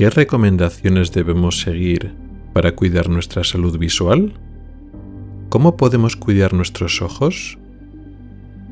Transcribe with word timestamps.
¿Qué 0.00 0.08
recomendaciones 0.08 1.12
debemos 1.12 1.60
seguir 1.60 2.14
para 2.54 2.74
cuidar 2.74 3.10
nuestra 3.10 3.44
salud 3.44 3.76
visual? 3.76 4.32
¿Cómo 5.50 5.76
podemos 5.76 6.16
cuidar 6.16 6.54
nuestros 6.54 7.02
ojos? 7.02 7.58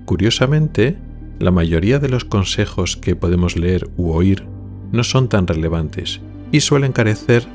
Curiosamente, 0.06 0.96
la 1.38 1.50
mayoría 1.50 1.98
de 1.98 2.08
los 2.08 2.24
consejos 2.24 2.96
que 2.96 3.14
podemos 3.14 3.58
leer 3.58 3.90
u 3.98 4.12
oír 4.12 4.46
no 4.90 5.04
son 5.04 5.28
tan 5.28 5.46
relevantes 5.46 6.22
y 6.50 6.60
suelen 6.60 6.92
carecer 6.92 7.46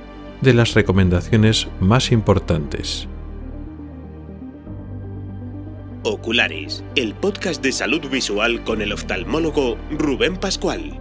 de 0.41 0.53
las 0.53 0.75
recomendaciones 0.75 1.67
más 1.79 2.11
importantes. 2.11 3.07
Oculares, 6.03 6.83
el 6.95 7.15
podcast 7.15 7.63
de 7.63 7.71
salud 7.71 8.07
visual 8.11 8.63
con 8.65 8.83
el 8.83 8.93
oftalmólogo 8.93 9.77
Rubén 9.97 10.37
Pascual. 10.37 10.99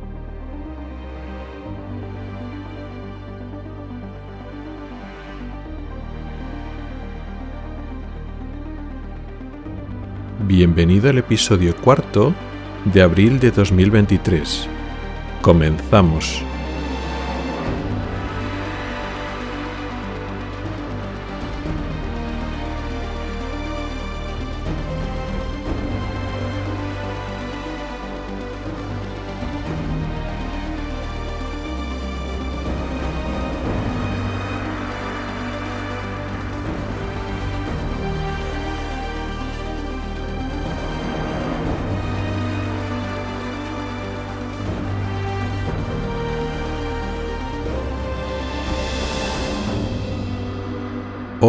Bienvenido 10.54 11.08
al 11.08 11.16
episodio 11.16 11.74
cuarto 11.74 12.34
de 12.84 13.00
abril 13.00 13.40
de 13.40 13.50
2023. 13.52 14.68
Comenzamos. 15.40 16.44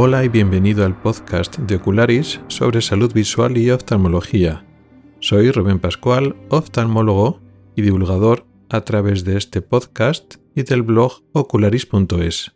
Hola 0.06 0.26
y 0.26 0.28
bienvenido 0.28 0.84
al 0.84 1.02
podcast 1.02 1.60
de 1.60 1.78
Ocularis 1.78 2.42
sobre 2.50 2.82
salud 2.82 3.14
visual 3.14 3.58
y 3.58 3.72
oftalmología. 3.72 4.66
Soy 5.22 5.50
Rubén 5.50 5.80
Pascual, 5.80 6.36
oftalmólogo 6.50 7.40
y 7.74 7.84
divulgador 7.84 8.46
a 8.68 8.82
través 8.82 9.24
de 9.24 9.38
este 9.38 9.62
podcast 9.62 10.36
y 10.56 10.64
del 10.64 10.82
blog 10.82 11.24
ocularis.es. 11.32 12.52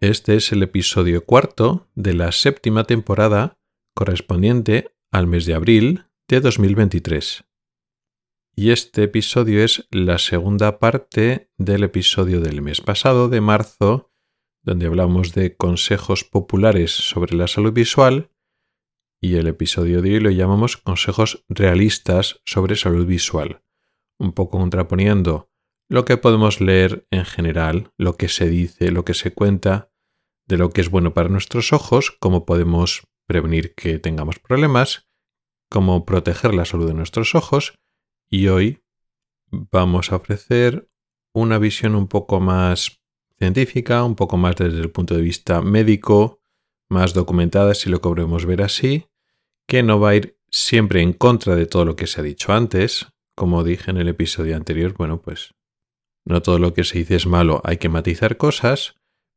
Este 0.00 0.36
es 0.36 0.50
el 0.52 0.62
episodio 0.62 1.26
cuarto 1.26 1.90
de 1.94 2.14
la 2.14 2.32
séptima 2.32 2.84
temporada 2.84 3.58
correspondiente 3.94 4.94
al 5.10 5.26
mes 5.26 5.44
de 5.44 5.52
abril 5.52 6.06
de 6.26 6.40
2023. 6.40 7.44
Y 8.56 8.70
este 8.70 9.02
episodio 9.02 9.62
es 9.62 9.86
la 9.90 10.16
segunda 10.16 10.78
parte 10.78 11.50
del 11.58 11.84
episodio 11.84 12.40
del 12.40 12.62
mes 12.62 12.80
pasado 12.80 13.28
de 13.28 13.42
marzo 13.42 14.09
donde 14.62 14.86
hablamos 14.86 15.32
de 15.32 15.56
consejos 15.56 16.24
populares 16.24 16.90
sobre 16.92 17.36
la 17.36 17.46
salud 17.46 17.72
visual 17.72 18.30
y 19.20 19.36
el 19.36 19.46
episodio 19.46 20.02
de 20.02 20.14
hoy 20.14 20.20
lo 20.20 20.30
llamamos 20.30 20.76
consejos 20.76 21.44
realistas 21.48 22.40
sobre 22.44 22.76
salud 22.76 23.06
visual, 23.06 23.62
un 24.18 24.32
poco 24.32 24.58
contraponiendo 24.58 25.50
lo 25.88 26.04
que 26.04 26.16
podemos 26.16 26.60
leer 26.60 27.06
en 27.10 27.24
general, 27.24 27.92
lo 27.98 28.16
que 28.16 28.28
se 28.28 28.48
dice, 28.48 28.90
lo 28.90 29.04
que 29.04 29.14
se 29.14 29.32
cuenta 29.32 29.90
de 30.46 30.56
lo 30.56 30.70
que 30.70 30.80
es 30.80 30.90
bueno 30.90 31.14
para 31.14 31.28
nuestros 31.28 31.72
ojos, 31.72 32.10
cómo 32.18 32.46
podemos 32.46 33.02
prevenir 33.26 33.74
que 33.74 33.98
tengamos 33.98 34.38
problemas, 34.38 35.08
cómo 35.68 36.04
proteger 36.04 36.54
la 36.54 36.64
salud 36.64 36.86
de 36.86 36.94
nuestros 36.94 37.34
ojos 37.34 37.74
y 38.28 38.48
hoy 38.48 38.84
vamos 39.50 40.12
a 40.12 40.16
ofrecer 40.16 40.88
una 41.32 41.58
visión 41.58 41.94
un 41.94 42.08
poco 42.08 42.40
más 42.40 42.99
científica, 43.40 44.04
un 44.04 44.16
poco 44.16 44.36
más 44.36 44.56
desde 44.56 44.80
el 44.80 44.90
punto 44.90 45.16
de 45.16 45.22
vista 45.22 45.62
médico, 45.62 46.42
más 46.90 47.14
documentada 47.14 47.74
si 47.74 47.88
lo 47.88 48.02
podemos 48.02 48.44
ver 48.44 48.60
así, 48.62 49.06
que 49.66 49.82
no 49.82 49.98
va 49.98 50.10
a 50.10 50.16
ir 50.16 50.38
siempre 50.50 51.00
en 51.00 51.14
contra 51.14 51.56
de 51.56 51.64
todo 51.64 51.86
lo 51.86 51.96
que 51.96 52.06
se 52.06 52.20
ha 52.20 52.24
dicho 52.24 52.52
antes. 52.52 53.06
Como 53.34 53.64
dije 53.64 53.90
en 53.90 53.96
el 53.96 54.08
episodio 54.08 54.56
anterior, 54.56 54.92
bueno, 54.92 55.22
pues 55.22 55.54
no 56.26 56.42
todo 56.42 56.58
lo 56.58 56.74
que 56.74 56.84
se 56.84 56.98
dice 56.98 57.16
es 57.16 57.26
malo, 57.26 57.62
hay 57.64 57.78
que 57.78 57.88
matizar 57.88 58.36
cosas, 58.36 58.96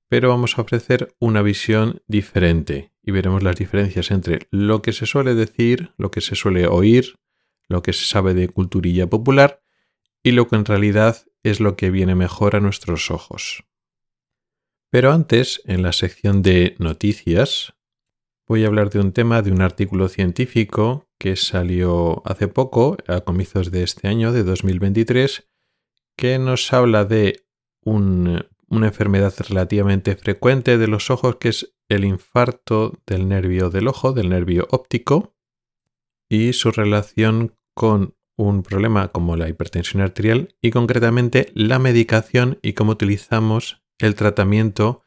pero 0.10 0.28
vamos 0.28 0.58
a 0.58 0.64
ofrecer 0.64 1.16
una 1.20 1.42
visión 1.42 2.02
diferente 2.08 2.92
y 3.02 3.12
veremos 3.12 3.42
las 3.42 3.56
diferencias 3.56 4.12
entre 4.12 4.48
lo 4.52 4.82
que 4.82 4.92
se 4.92 5.06
suele 5.06 5.34
decir, 5.34 5.94
lo 5.98 6.12
que 6.12 6.20
se 6.20 6.36
suele 6.36 6.68
oír, 6.68 7.16
lo 7.70 7.82
que 7.82 7.94
se 7.94 8.06
sabe 8.06 8.34
de 8.34 8.50
culturilla 8.50 9.08
popular 9.08 9.62
y 10.22 10.32
lo 10.32 10.50
que 10.50 10.58
en 10.58 10.66
realidad 10.66 11.26
es 11.42 11.62
lo 11.62 11.78
que 11.78 11.90
viene 11.90 12.16
mejor 12.16 12.58
a 12.58 12.60
nuestros 12.60 13.10
ojos. 13.10 13.64
Pero 14.94 15.12
antes, 15.12 15.60
en 15.66 15.82
la 15.82 15.92
sección 15.92 16.44
de 16.44 16.76
noticias, 16.78 17.74
voy 18.48 18.64
a 18.64 18.68
hablar 18.68 18.92
de 18.92 19.00
un 19.00 19.12
tema 19.12 19.42
de 19.42 19.52
un 19.52 19.64
artículo 19.64 20.08
científico 20.08 21.10
que 21.18 21.36
salió 21.36 22.22
hace 22.28 22.48
poco, 22.48 22.98
a 23.08 23.22
comienzos 23.22 23.72
de 23.72 23.82
este 23.82 24.08
año, 24.08 24.32
de 24.32 24.44
2023, 24.44 25.50
que 26.16 26.38
nos 26.38 26.72
habla 26.74 27.06
de 27.06 27.48
una 27.82 28.46
enfermedad 28.72 29.34
relativamente 29.50 30.16
frecuente 30.16 30.78
de 30.78 30.88
los 30.88 31.10
ojos, 31.10 31.38
que 31.38 31.50
es 31.50 31.74
el 31.90 32.06
infarto 32.06 33.02
del 33.08 33.28
nervio 33.28 33.72
del 33.72 33.88
ojo, 33.88 34.14
del 34.14 34.30
nervio 34.30 34.68
óptico, 34.70 35.36
y 36.30 36.54
su 36.54 36.70
relación 36.70 37.58
con 37.74 38.16
un 38.38 38.62
problema 38.62 39.08
como 39.08 39.38
la 39.38 39.50
hipertensión 39.50 40.04
arterial 40.04 40.56
y 40.62 40.70
concretamente 40.70 41.52
la 41.56 41.80
medicación 41.80 42.60
y 42.62 42.74
cómo 42.74 42.92
utilizamos 42.92 43.83
el 44.00 44.16
tratamiento 44.16 45.04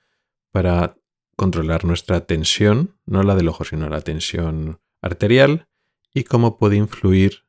para 0.51 0.97
controlar 1.37 1.85
nuestra 1.85 2.27
tensión, 2.27 2.99
no 3.05 3.23
la 3.23 3.35
del 3.35 3.49
ojo, 3.49 3.65
sino 3.65 3.89
la 3.89 4.01
tensión 4.01 4.81
arterial, 5.03 5.69
y 6.15 6.25
cómo 6.25 6.59
puede 6.59 6.77
influir 6.77 7.45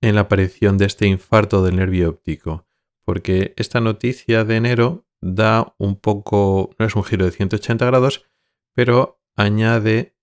en 0.00 0.14
la 0.14 0.22
aparición 0.22 0.78
de 0.78 0.86
este 0.86 1.06
infarto 1.06 1.64
del 1.64 1.76
nervio 1.76 2.10
óptico. 2.10 2.66
Porque 3.04 3.52
esta 3.56 3.80
noticia 3.80 4.44
de 4.44 4.56
enero 4.56 5.06
da 5.20 5.74
un 5.78 5.96
poco, 5.96 6.70
no 6.78 6.86
es 6.86 6.94
un 6.94 7.04
giro 7.04 7.24
de 7.24 7.32
180 7.32 7.84
grados, 7.86 8.24
pero 8.74 9.20
añade 9.36 10.16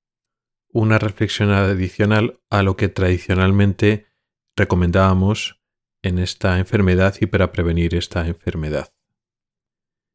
una 0.71 0.99
reflexión 0.99 1.51
adicional 1.51 2.39
a 2.49 2.63
lo 2.63 2.77
que 2.77 2.89
tradicionalmente 2.89 4.07
recomendábamos 4.55 5.61
en 6.01 6.19
esta 6.19 6.59
enfermedad 6.59 7.15
y 7.19 7.25
para 7.25 7.51
prevenir 7.51 7.95
esta 7.95 8.27
enfermedad. 8.27 8.93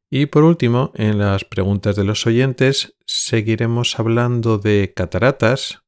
Y 0.09 0.27
por 0.27 0.43
último, 0.43 0.91
en 0.95 1.17
las 1.17 1.45
preguntas 1.45 1.95
de 1.95 2.03
los 2.03 2.25
oyentes, 2.27 2.95
seguiremos 3.05 3.99
hablando 3.99 4.57
de 4.57 4.93
cataratas. 4.95 5.83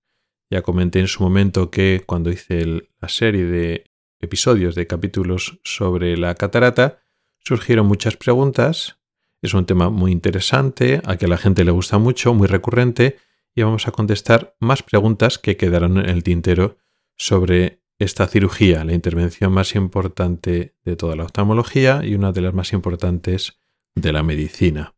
Ya 0.49 0.61
comenté 0.61 0.99
en 0.99 1.07
su 1.07 1.23
momento 1.23 1.69
que 1.69 2.03
cuando 2.05 2.31
hice 2.31 2.89
la 2.99 3.09
serie 3.09 3.45
de 3.45 3.91
episodios 4.19 4.75
de 4.75 4.87
capítulos 4.87 5.59
sobre 5.63 6.17
la 6.17 6.35
catarata, 6.35 6.99
surgieron 7.39 7.87
muchas 7.87 8.17
preguntas. 8.17 8.99
Es 9.41 9.53
un 9.53 9.65
tema 9.65 9.89
muy 9.89 10.11
interesante, 10.11 11.01
a 11.05 11.17
que 11.17 11.25
a 11.25 11.29
la 11.29 11.37
gente 11.37 11.63
le 11.63 11.71
gusta 11.71 11.99
mucho, 11.99 12.33
muy 12.33 12.47
recurrente, 12.47 13.17
y 13.53 13.61
vamos 13.61 13.87
a 13.87 13.91
contestar 13.91 14.55
más 14.59 14.83
preguntas 14.83 15.37
que 15.37 15.57
quedaron 15.57 15.97
en 15.97 16.09
el 16.09 16.23
tintero 16.23 16.77
sobre 17.15 17.83
esta 17.99 18.27
cirugía, 18.27 18.83
la 18.83 18.93
intervención 18.93 19.51
más 19.51 19.75
importante 19.75 20.75
de 20.83 20.95
toda 20.95 21.15
la 21.15 21.23
oftalmología 21.23 22.01
y 22.03 22.15
una 22.15 22.31
de 22.31 22.41
las 22.41 22.53
más 22.53 22.73
importantes 22.73 23.59
de 24.01 24.11
la 24.13 24.23
medicina. 24.23 24.96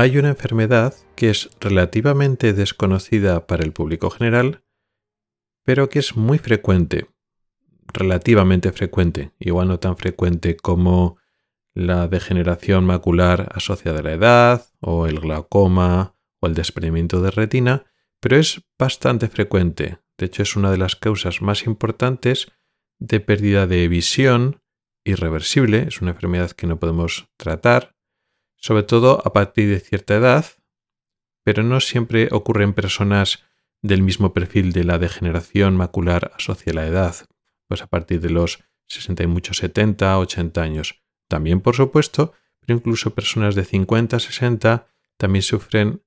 Hay 0.00 0.16
una 0.16 0.30
enfermedad 0.30 0.94
que 1.14 1.28
es 1.28 1.50
relativamente 1.60 2.54
desconocida 2.54 3.46
para 3.46 3.64
el 3.64 3.74
público 3.74 4.08
general, 4.08 4.64
pero 5.62 5.90
que 5.90 5.98
es 5.98 6.16
muy 6.16 6.38
frecuente, 6.38 7.10
relativamente 7.92 8.72
frecuente, 8.72 9.32
igual 9.38 9.68
no 9.68 9.78
tan 9.78 9.98
frecuente 9.98 10.56
como 10.56 11.18
la 11.74 12.08
degeneración 12.08 12.86
macular 12.86 13.50
asociada 13.54 13.98
a 13.98 14.02
la 14.02 14.12
edad, 14.14 14.66
o 14.80 15.06
el 15.06 15.20
glaucoma, 15.20 16.16
o 16.40 16.46
el 16.46 16.54
desprendimiento 16.54 17.20
de 17.20 17.32
retina, 17.32 17.84
pero 18.20 18.38
es 18.38 18.62
bastante 18.78 19.28
frecuente. 19.28 19.98
De 20.16 20.24
hecho, 20.24 20.42
es 20.42 20.56
una 20.56 20.70
de 20.70 20.78
las 20.78 20.96
causas 20.96 21.42
más 21.42 21.66
importantes 21.66 22.50
de 22.98 23.20
pérdida 23.20 23.66
de 23.66 23.86
visión 23.86 24.62
irreversible. 25.04 25.84
Es 25.88 26.00
una 26.00 26.12
enfermedad 26.12 26.52
que 26.52 26.66
no 26.66 26.80
podemos 26.80 27.28
tratar, 27.36 27.99
sobre 28.60 28.82
todo 28.82 29.22
a 29.24 29.32
partir 29.32 29.68
de 29.68 29.80
cierta 29.80 30.14
edad, 30.14 30.44
pero 31.44 31.62
no 31.62 31.80
siempre 31.80 32.28
ocurre 32.30 32.64
en 32.64 32.74
personas 32.74 33.42
del 33.82 34.02
mismo 34.02 34.32
perfil 34.32 34.72
de 34.72 34.84
la 34.84 34.98
degeneración 34.98 35.76
macular 35.76 36.32
asociada 36.36 36.82
a 36.82 36.84
la 36.84 36.88
edad, 36.88 37.16
pues 37.66 37.82
a 37.82 37.86
partir 37.86 38.20
de 38.20 38.30
los 38.30 38.62
60 38.88 39.22
y 39.22 39.26
muchos 39.26 39.56
70, 39.58 40.18
80 40.18 40.62
años. 40.62 41.02
También, 41.28 41.60
por 41.60 41.74
supuesto, 41.74 42.34
pero 42.60 42.76
incluso 42.76 43.14
personas 43.14 43.54
de 43.54 43.64
50, 43.64 44.18
60 44.18 44.86
también 45.16 45.42
sufren 45.42 46.02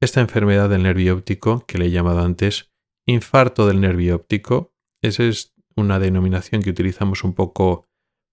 esta 0.00 0.20
enfermedad 0.20 0.68
del 0.68 0.82
nervio 0.82 1.14
óptico 1.14 1.64
que 1.66 1.78
le 1.78 1.86
he 1.86 1.90
llamado 1.90 2.20
antes 2.20 2.72
infarto 3.06 3.66
del 3.66 3.80
nervio 3.80 4.16
óptico. 4.16 4.74
Esa 5.02 5.24
es 5.24 5.54
una 5.76 5.98
denominación 5.98 6.62
que 6.62 6.70
utilizamos 6.70 7.24
un 7.24 7.34
poco 7.34 7.86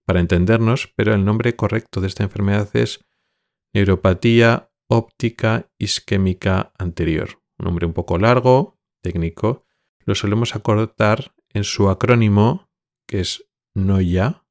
para 0.04 0.20
entendernos, 0.20 0.92
pero 0.96 1.14
el 1.14 1.24
nombre 1.24 1.56
correcto 1.56 2.00
de 2.00 2.08
esta 2.08 2.24
enfermedad 2.24 2.68
es 2.74 3.04
neuropatía 3.74 4.70
óptica 4.88 5.70
isquémica 5.78 6.72
anterior. 6.78 7.42
Un 7.58 7.66
nombre 7.66 7.86
un 7.86 7.92
poco 7.92 8.18
largo, 8.18 8.78
técnico. 9.02 9.64
Lo 10.04 10.14
solemos 10.14 10.54
acortar 10.54 11.34
en 11.50 11.64
su 11.64 11.88
acrónimo, 11.88 12.70
que 13.06 13.20
es 13.20 13.48
NOIA, 13.74 14.44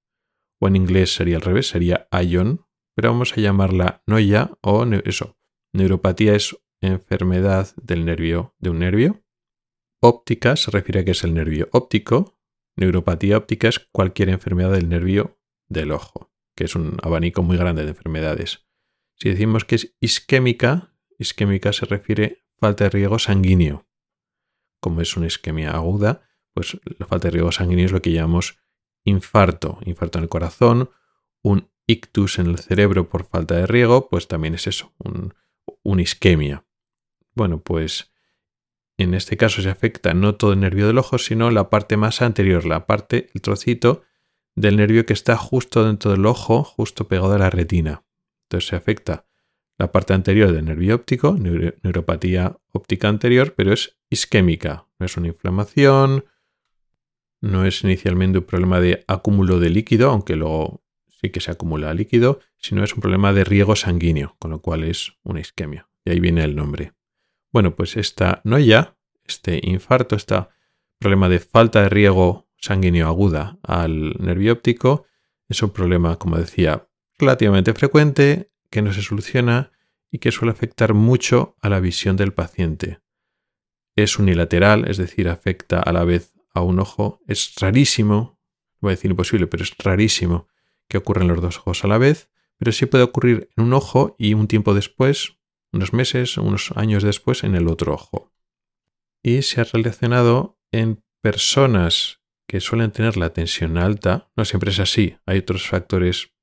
o 0.59 0.67
en 0.67 0.75
inglés 0.75 1.13
sería 1.13 1.37
al 1.37 1.41
revés, 1.41 1.67
sería 1.67 2.07
ION, 2.11 2.65
pero 2.95 3.09
vamos 3.09 3.33
a 3.33 3.41
llamarla 3.41 4.03
NOIA 4.07 4.51
o 4.61 4.85
eso. 4.85 5.37
Neuropatía 5.73 6.35
es 6.35 6.57
enfermedad 6.81 7.69
del 7.81 8.05
nervio, 8.05 8.55
de 8.59 8.69
un 8.69 8.79
nervio. 8.79 9.23
Óptica 10.01 10.55
se 10.55 10.71
refiere 10.71 11.01
a 11.01 11.05
que 11.05 11.11
es 11.11 11.23
el 11.23 11.33
nervio 11.33 11.69
óptico. 11.71 12.39
Neuropatía 12.77 13.37
óptica 13.37 13.67
es 13.67 13.79
cualquier 13.79 14.29
enfermedad 14.29 14.71
del 14.71 14.89
nervio 14.89 15.39
del 15.69 15.91
ojo, 15.91 16.31
que 16.55 16.65
es 16.65 16.75
un 16.75 16.97
abanico 17.03 17.43
muy 17.43 17.57
grande 17.57 17.83
de 17.83 17.89
enfermedades. 17.89 18.67
Si 19.21 19.29
decimos 19.29 19.65
que 19.65 19.75
es 19.75 19.95
isquémica, 19.99 20.95
isquémica 21.19 21.73
se 21.73 21.85
refiere 21.85 22.43
a 22.57 22.61
falta 22.61 22.85
de 22.85 22.89
riego 22.89 23.19
sanguíneo. 23.19 23.87
Como 24.79 24.99
es 24.99 25.15
una 25.15 25.27
isquemia 25.27 25.73
aguda, 25.73 26.27
pues 26.55 26.79
la 26.97 27.05
falta 27.05 27.27
de 27.27 27.33
riego 27.33 27.51
sanguíneo 27.51 27.85
es 27.85 27.91
lo 27.91 28.01
que 28.01 28.13
llamamos 28.13 28.57
infarto, 29.03 29.77
infarto 29.85 30.17
en 30.17 30.23
el 30.23 30.29
corazón, 30.29 30.89
un 31.43 31.69
ictus 31.85 32.39
en 32.39 32.47
el 32.47 32.57
cerebro 32.57 33.09
por 33.09 33.27
falta 33.27 33.53
de 33.53 33.67
riego, 33.67 34.09
pues 34.09 34.27
también 34.27 34.55
es 34.55 34.65
eso, 34.65 34.91
un, 34.97 35.35
una 35.83 36.01
isquemia. 36.01 36.65
Bueno, 37.35 37.61
pues 37.61 38.11
en 38.97 39.13
este 39.13 39.37
caso 39.37 39.61
se 39.61 39.69
afecta 39.69 40.15
no 40.15 40.33
todo 40.33 40.53
el 40.53 40.61
nervio 40.61 40.87
del 40.87 40.97
ojo, 40.97 41.19
sino 41.19 41.51
la 41.51 41.69
parte 41.69 41.95
más 41.95 42.23
anterior, 42.23 42.65
la 42.65 42.87
parte, 42.87 43.29
el 43.35 43.41
trocito 43.41 44.01
del 44.55 44.77
nervio 44.77 45.05
que 45.05 45.13
está 45.13 45.37
justo 45.37 45.85
dentro 45.85 46.09
del 46.09 46.25
ojo, 46.25 46.63
justo 46.63 47.07
pegado 47.07 47.35
a 47.35 47.37
la 47.37 47.51
retina. 47.51 48.03
Entonces 48.51 48.67
se 48.67 48.75
afecta 48.75 49.25
la 49.77 49.93
parte 49.93 50.13
anterior 50.13 50.51
del 50.51 50.65
nervio 50.65 50.95
óptico, 50.95 51.37
neuropatía 51.37 52.57
óptica 52.73 53.07
anterior, 53.07 53.53
pero 53.55 53.71
es 53.71 53.97
isquémica, 54.09 54.87
no 54.99 55.05
es 55.05 55.15
una 55.15 55.27
inflamación, 55.27 56.25
no 57.39 57.65
es 57.65 57.81
inicialmente 57.85 58.39
un 58.39 58.43
problema 58.43 58.81
de 58.81 59.05
acúmulo 59.07 59.61
de 59.61 59.69
líquido, 59.69 60.09
aunque 60.09 60.35
luego 60.35 60.83
sí 61.07 61.29
que 61.29 61.39
se 61.39 61.51
acumula 61.51 61.93
líquido, 61.93 62.41
sino 62.57 62.83
es 62.83 62.93
un 62.93 62.99
problema 62.99 63.31
de 63.31 63.45
riego 63.45 63.77
sanguíneo, 63.77 64.35
con 64.37 64.51
lo 64.51 64.61
cual 64.61 64.83
es 64.83 65.13
una 65.23 65.39
isquemia. 65.39 65.87
Y 66.03 66.11
ahí 66.11 66.19
viene 66.19 66.43
el 66.43 66.53
nombre. 66.53 66.91
Bueno, 67.53 67.73
pues 67.73 67.95
esta 67.95 68.41
noya, 68.43 68.97
este 69.25 69.61
infarto, 69.63 70.17
este 70.17 70.35
problema 70.99 71.29
de 71.29 71.39
falta 71.39 71.83
de 71.83 71.89
riego 71.89 72.49
sanguíneo 72.57 73.07
aguda 73.07 73.59
al 73.63 74.13
nervio 74.19 74.51
óptico, 74.51 75.05
es 75.47 75.63
un 75.63 75.69
problema, 75.69 76.17
como 76.17 76.37
decía, 76.37 76.89
relativamente 77.21 77.73
frecuente, 77.73 78.51
que 78.69 78.81
no 78.81 78.91
se 78.93 79.01
soluciona 79.01 79.71
y 80.11 80.19
que 80.19 80.31
suele 80.31 80.51
afectar 80.51 80.93
mucho 80.93 81.55
a 81.61 81.69
la 81.69 81.79
visión 81.79 82.17
del 82.17 82.33
paciente. 82.33 82.99
Es 83.95 84.19
unilateral, 84.19 84.87
es 84.89 84.97
decir, 84.97 85.29
afecta 85.29 85.79
a 85.79 85.91
la 85.93 86.03
vez 86.03 86.33
a 86.53 86.61
un 86.61 86.79
ojo. 86.79 87.21
Es 87.27 87.53
rarísimo, 87.59 88.39
voy 88.79 88.91
a 88.91 88.95
decir 88.95 89.11
imposible, 89.11 89.47
pero 89.47 89.63
es 89.63 89.75
rarísimo 89.77 90.47
que 90.87 90.97
ocurran 90.97 91.27
los 91.27 91.41
dos 91.41 91.59
ojos 91.59 91.83
a 91.83 91.87
la 91.87 91.97
vez, 91.97 92.29
pero 92.57 92.71
sí 92.71 92.85
puede 92.85 93.03
ocurrir 93.03 93.49
en 93.55 93.63
un 93.63 93.73
ojo 93.73 94.15
y 94.19 94.33
un 94.33 94.47
tiempo 94.47 94.73
después, 94.73 95.37
unos 95.71 95.93
meses, 95.93 96.37
unos 96.37 96.71
años 96.75 97.03
después, 97.03 97.43
en 97.43 97.55
el 97.55 97.67
otro 97.67 97.93
ojo. 97.93 98.33
Y 99.23 99.43
se 99.43 99.61
ha 99.61 99.63
relacionado 99.63 100.59
en 100.71 101.03
personas 101.21 102.19
que 102.47 102.59
suelen 102.59 102.91
tener 102.91 103.15
la 103.15 103.31
tensión 103.31 103.77
alta, 103.77 104.29
no 104.35 104.43
siempre 104.43 104.71
es 104.71 104.79
así, 104.79 105.17
hay 105.25 105.39
otros 105.39 105.67
factores 105.67 106.33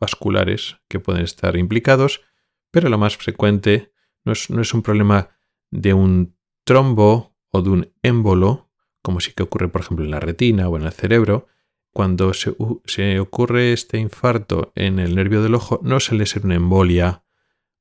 vasculares 0.00 0.78
que 0.88 0.98
pueden 0.98 1.22
estar 1.22 1.56
implicados, 1.56 2.22
pero 2.70 2.88
lo 2.88 2.98
más 2.98 3.16
frecuente 3.16 3.92
no 4.24 4.32
es, 4.32 4.50
no 4.50 4.62
es 4.62 4.74
un 4.74 4.82
problema 4.82 5.30
de 5.70 5.94
un 5.94 6.36
trombo 6.64 7.36
o 7.50 7.62
de 7.62 7.70
un 7.70 7.92
émbolo, 8.02 8.70
como 9.02 9.20
sí 9.20 9.32
que 9.32 9.42
ocurre, 9.42 9.68
por 9.68 9.82
ejemplo, 9.82 10.04
en 10.04 10.10
la 10.10 10.20
retina 10.20 10.68
o 10.68 10.76
en 10.76 10.84
el 10.84 10.92
cerebro, 10.92 11.46
cuando 11.92 12.32
se, 12.34 12.54
se, 12.84 13.18
ocurre 13.18 13.72
este 13.72 13.98
infarto 13.98 14.72
en 14.74 14.98
el 14.98 15.14
nervio 15.14 15.42
del 15.42 15.54
ojo, 15.54 15.80
no 15.82 16.00
suele 16.00 16.26
ser 16.26 16.44
una 16.44 16.54
embolia 16.54 17.24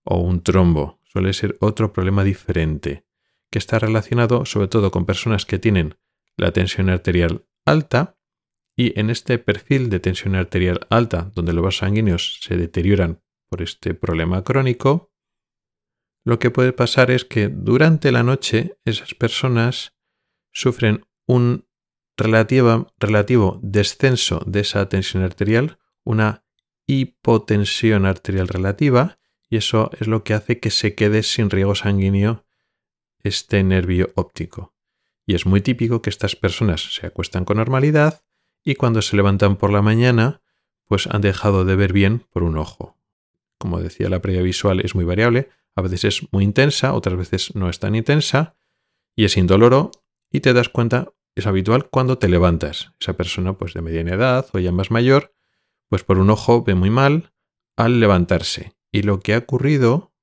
o 0.03 0.17
un 0.17 0.41
trombo, 0.41 0.99
suele 1.03 1.33
ser 1.33 1.57
otro 1.59 1.93
problema 1.93 2.23
diferente, 2.23 3.05
que 3.51 3.59
está 3.59 3.77
relacionado 3.79 4.45
sobre 4.45 4.67
todo 4.67 4.91
con 4.91 5.05
personas 5.05 5.45
que 5.45 5.59
tienen 5.59 5.95
la 6.37 6.51
tensión 6.51 6.89
arterial 6.89 7.45
alta 7.65 8.18
y 8.79 8.97
en 8.97 9.09
este 9.09 9.39
perfil 9.39 9.89
de 9.89 9.99
tensión 9.99 10.35
arterial 10.35 10.87
alta, 10.89 11.33
donde 11.35 11.51
los 11.51 11.65
vasos 11.65 11.79
sanguíneos 11.79 12.39
se 12.39 12.55
deterioran 12.55 13.21
por 13.49 13.61
este 13.61 13.93
problema 13.93 14.45
crónico, 14.45 15.11
lo 16.23 16.39
que 16.39 16.49
puede 16.49 16.71
pasar 16.71 17.11
es 17.11 17.25
que 17.25 17.49
durante 17.49 18.13
la 18.13 18.23
noche 18.23 18.77
esas 18.85 19.15
personas 19.15 19.97
sufren 20.53 21.05
un 21.27 21.67
relativo 22.15 23.59
descenso 23.61 24.41
de 24.45 24.61
esa 24.61 24.87
tensión 24.87 25.23
arterial, 25.23 25.77
una 26.05 26.45
hipotensión 26.87 28.05
arterial 28.05 28.47
relativa, 28.47 29.19
y 29.49 29.57
eso 29.57 29.91
es 29.99 30.07
lo 30.07 30.23
que 30.23 30.35
hace 30.35 30.61
que 30.61 30.71
se 30.71 30.95
quede 30.95 31.23
sin 31.23 31.49
riego 31.49 31.75
sanguíneo 31.75 32.45
este 33.23 33.61
nervio 33.61 34.13
óptico. 34.15 34.73
Y 35.25 35.35
es 35.35 35.45
muy 35.45 35.59
típico 35.59 36.01
que 36.01 36.09
estas 36.09 36.37
personas 36.37 36.93
se 36.95 37.05
acuestan 37.05 37.43
con 37.43 37.57
normalidad 37.57 38.23
y 38.63 38.75
cuando 38.75 39.01
se 39.01 39.15
levantan 39.15 39.55
por 39.55 39.71
la 39.71 39.81
mañana, 39.81 40.41
pues 40.85 41.07
han 41.07 41.21
dejado 41.21 41.65
de 41.65 41.75
ver 41.75 41.93
bien 41.93 42.25
por 42.29 42.43
un 42.43 42.57
ojo. 42.57 42.97
Como 43.57 43.79
decía, 43.79 44.09
la 44.09 44.21
previa 44.21 44.41
visual 44.41 44.79
es 44.79 44.95
muy 44.95 45.05
variable, 45.05 45.49
a 45.75 45.81
veces 45.81 46.03
es 46.03 46.33
muy 46.33 46.43
intensa, 46.43 46.93
otras 46.93 47.17
veces 47.17 47.55
no 47.55 47.69
es 47.69 47.79
tan 47.79 47.95
intensa, 47.95 48.55
y 49.15 49.25
es 49.25 49.37
indoloro, 49.37 49.91
y 50.31 50.39
te 50.39 50.53
das 50.53 50.69
cuenta 50.69 51.13
es 51.35 51.47
habitual 51.47 51.89
cuando 51.89 52.17
te 52.17 52.27
levantas. 52.27 52.91
Esa 52.99 53.13
persona, 53.13 53.53
pues 53.53 53.73
de 53.73 53.81
mediana 53.81 54.13
edad 54.13 54.47
o 54.53 54.59
ya 54.59 54.71
más 54.71 54.91
mayor, 54.91 55.33
pues 55.87 56.03
por 56.03 56.19
un 56.19 56.29
ojo 56.29 56.63
ve 56.63 56.75
muy 56.75 56.89
mal 56.89 57.31
al 57.75 57.99
levantarse. 57.99 58.73
Y 58.91 59.03
lo 59.03 59.19
que 59.19 59.33
ha 59.33 59.39
ocurrido, 59.39 60.13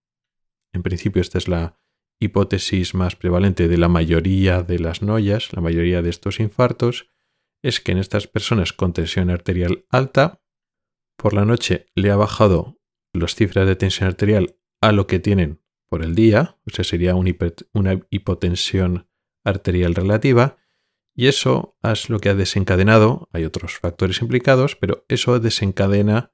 en 0.73 0.83
principio 0.83 1.23
esta 1.23 1.38
es 1.38 1.49
la 1.49 1.78
hipótesis 2.21 2.95
más 2.95 3.16
prevalente 3.16 3.69
de 3.69 3.78
la 3.78 3.88
mayoría 3.88 4.62
de 4.62 4.78
las 4.78 5.02
noyas, 5.02 5.52
la 5.52 5.61
mayoría 5.61 6.02
de 6.02 6.11
estos 6.11 6.40
infartos, 6.40 7.09
es 7.66 7.80
que 7.80 7.90
en 7.90 7.99
estas 7.99 8.28
personas 8.28 8.73
con 8.73 8.92
tensión 8.92 9.28
arterial 9.28 9.87
alta, 9.90 10.40
por 11.16 11.35
la 11.35 11.44
noche 11.44 11.88
le 11.96 12.12
ha 12.12 12.16
bajado 12.16 12.78
las 13.12 13.35
cifras 13.35 13.66
de 13.66 13.75
tensión 13.75 14.08
arterial 14.08 14.56
a 14.80 14.92
lo 14.92 15.08
que 15.08 15.18
tienen 15.18 15.61
por 15.88 16.04
el 16.04 16.14
día, 16.14 16.58
o 16.64 16.70
sea, 16.70 16.85
sería 16.85 17.16
una 17.16 18.00
hipotensión 18.11 19.08
arterial 19.42 19.96
relativa, 19.96 20.58
y 21.12 21.26
eso 21.26 21.76
es 21.82 22.08
lo 22.08 22.20
que 22.20 22.28
ha 22.28 22.35
desencadenado, 22.35 23.28
hay 23.32 23.44
otros 23.44 23.78
factores 23.78 24.20
implicados, 24.23 24.76
pero 24.76 25.04
eso 25.08 25.40
desencadena 25.40 26.32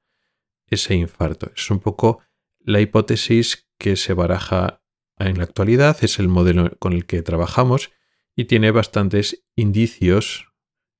ese 0.67 0.93
infarto. 0.93 1.51
Es 1.55 1.71
un 1.71 1.79
poco 1.79 2.21
la 2.59 2.79
hipótesis 2.79 3.69
que 3.79 3.95
se 3.95 4.13
baraja 4.13 4.83
en 5.17 5.39
la 5.39 5.45
actualidad, 5.45 5.97
es 6.01 6.19
el 6.19 6.27
modelo 6.27 6.77
con 6.77 6.93
el 6.93 7.07
que 7.07 7.23
trabajamos 7.23 7.91
y 8.35 8.45
tiene 8.45 8.69
bastantes 8.69 9.47
indicios 9.55 10.52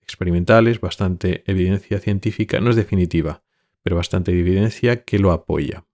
experimentales, 0.04 0.80
bastante 0.80 1.44
evidencia 1.48 2.00
científica, 2.00 2.60
no 2.60 2.70
es 2.70 2.76
definitiva, 2.76 3.44
pero 3.82 3.96
bastante 3.96 4.32
evidencia 4.32 5.04
que 5.04 5.20
lo 5.20 5.32
apoya. 5.32 5.86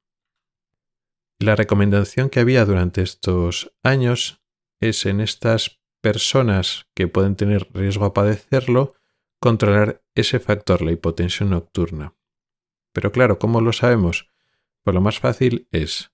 La 1.39 1.55
recomendación 1.55 2.29
que 2.29 2.41
había 2.41 2.65
durante 2.65 3.01
estos 3.01 3.73
años 3.81 4.41
es 4.81 5.05
en 5.05 5.21
estas 5.21 5.79
personas 6.01 6.87
que 6.93 7.07
pueden 7.07 7.35
tener 7.35 7.69
riesgo 7.73 8.05
a 8.05 8.13
padecerlo, 8.13 8.95
controlar 9.39 10.03
ese 10.15 10.39
factor, 10.39 10.81
la 10.81 10.91
hipotensión 10.91 11.51
nocturna. 11.51 12.15
Pero 12.93 13.11
claro, 13.11 13.39
¿cómo 13.39 13.61
lo 13.61 13.71
sabemos? 13.71 14.29
Pues 14.83 14.93
lo 14.93 15.01
más 15.01 15.19
fácil 15.19 15.67
es 15.71 16.11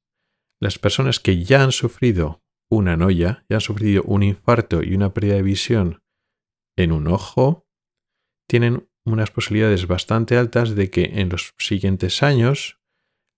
las 0.60 0.80
personas 0.80 1.20
que 1.20 1.44
ya 1.44 1.64
han 1.64 1.72
sufrido 1.72 2.44
una 2.70 2.98
noya, 2.98 3.46
ya 3.50 3.58
han 3.58 3.62
sufrido 3.62 4.04
un 4.04 4.24
infarto 4.24 4.84
y 4.84 4.96
una 4.96 5.14
pérdida 5.14 5.36
de 5.36 5.42
visión 5.42 6.04
en 6.76 6.92
un 6.92 7.08
ojo, 7.08 7.65
tienen 8.48 8.90
unas 9.06 9.32
posibilidades 9.32 9.88
bastante 9.88 10.38
altas 10.38 10.76
de 10.76 10.90
que 10.90 11.04
en 11.16 11.30
los 11.30 11.54
siguientes 11.58 12.24
años 12.24 12.80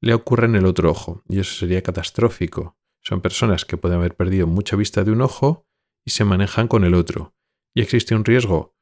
le 0.02 0.14
ocurra 0.14 0.46
en 0.46 0.56
el 0.56 0.66
otro 0.66 0.90
ojo, 0.90 1.24
y 1.28 1.40
eso 1.40 1.54
sería 1.56 1.82
catastrófico. 1.82 2.78
Son 3.02 3.22
personas 3.22 3.66
que 3.66 3.78
pueden 3.78 4.00
haber 4.00 4.16
perdido 4.16 4.48
mucha 4.48 4.76
vista 4.76 5.04
de 5.04 5.12
un 5.12 5.22
ojo 5.22 5.68
y 6.06 6.12
se 6.12 6.26
manejan 6.26 6.68
con 6.68 6.84
el 6.84 6.94
otro, 6.94 7.36
y 7.76 7.82
existe 7.82 8.16
un 8.16 8.26
riesgo 8.26 8.76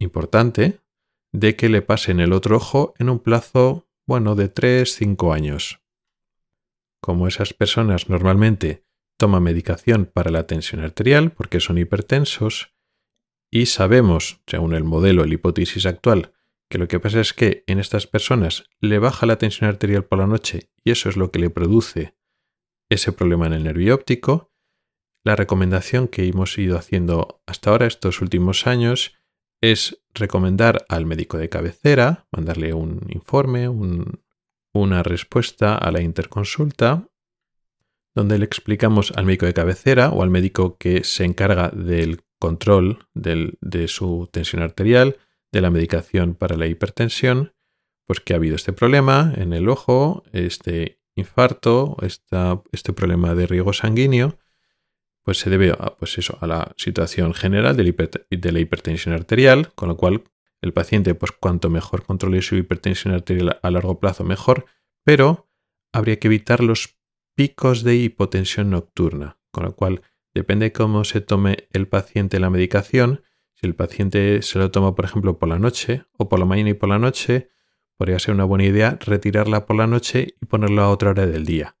importante 0.00 0.80
de 1.32 1.56
que 1.56 1.68
le 1.68 1.82
pase 1.82 2.12
en 2.12 2.20
el 2.20 2.32
otro 2.32 2.56
ojo 2.56 2.94
en 2.98 3.10
un 3.10 3.18
plazo, 3.18 3.88
bueno, 4.06 4.34
de 4.34 4.52
3-5 4.52 5.34
años. 5.34 5.80
Como 7.00 7.28
esas 7.28 7.52
personas 7.52 8.08
normalmente 8.08 8.84
toman 9.18 9.42
medicación 9.42 10.06
para 10.06 10.30
la 10.30 10.46
tensión 10.46 10.82
arterial 10.82 11.32
porque 11.32 11.60
son 11.60 11.78
hipertensos, 11.78 12.74
y 13.50 13.66
sabemos, 13.66 14.40
según 14.46 14.74
el 14.74 14.84
modelo, 14.84 15.24
la 15.24 15.34
hipótesis 15.34 15.86
actual, 15.86 16.32
que 16.68 16.78
lo 16.78 16.88
que 16.88 17.00
pasa 17.00 17.20
es 17.20 17.32
que 17.32 17.64
en 17.66 17.78
estas 17.78 18.06
personas 18.06 18.64
le 18.80 18.98
baja 18.98 19.26
la 19.26 19.38
tensión 19.38 19.70
arterial 19.70 20.04
por 20.04 20.18
la 20.18 20.26
noche 20.26 20.70
y 20.84 20.90
eso 20.90 21.08
es 21.08 21.16
lo 21.16 21.30
que 21.30 21.38
le 21.38 21.50
produce 21.50 22.14
ese 22.90 23.12
problema 23.12 23.46
en 23.46 23.54
el 23.54 23.64
nervio 23.64 23.94
óptico, 23.94 24.52
la 25.24 25.36
recomendación 25.36 26.08
que 26.08 26.26
hemos 26.26 26.56
ido 26.58 26.78
haciendo 26.78 27.42
hasta 27.46 27.70
ahora 27.70 27.86
estos 27.86 28.22
últimos 28.22 28.66
años 28.66 29.14
es 29.60 30.02
recomendar 30.14 30.86
al 30.88 31.06
médico 31.06 31.36
de 31.36 31.48
cabecera, 31.48 32.26
mandarle 32.30 32.72
un 32.72 33.06
informe, 33.10 33.68
una 34.72 35.02
respuesta 35.02 35.76
a 35.76 35.90
la 35.90 36.00
interconsulta, 36.00 37.08
donde 38.14 38.38
le 38.38 38.44
explicamos 38.44 39.12
al 39.16 39.26
médico 39.26 39.46
de 39.46 39.54
cabecera 39.54 40.10
o 40.10 40.22
al 40.22 40.30
médico 40.30 40.76
que 40.78 41.04
se 41.04 41.24
encarga 41.24 41.68
del 41.70 42.22
control 42.38 43.06
de 43.14 43.88
su 43.88 44.28
tensión 44.32 44.62
arterial, 44.62 45.16
de 45.52 45.60
la 45.60 45.70
medicación 45.70 46.34
para 46.34 46.56
la 46.56 46.66
hipertensión, 46.66 47.54
pues 48.06 48.20
que 48.20 48.32
ha 48.32 48.36
habido 48.36 48.56
este 48.56 48.72
problema 48.72 49.32
en 49.36 49.52
el 49.52 49.68
ojo, 49.68 50.22
este 50.32 51.00
infarto, 51.14 51.96
este 52.00 52.92
problema 52.92 53.34
de 53.34 53.46
riego 53.46 53.72
sanguíneo, 53.72 54.38
pues 55.24 55.38
se 55.38 55.50
debe 55.50 55.72
a, 55.72 55.96
pues 55.98 56.16
eso, 56.16 56.38
a 56.40 56.46
la 56.46 56.72
situación 56.78 57.34
general 57.34 57.76
de 57.76 57.84
la, 58.52 58.60
hipertensión 58.60 59.14
arterial, 59.14 59.74
con 59.74 59.88
lo 59.88 59.96
cual 59.96 60.24
el 60.62 60.72
paciente, 60.72 61.14
pues 61.14 61.32
cuanto 61.32 61.68
mejor 61.68 62.02
controle 62.02 62.40
su 62.40 62.56
hipertensión 62.56 63.12
arterial 63.12 63.58
a 63.62 63.70
largo 63.70 64.00
plazo, 64.00 64.24
mejor, 64.24 64.64
pero 65.04 65.50
habría 65.92 66.18
que 66.18 66.28
evitar 66.28 66.62
los 66.62 66.98
picos 67.36 67.82
de 67.82 67.96
hipotensión 67.96 68.70
nocturna, 68.70 69.38
con 69.50 69.64
lo 69.64 69.76
cual 69.76 70.02
Depende 70.38 70.70
cómo 70.70 71.02
se 71.02 71.20
tome 71.20 71.66
el 71.72 71.88
paciente 71.88 72.38
la 72.38 72.48
medicación. 72.48 73.24
Si 73.54 73.66
el 73.66 73.74
paciente 73.74 74.40
se 74.42 74.60
lo 74.60 74.70
toma, 74.70 74.94
por 74.94 75.04
ejemplo, 75.04 75.36
por 75.36 75.48
la 75.48 75.58
noche 75.58 76.04
o 76.16 76.28
por 76.28 76.38
la 76.38 76.44
mañana 76.44 76.70
y 76.70 76.74
por 76.74 76.88
la 76.88 77.00
noche, 77.00 77.50
podría 77.96 78.20
ser 78.20 78.34
una 78.36 78.44
buena 78.44 78.64
idea 78.64 78.96
retirarla 79.04 79.66
por 79.66 79.74
la 79.74 79.88
noche 79.88 80.36
y 80.40 80.46
ponerla 80.46 80.82
a 80.82 80.90
otra 80.90 81.10
hora 81.10 81.26
del 81.26 81.44
día. 81.44 81.76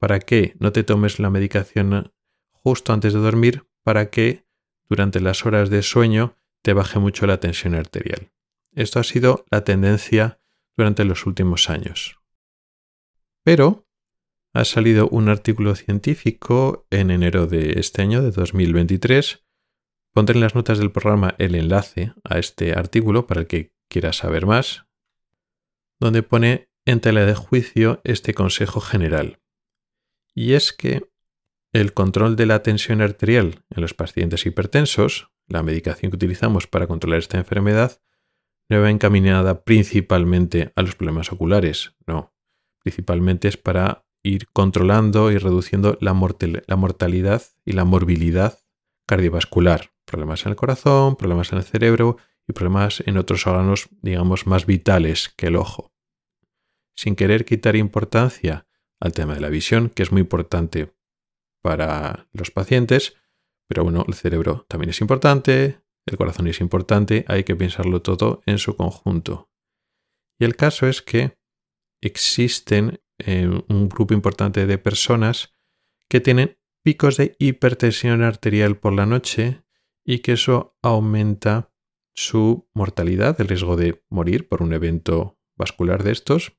¿Para 0.00 0.18
que 0.18 0.56
no 0.58 0.72
te 0.72 0.82
tomes 0.82 1.20
la 1.20 1.30
medicación 1.30 2.12
justo 2.50 2.92
antes 2.92 3.12
de 3.12 3.20
dormir? 3.20 3.68
Para 3.84 4.10
que 4.10 4.48
durante 4.88 5.20
las 5.20 5.46
horas 5.46 5.70
de 5.70 5.82
sueño 5.82 6.34
te 6.62 6.72
baje 6.72 6.98
mucho 6.98 7.28
la 7.28 7.38
tensión 7.38 7.76
arterial. 7.76 8.32
Esto 8.72 8.98
ha 8.98 9.04
sido 9.04 9.44
la 9.48 9.62
tendencia 9.62 10.40
durante 10.76 11.04
los 11.04 11.24
últimos 11.24 11.70
años. 11.70 12.18
Pero 13.44 13.86
ha 14.54 14.64
salido 14.64 15.08
un 15.08 15.28
artículo 15.28 15.74
científico 15.74 16.86
en 16.90 17.10
enero 17.10 17.46
de 17.46 17.78
este 17.78 18.02
año, 18.02 18.22
de 18.22 18.30
2023. 18.30 19.44
Pondré 20.12 20.34
en 20.34 20.42
las 20.42 20.54
notas 20.54 20.78
del 20.78 20.92
programa 20.92 21.34
el 21.38 21.54
enlace 21.54 22.12
a 22.22 22.38
este 22.38 22.72
artículo 22.72 23.26
para 23.26 23.40
el 23.40 23.46
que 23.46 23.72
quiera 23.88 24.12
saber 24.12 24.44
más, 24.44 24.84
donde 25.98 26.22
pone 26.22 26.70
en 26.84 27.00
tela 27.00 27.24
de 27.24 27.34
juicio 27.34 28.00
este 28.04 28.34
consejo 28.34 28.80
general. 28.80 29.40
Y 30.34 30.52
es 30.52 30.72
que 30.72 31.08
el 31.72 31.94
control 31.94 32.36
de 32.36 32.46
la 32.46 32.62
tensión 32.62 33.00
arterial 33.00 33.64
en 33.70 33.80
los 33.80 33.94
pacientes 33.94 34.44
hipertensos, 34.44 35.30
la 35.46 35.62
medicación 35.62 36.10
que 36.10 36.16
utilizamos 36.16 36.66
para 36.66 36.86
controlar 36.86 37.20
esta 37.20 37.38
enfermedad, 37.38 38.02
no 38.68 38.80
va 38.80 38.90
encaminada 38.90 39.64
principalmente 39.64 40.72
a 40.76 40.82
los 40.82 40.94
problemas 40.94 41.32
oculares, 41.32 41.94
no. 42.06 42.34
Principalmente 42.82 43.48
es 43.48 43.56
para 43.56 44.04
ir 44.22 44.48
controlando 44.52 45.30
y 45.32 45.38
reduciendo 45.38 45.98
la, 46.00 46.14
mortalidad 46.14 47.42
y 47.64 47.72
la 47.72 47.84
morbilidad 47.84 48.58
cardiovascular. 49.06 49.92
Problemas 50.04 50.44
en 50.44 50.50
el 50.50 50.56
corazón, 50.56 51.16
problemas 51.16 51.52
en 51.52 51.58
el 51.58 51.64
cerebro 51.64 52.16
y 52.46 52.52
problemas 52.52 53.02
en 53.06 53.16
otros 53.16 53.46
órganos, 53.46 53.88
digamos, 54.00 54.46
más 54.46 54.66
vitales 54.66 55.32
que 55.36 55.46
el 55.46 55.56
ojo. 55.56 55.92
Sin 56.96 57.16
querer 57.16 57.44
quitar 57.44 57.76
importancia 57.76 58.66
al 59.00 59.12
tema 59.12 59.34
de 59.34 59.40
la 59.40 59.48
visión, 59.48 59.90
que 59.90 60.02
es 60.02 60.12
muy 60.12 60.20
importante 60.20 60.94
para 61.62 62.28
los 62.32 62.50
pacientes, 62.50 63.16
pero 63.68 63.84
bueno, 63.84 64.04
el 64.06 64.14
cerebro 64.14 64.66
también 64.68 64.90
es 64.90 65.00
importante, 65.00 65.80
el 66.06 66.16
corazón 66.16 66.46
es 66.48 66.60
importante, 66.60 67.24
hay 67.28 67.44
que 67.44 67.56
pensarlo 67.56 68.02
todo 68.02 68.42
en 68.46 68.58
su 68.58 68.76
conjunto. 68.76 69.50
Y 70.38 70.44
el 70.44 70.56
caso 70.56 70.86
es 70.86 71.02
que 71.02 71.38
existen 72.00 73.00
un 73.26 73.88
grupo 73.88 74.14
importante 74.14 74.66
de 74.66 74.78
personas 74.78 75.54
que 76.08 76.20
tienen 76.20 76.58
picos 76.82 77.16
de 77.16 77.36
hipertensión 77.38 78.22
arterial 78.22 78.76
por 78.76 78.92
la 78.92 79.06
noche 79.06 79.62
y 80.04 80.18
que 80.18 80.32
eso 80.32 80.76
aumenta 80.82 81.72
su 82.14 82.68
mortalidad, 82.74 83.40
el 83.40 83.48
riesgo 83.48 83.76
de 83.76 84.04
morir 84.08 84.48
por 84.48 84.62
un 84.62 84.72
evento 84.72 85.38
vascular 85.56 86.02
de 86.02 86.12
estos, 86.12 86.52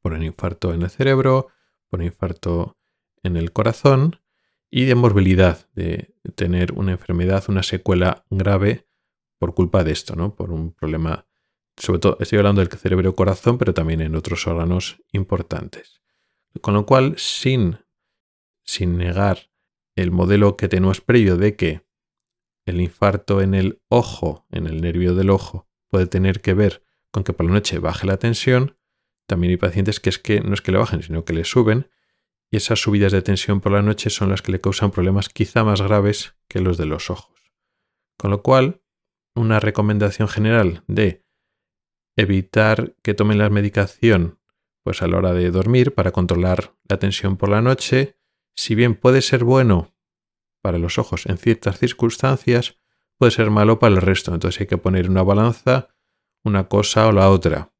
por 0.00 0.12
un 0.12 0.22
infarto 0.22 0.72
en 0.72 0.82
el 0.82 0.90
cerebro, 0.90 1.48
por 1.88 2.00
un 2.00 2.06
infarto 2.06 2.78
en 3.22 3.36
el 3.36 3.52
corazón 3.52 4.20
y 4.70 4.84
de 4.84 4.94
morbilidad, 4.94 5.68
de 5.74 6.14
tener 6.34 6.72
una 6.72 6.92
enfermedad, 6.92 7.44
una 7.48 7.62
secuela 7.62 8.24
grave 8.30 8.86
por 9.38 9.54
culpa 9.54 9.84
de 9.84 9.92
esto, 9.92 10.16
¿no? 10.16 10.34
Por 10.34 10.50
un 10.50 10.72
problema 10.72 11.27
sobre 11.78 12.00
todo 12.00 12.16
estoy 12.20 12.38
hablando 12.38 12.60
del 12.60 12.70
cerebro-corazón, 12.70 13.58
pero 13.58 13.74
también 13.74 14.00
en 14.00 14.14
otros 14.14 14.46
órganos 14.46 15.02
importantes. 15.12 16.00
Con 16.60 16.74
lo 16.74 16.86
cual, 16.86 17.14
sin, 17.16 17.78
sin 18.64 18.96
negar 18.96 19.50
el 19.96 20.10
modelo 20.10 20.56
que 20.56 20.68
tenemos 20.68 21.00
previo 21.00 21.36
de 21.36 21.56
que 21.56 21.86
el 22.66 22.80
infarto 22.80 23.40
en 23.40 23.54
el 23.54 23.80
ojo, 23.88 24.46
en 24.50 24.66
el 24.66 24.80
nervio 24.80 25.14
del 25.14 25.30
ojo, 25.30 25.68
puede 25.88 26.06
tener 26.06 26.40
que 26.40 26.54
ver 26.54 26.84
con 27.10 27.24
que 27.24 27.32
por 27.32 27.46
la 27.46 27.52
noche 27.52 27.78
baje 27.78 28.06
la 28.06 28.18
tensión, 28.18 28.76
también 29.26 29.52
hay 29.52 29.56
pacientes 29.56 30.00
que 30.00 30.10
es 30.10 30.18
que 30.18 30.40
no 30.40 30.54
es 30.54 30.60
que 30.60 30.72
le 30.72 30.78
bajen, 30.78 31.02
sino 31.02 31.24
que 31.24 31.32
le 31.32 31.44
suben, 31.44 31.90
y 32.50 32.56
esas 32.56 32.80
subidas 32.80 33.12
de 33.12 33.22
tensión 33.22 33.60
por 33.60 33.72
la 33.72 33.82
noche 33.82 34.10
son 34.10 34.30
las 34.30 34.42
que 34.42 34.52
le 34.52 34.60
causan 34.60 34.90
problemas 34.90 35.28
quizá 35.28 35.64
más 35.64 35.82
graves 35.82 36.34
que 36.48 36.60
los 36.60 36.78
de 36.78 36.86
los 36.86 37.10
ojos. 37.10 37.36
Con 38.16 38.30
lo 38.30 38.42
cual, 38.42 38.82
una 39.34 39.60
recomendación 39.60 40.28
general 40.28 40.82
de 40.86 41.24
evitar 42.18 42.94
que 43.02 43.14
tomen 43.14 43.38
la 43.38 43.48
medicación 43.48 44.40
pues 44.82 45.02
a 45.02 45.06
la 45.06 45.18
hora 45.18 45.32
de 45.32 45.50
dormir 45.50 45.94
para 45.94 46.10
controlar 46.10 46.74
la 46.88 46.98
tensión 46.98 47.36
por 47.36 47.48
la 47.48 47.62
noche, 47.62 48.16
si 48.56 48.74
bien 48.74 48.96
puede 48.96 49.22
ser 49.22 49.44
bueno 49.44 49.94
para 50.60 50.78
los 50.78 50.98
ojos 50.98 51.26
en 51.26 51.38
ciertas 51.38 51.78
circunstancias, 51.78 52.78
puede 53.18 53.30
ser 53.30 53.50
malo 53.50 53.78
para 53.78 53.94
el 53.94 54.00
resto. 54.00 54.34
Entonces 54.34 54.60
hay 54.60 54.66
que 54.66 54.78
poner 54.78 55.08
una 55.08 55.22
balanza, 55.22 55.94
una 56.42 56.68
cosa 56.68 57.06
o 57.06 57.12
la 57.12 57.30
otra. 57.30 57.72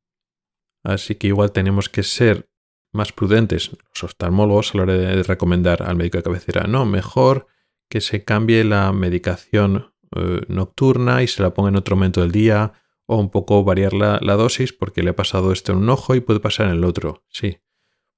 Así 0.85 1.17
que 1.17 1.27
igual 1.27 1.51
tenemos 1.51 1.89
que 1.89 2.05
ser 2.05 2.49
más 2.93 3.13
prudentes 3.13 3.71
los 3.71 4.05
oftalmólogos 4.05 4.75
a 4.75 4.79
la 4.79 4.83
hora 4.85 4.95
de 4.95 5.23
recomendar 5.25 5.83
al 5.83 5.97
médico 5.97 6.19
de 6.19 6.25
cabecera. 6.25 6.65
No, 6.69 6.87
mejor 6.87 7.49
que 7.91 8.01
se 8.01 8.23
cambie 8.23 8.63
la 8.63 8.93
medicación 8.93 9.95
eh, 10.15 10.43
nocturna 10.47 11.25
y 11.25 11.27
se 11.27 11.43
la 11.43 11.55
ponga 11.55 11.71
en 11.71 11.77
otro 11.77 11.97
momento 11.97 12.21
del 12.21 12.31
día 12.31 12.75
o 13.11 13.17
un 13.17 13.31
poco 13.31 13.65
variar 13.65 13.95
la, 13.95 14.19
dosis 14.37 14.75
porque 14.75 15.03
le 15.03 15.11
ha 15.11 15.17
pasado 15.17 15.51
esto 15.51 15.73
en 15.73 15.79
un 15.79 15.89
ojo 15.89 16.15
y 16.15 16.21
puede 16.21 16.41
pasar 16.41 16.67
en 16.67 16.75
el 16.75 16.85
otro. 16.85 17.25
Sí, 17.31 17.59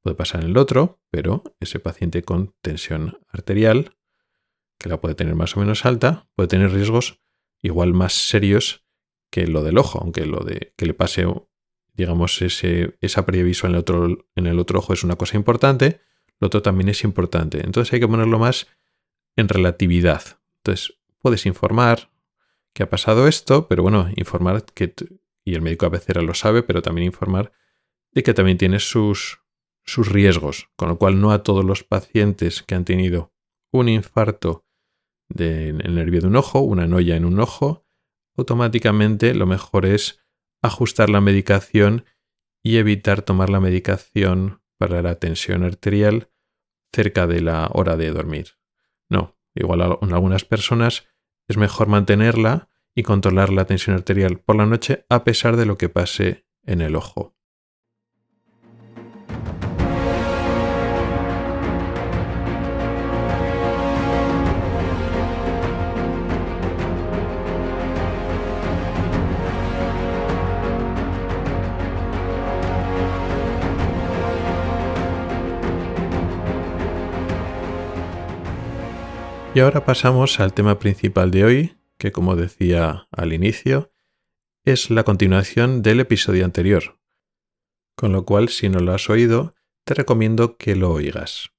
puede 0.03 0.17
pasar 0.17 0.43
en 0.43 0.51
el 0.51 0.57
otro, 0.57 1.01
pero 1.11 1.45
ese 1.61 1.79
paciente 1.79 2.23
con 2.25 2.57
tensión 2.61 3.21
arterial, 3.29 3.97
que 4.79 4.89
la 4.89 5.01
puede 5.01 5.15
tener 5.15 5.37
más 5.37 5.57
o 5.57 5.61
menos 5.61 5.87
alta, 5.87 6.29
puede 6.35 6.49
tener 6.49 6.73
riesgos 6.73 7.21
igual 7.63 7.95
más 7.95 8.15
serios 8.15 8.85
que 9.31 9.47
lo 9.47 9.63
del 9.63 9.79
ojo, 9.79 10.01
aunque 10.03 10.27
lo 10.27 10.41
de 10.41 10.75
que 10.77 10.87
le 10.87 10.95
pase, 10.95 11.25
digamos, 11.95 12.43
ese, 12.43 12.99
esa 13.01 13.25
pérdida 13.25 13.49
en 13.69 13.71
el, 13.71 13.77
otro, 13.77 14.27
en 14.35 14.47
el 14.49 14.59
otro 14.59 14.81
ojo 14.81 14.93
es 14.93 15.05
una 15.05 15.15
cosa 15.15 15.37
importante, 15.37 16.01
lo 16.41 16.49
otro 16.49 16.63
también 16.63 16.89
es 16.89 17.05
importante. 17.05 17.65
Entonces 17.65 17.93
hay 17.93 18.01
que 18.01 18.09
ponerlo 18.09 18.41
más 18.41 18.67
en 19.37 19.49
relatividad. 19.49 20.41
Entonces, 20.65 20.99
puedes 21.21 21.47
informar, 21.47 22.11
que 22.75 22.83
ha 22.83 22.91
pasado 22.91 23.27
esto, 23.29 23.69
pero 23.69 23.83
bueno, 23.83 24.09
informar 24.17 24.65
que, 24.65 24.95
y 25.45 25.55
el 25.55 25.63
médico 25.63 25.87
a 25.87 25.91
veces 25.91 26.17
lo 26.17 26.35
sabe, 26.35 26.63
pero 26.63 26.83
también 26.83 27.07
informar 27.07 27.53
y 28.13 28.23
que 28.23 28.35
también 28.35 28.59
tiene 28.59 28.81
sus, 28.81 29.41
sus 29.85 30.09
riesgos, 30.09 30.69
con 30.77 30.89
lo 30.89 30.99
cual 30.99 31.21
no 31.21 31.33
a 31.33 31.43
todos 31.43 31.65
los 31.65 31.85
pacientes 31.85 32.63
que 32.63 32.75
han 32.75 32.85
tenido 32.85 33.33
un 33.73 33.89
infarto 33.89 34.67
del 35.29 35.95
nervio 35.95 36.21
de 36.21 36.27
un 36.27 36.37
ojo, 36.37 36.61
una 36.61 36.87
noya 36.87 37.17
en 37.17 37.25
un 37.25 37.39
ojo, 37.41 37.87
automáticamente 38.37 39.35
lo 39.35 39.47
mejor 39.47 39.87
es 39.87 40.21
ajustar 40.63 41.09
la 41.09 41.21
medicación 41.21 42.05
y 42.63 42.77
evitar 42.77 43.23
tomar 43.23 43.49
la 43.49 43.61
medicación 43.61 44.63
para 44.77 45.03
la 45.03 45.17
tensión 45.17 45.63
arterial 45.65 46.31
cerca 46.93 47.27
de 47.27 47.41
la 47.41 47.71
hora 47.73 47.97
de 47.97 48.11
dormir. 48.11 48.59
No, 49.09 49.39
igual 49.55 49.99
en 50.03 50.13
algunas 50.13 50.45
personas 50.45 51.07
es 51.51 51.57
mejor 51.57 51.89
mantenerla 51.89 52.69
y 52.95 53.03
controlar 53.03 53.51
la 53.51 53.65
tensión 53.65 53.97
arterial 53.97 54.39
por 54.39 54.55
la 54.57 54.67
noche 54.67 55.05
a 55.09 55.25
pesar 55.25 55.57
de 55.57 55.67
lo 55.67 55.77
que 55.77 55.89
pase 55.89 56.47
en 56.65 56.81
el 56.81 56.95
ojo. 56.95 57.35
Y 79.53 79.59
ahora 79.59 79.85
pasamos 79.85 80.39
al 80.39 80.55
tema 80.55 80.79
principal 80.79 81.33
de 81.33 81.45
hoy, 81.45 81.77
que 81.99 82.13
como 82.13 82.37
decía 82.37 83.09
al 83.11 83.33
inicio, 83.33 83.93
es 84.65 84.91
la 84.91 85.03
continuación 85.03 85.83
del 85.83 85.99
episodio 85.99 86.45
anterior. 86.45 87.01
Con 87.97 88.13
lo 88.13 88.25
cual, 88.25 88.49
si 88.49 88.69
no 88.69 88.79
lo 88.79 88.93
has 88.93 89.11
oído, 89.11 89.57
te 89.85 89.95
recomiendo 89.95 90.57
que 90.57 90.77
lo 90.77 90.93
oigas. 90.93 91.51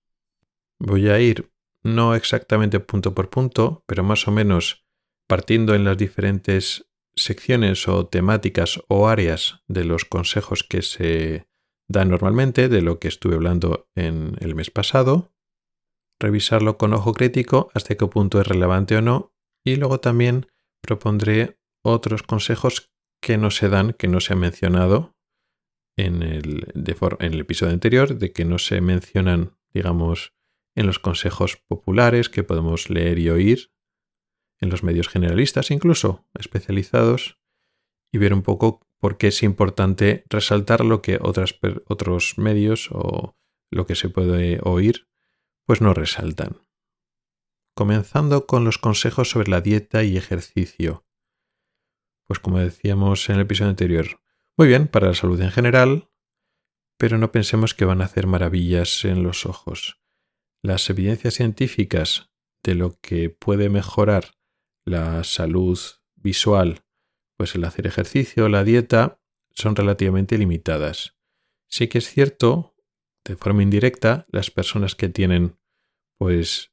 Voy 0.79 1.09
a 1.09 1.19
ir 1.19 1.51
no 1.83 2.15
exactamente 2.15 2.79
punto 2.79 3.13
por 3.13 3.29
punto, 3.29 3.83
pero 3.87 4.03
más 4.03 4.25
o 4.25 4.31
menos 4.31 4.85
partiendo 5.27 5.75
en 5.75 5.83
las 5.83 5.97
diferentes 5.97 6.87
secciones 7.13 7.89
o 7.89 8.07
temáticas 8.07 8.79
o 8.87 9.09
áreas 9.09 9.63
de 9.67 9.83
los 9.83 10.05
consejos 10.05 10.63
que 10.63 10.81
se 10.81 11.45
dan 11.89 12.07
normalmente, 12.07 12.69
de 12.69 12.81
lo 12.81 12.99
que 12.99 13.09
estuve 13.09 13.35
hablando 13.35 13.89
en 13.95 14.37
el 14.39 14.55
mes 14.55 14.71
pasado, 14.71 15.33
revisarlo 16.21 16.77
con 16.77 16.93
ojo 16.93 17.13
crítico 17.13 17.69
hasta 17.73 17.95
qué 17.95 18.07
punto 18.07 18.39
es 18.39 18.47
relevante 18.47 18.95
o 18.95 19.01
no 19.01 19.33
y 19.63 19.75
luego 19.75 19.99
también 19.99 20.47
propondré 20.81 21.59
otros 21.83 22.23
consejos 22.23 22.91
que 23.21 23.37
no 23.37 23.51
se 23.51 23.69
dan, 23.69 23.93
que 23.93 24.07
no 24.07 24.19
se 24.19 24.33
han 24.33 24.39
mencionado 24.39 25.15
en 25.97 26.23
el, 26.23 26.71
en 26.73 27.33
el 27.33 27.39
episodio 27.39 27.73
anterior, 27.73 28.17
de 28.17 28.31
que 28.31 28.45
no 28.45 28.57
se 28.57 28.81
mencionan, 28.81 29.57
digamos, 29.73 30.33
en 30.75 30.87
los 30.87 30.99
consejos 30.99 31.57
populares 31.67 32.29
que 32.29 32.43
podemos 32.43 32.89
leer 32.89 33.19
y 33.19 33.29
oír, 33.29 33.71
en 34.59 34.69
los 34.69 34.83
medios 34.83 35.09
generalistas 35.09 35.69
incluso, 35.69 36.25
especializados, 36.33 37.39
y 38.11 38.17
ver 38.17 38.33
un 38.33 38.41
poco 38.41 38.81
por 38.99 39.17
qué 39.17 39.27
es 39.27 39.43
importante 39.43 40.23
resaltar 40.29 40.83
lo 40.83 41.01
que 41.01 41.19
otros 41.21 42.37
medios 42.37 42.89
o 42.91 43.35
lo 43.71 43.85
que 43.85 43.95
se 43.95 44.09
puede 44.09 44.59
oír 44.63 45.10
pues 45.65 45.81
no 45.81 45.93
resaltan. 45.93 46.61
Comenzando 47.75 48.45
con 48.47 48.65
los 48.65 48.77
consejos 48.77 49.29
sobre 49.29 49.49
la 49.49 49.61
dieta 49.61 50.03
y 50.03 50.17
ejercicio. 50.17 51.05
Pues 52.25 52.39
como 52.39 52.59
decíamos 52.59 53.29
en 53.29 53.35
el 53.35 53.41
episodio 53.41 53.69
anterior, 53.69 54.21
muy 54.57 54.67
bien 54.67 54.87
para 54.87 55.07
la 55.07 55.13
salud 55.13 55.39
en 55.41 55.51
general, 55.51 56.09
pero 56.97 57.17
no 57.17 57.31
pensemos 57.31 57.73
que 57.73 57.85
van 57.85 58.01
a 58.01 58.05
hacer 58.05 58.27
maravillas 58.27 59.05
en 59.05 59.23
los 59.23 59.45
ojos. 59.45 60.01
Las 60.61 60.89
evidencias 60.89 61.35
científicas 61.35 62.31
de 62.63 62.75
lo 62.75 62.99
que 63.01 63.29
puede 63.29 63.69
mejorar 63.69 64.35
la 64.85 65.23
salud 65.23 65.79
visual, 66.15 66.83
pues 67.37 67.55
el 67.55 67.63
hacer 67.63 67.87
ejercicio, 67.87 68.49
la 68.49 68.63
dieta, 68.63 69.19
son 69.49 69.75
relativamente 69.75 70.37
limitadas. 70.37 71.17
Sí 71.67 71.87
que 71.87 71.97
es 71.97 72.09
cierto 72.09 72.70
de 73.25 73.35
forma 73.35 73.63
indirecta, 73.63 74.25
las 74.29 74.51
personas 74.51 74.95
que 74.95 75.09
tienen 75.09 75.57
pues 76.17 76.71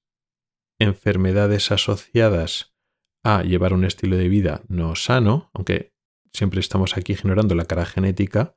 enfermedades 0.79 1.71
asociadas 1.73 2.75
a 3.25 3.43
llevar 3.43 3.73
un 3.73 3.85
estilo 3.85 4.17
de 4.17 4.29
vida 4.29 4.63
no 4.69 4.95
sano, 4.95 5.51
aunque 5.53 5.93
siempre 6.33 6.61
estamos 6.61 6.97
aquí 6.97 7.15
generando 7.15 7.55
la 7.55 7.65
cara 7.65 7.85
genética, 7.85 8.57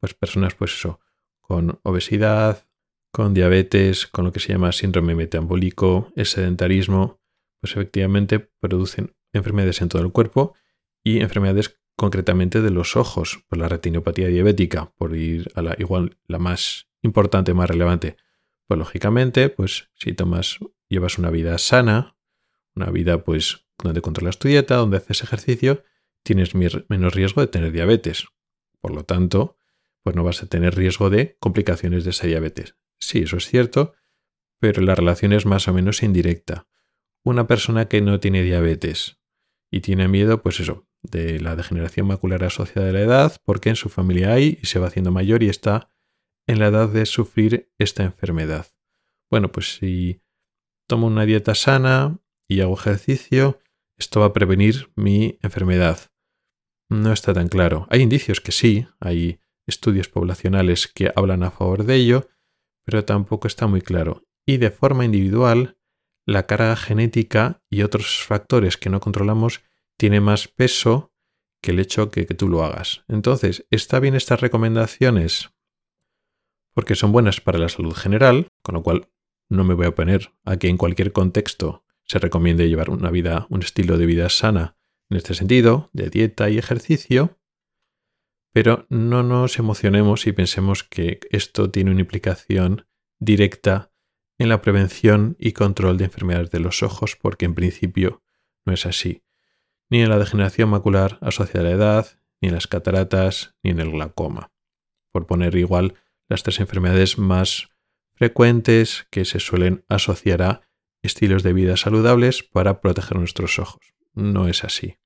pues 0.00 0.14
personas 0.14 0.54
pues 0.54 0.74
eso, 0.74 1.00
con 1.40 1.80
obesidad, 1.82 2.66
con 3.12 3.32
diabetes, 3.32 4.06
con 4.06 4.24
lo 4.24 4.32
que 4.32 4.40
se 4.40 4.52
llama 4.52 4.72
síndrome 4.72 5.14
metabólico, 5.14 6.12
el 6.16 6.26
sedentarismo, 6.26 7.20
pues 7.60 7.72
efectivamente 7.72 8.40
producen 8.40 9.16
enfermedades 9.32 9.80
en 9.80 9.88
todo 9.88 10.02
el 10.02 10.12
cuerpo 10.12 10.54
y 11.02 11.20
enfermedades 11.20 11.80
concretamente 11.96 12.60
de 12.60 12.70
los 12.70 12.96
ojos, 12.96 13.42
por 13.48 13.58
la 13.58 13.68
retinopatía 13.68 14.28
diabética, 14.28 14.92
por 14.96 15.16
ir 15.16 15.50
a 15.54 15.62
la 15.62 15.74
igual 15.78 16.18
la 16.26 16.38
más 16.38 16.85
importante, 17.06 17.54
más 17.54 17.70
relevante? 17.70 18.16
Pues 18.66 18.78
lógicamente, 18.78 19.48
pues 19.48 19.90
si 19.94 20.12
tomas, 20.12 20.58
llevas 20.88 21.18
una 21.18 21.30
vida 21.30 21.56
sana, 21.58 22.16
una 22.74 22.90
vida 22.90 23.24
pues 23.24 23.66
donde 23.82 24.02
controlas 24.02 24.38
tu 24.38 24.48
dieta, 24.48 24.76
donde 24.76 24.98
haces 24.98 25.22
ejercicio, 25.22 25.84
tienes 26.22 26.54
menos 26.54 27.14
riesgo 27.14 27.40
de 27.40 27.46
tener 27.46 27.72
diabetes. 27.72 28.26
Por 28.80 28.94
lo 28.94 29.04
tanto, 29.04 29.56
pues 30.02 30.14
no 30.16 30.24
vas 30.24 30.42
a 30.42 30.46
tener 30.46 30.74
riesgo 30.74 31.10
de 31.10 31.36
complicaciones 31.40 32.04
de 32.04 32.10
esa 32.10 32.26
diabetes. 32.26 32.76
Sí, 32.98 33.20
eso 33.20 33.36
es 33.36 33.46
cierto, 33.46 33.94
pero 34.58 34.82
la 34.82 34.94
relación 34.94 35.32
es 35.32 35.46
más 35.46 35.68
o 35.68 35.72
menos 35.72 36.02
indirecta. 36.02 36.66
Una 37.22 37.46
persona 37.46 37.88
que 37.88 38.00
no 38.00 38.20
tiene 38.20 38.42
diabetes 38.42 39.18
y 39.70 39.80
tiene 39.80 40.08
miedo, 40.08 40.42
pues 40.42 40.60
eso, 40.60 40.86
de 41.02 41.40
la 41.40 41.56
degeneración 41.56 42.06
macular 42.06 42.44
asociada 42.44 42.90
a 42.90 42.92
la 42.92 43.00
edad, 43.00 43.36
porque 43.44 43.68
en 43.68 43.76
su 43.76 43.88
familia 43.88 44.32
hay 44.32 44.58
y 44.62 44.66
se 44.66 44.78
va 44.78 44.88
haciendo 44.88 45.10
mayor 45.10 45.42
y 45.42 45.48
está 45.48 45.90
en 46.46 46.58
la 46.58 46.68
edad 46.68 46.88
de 46.88 47.06
sufrir 47.06 47.72
esta 47.78 48.04
enfermedad. 48.04 48.66
Bueno, 49.30 49.50
pues 49.50 49.76
si 49.76 50.22
tomo 50.86 51.06
una 51.06 51.26
dieta 51.26 51.54
sana 51.54 52.20
y 52.48 52.60
hago 52.60 52.74
ejercicio, 52.74 53.60
esto 53.96 54.20
va 54.20 54.26
a 54.26 54.32
prevenir 54.32 54.92
mi 54.94 55.38
enfermedad. 55.42 55.98
No 56.88 57.12
está 57.12 57.34
tan 57.34 57.48
claro. 57.48 57.86
Hay 57.90 58.02
indicios 58.02 58.40
que 58.40 58.52
sí, 58.52 58.86
hay 59.00 59.40
estudios 59.66 60.08
poblacionales 60.08 60.86
que 60.86 61.12
hablan 61.16 61.42
a 61.42 61.50
favor 61.50 61.84
de 61.84 61.96
ello, 61.96 62.28
pero 62.84 63.04
tampoco 63.04 63.48
está 63.48 63.66
muy 63.66 63.80
claro. 63.80 64.24
Y 64.46 64.58
de 64.58 64.70
forma 64.70 65.04
individual, 65.04 65.78
la 66.24 66.46
carga 66.46 66.76
genética 66.76 67.62
y 67.68 67.82
otros 67.82 68.22
factores 68.24 68.76
que 68.76 68.90
no 68.90 69.00
controlamos 69.00 69.62
tiene 69.96 70.20
más 70.20 70.46
peso 70.46 71.12
que 71.60 71.72
el 71.72 71.80
hecho 71.80 72.10
que, 72.10 72.26
que 72.26 72.34
tú 72.34 72.48
lo 72.48 72.62
hagas. 72.62 73.04
Entonces, 73.08 73.66
¿está 73.70 73.98
bien 73.98 74.14
estas 74.14 74.40
recomendaciones? 74.40 75.50
Porque 76.76 76.94
son 76.94 77.10
buenas 77.10 77.40
para 77.40 77.58
la 77.58 77.70
salud 77.70 77.94
general, 77.94 78.48
con 78.62 78.74
lo 78.74 78.82
cual 78.82 79.08
no 79.48 79.64
me 79.64 79.72
voy 79.72 79.86
a 79.86 79.88
oponer 79.88 80.32
a 80.44 80.58
que 80.58 80.68
en 80.68 80.76
cualquier 80.76 81.10
contexto 81.10 81.86
se 82.04 82.18
recomiende 82.18 82.68
llevar 82.68 82.90
una 82.90 83.10
vida, 83.10 83.46
un 83.48 83.62
estilo 83.62 83.96
de 83.96 84.04
vida 84.04 84.28
sana 84.28 84.76
en 85.08 85.16
este 85.16 85.32
sentido, 85.32 85.88
de 85.94 86.10
dieta 86.10 86.50
y 86.50 86.58
ejercicio, 86.58 87.38
pero 88.52 88.84
no 88.90 89.22
nos 89.22 89.58
emocionemos 89.58 90.26
y 90.26 90.32
pensemos 90.32 90.84
que 90.84 91.20
esto 91.30 91.70
tiene 91.70 91.92
una 91.92 92.00
implicación 92.00 92.86
directa 93.18 93.90
en 94.36 94.50
la 94.50 94.60
prevención 94.60 95.34
y 95.38 95.52
control 95.52 95.96
de 95.96 96.04
enfermedades 96.04 96.50
de 96.50 96.60
los 96.60 96.82
ojos, 96.82 97.16
porque 97.16 97.46
en 97.46 97.54
principio 97.54 98.22
no 98.66 98.74
es 98.74 98.84
así, 98.84 99.22
ni 99.88 100.02
en 100.02 100.10
la 100.10 100.18
degeneración 100.18 100.68
macular 100.68 101.16
asociada 101.22 101.60
a 101.60 101.70
la 101.70 101.74
edad, 101.74 102.06
ni 102.42 102.48
en 102.48 102.54
las 102.54 102.66
cataratas, 102.66 103.54
ni 103.62 103.70
en 103.70 103.80
el 103.80 103.92
glaucoma. 103.92 104.52
Por 105.10 105.26
poner 105.26 105.56
igual 105.56 105.94
las 106.28 106.42
tres 106.42 106.60
enfermedades 106.60 107.18
más 107.18 107.68
frecuentes 108.14 109.06
que 109.10 109.24
se 109.24 109.40
suelen 109.40 109.84
asociar 109.88 110.42
a 110.42 110.60
estilos 111.02 111.42
de 111.42 111.52
vida 111.52 111.76
saludables 111.76 112.42
para 112.42 112.80
proteger 112.80 113.18
nuestros 113.18 113.58
ojos. 113.58 113.94
No 114.14 114.48
es 114.48 114.64
así. 114.64 114.96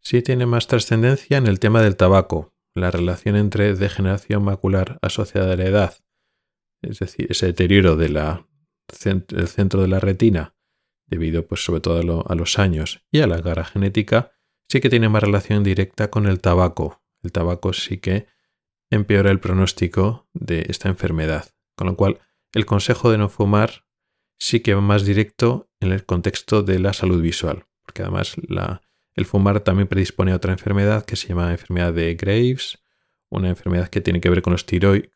Sí 0.00 0.22
tiene 0.22 0.46
más 0.46 0.66
trascendencia 0.66 1.38
en 1.38 1.46
el 1.46 1.58
tema 1.58 1.82
del 1.82 1.96
tabaco, 1.96 2.54
la 2.74 2.90
relación 2.90 3.36
entre 3.36 3.74
degeneración 3.74 4.42
macular 4.44 4.98
asociada 5.02 5.52
a 5.52 5.56
la 5.56 5.64
edad, 5.64 5.98
es 6.82 6.98
decir, 7.00 7.26
ese 7.30 7.46
deterioro 7.46 7.96
del 7.96 8.18
centro 8.88 9.82
de 9.82 9.88
la 9.88 10.00
retina, 10.00 10.54
debido 11.06 11.46
pues 11.46 11.64
sobre 11.64 11.80
todo 11.80 12.24
a, 12.26 12.32
a, 12.32 12.34
los 12.34 12.58
años 12.58 13.04
y 13.10 13.20
a 13.20 13.26
la 13.26 13.42
cara 13.42 13.64
genética, 13.64 14.32
sí 14.68 14.80
que 14.80 14.88
tiene 14.88 15.08
más 15.08 15.22
relación 15.22 15.62
directa 15.62 16.10
con 16.10 16.26
el 16.26 16.40
tabaco. 16.40 17.02
El 17.22 17.32
tabaco 17.32 17.72
sí 17.72 17.98
que 17.98 18.26
empeora 18.90 19.30
el 19.30 19.40
pronóstico 19.40 20.28
de 20.32 20.66
esta 20.68 20.88
enfermedad. 20.88 21.50
Con 21.76 21.86
lo 21.86 21.96
cual, 21.96 22.18
el 22.52 22.66
consejo 22.66 23.10
de 23.10 23.18
no 23.18 23.28
fumar 23.28 23.84
sí 24.38 24.60
que 24.60 24.74
va 24.74 24.80
más 24.80 25.04
directo 25.04 25.70
en 25.80 25.92
el 25.92 26.04
contexto 26.04 26.62
de 26.62 26.78
la 26.78 26.92
salud 26.92 27.22
visual, 27.22 27.66
porque 27.82 28.02
además 28.02 28.36
el 29.14 29.24
fumar 29.26 29.60
también 29.60 29.88
predispone 29.88 30.32
a 30.32 30.36
otra 30.36 30.52
enfermedad 30.52 31.04
que 31.04 31.16
se 31.16 31.28
llama 31.28 31.52
enfermedad 31.52 31.92
de 31.92 32.14
Graves 32.14 32.80
una 33.30 33.48
enfermedad 33.48 33.88
que 33.88 34.00
tiene 34.00 34.20
que 34.20 34.28
ver 34.28 34.42
con, 34.42 34.52
los 34.52 34.66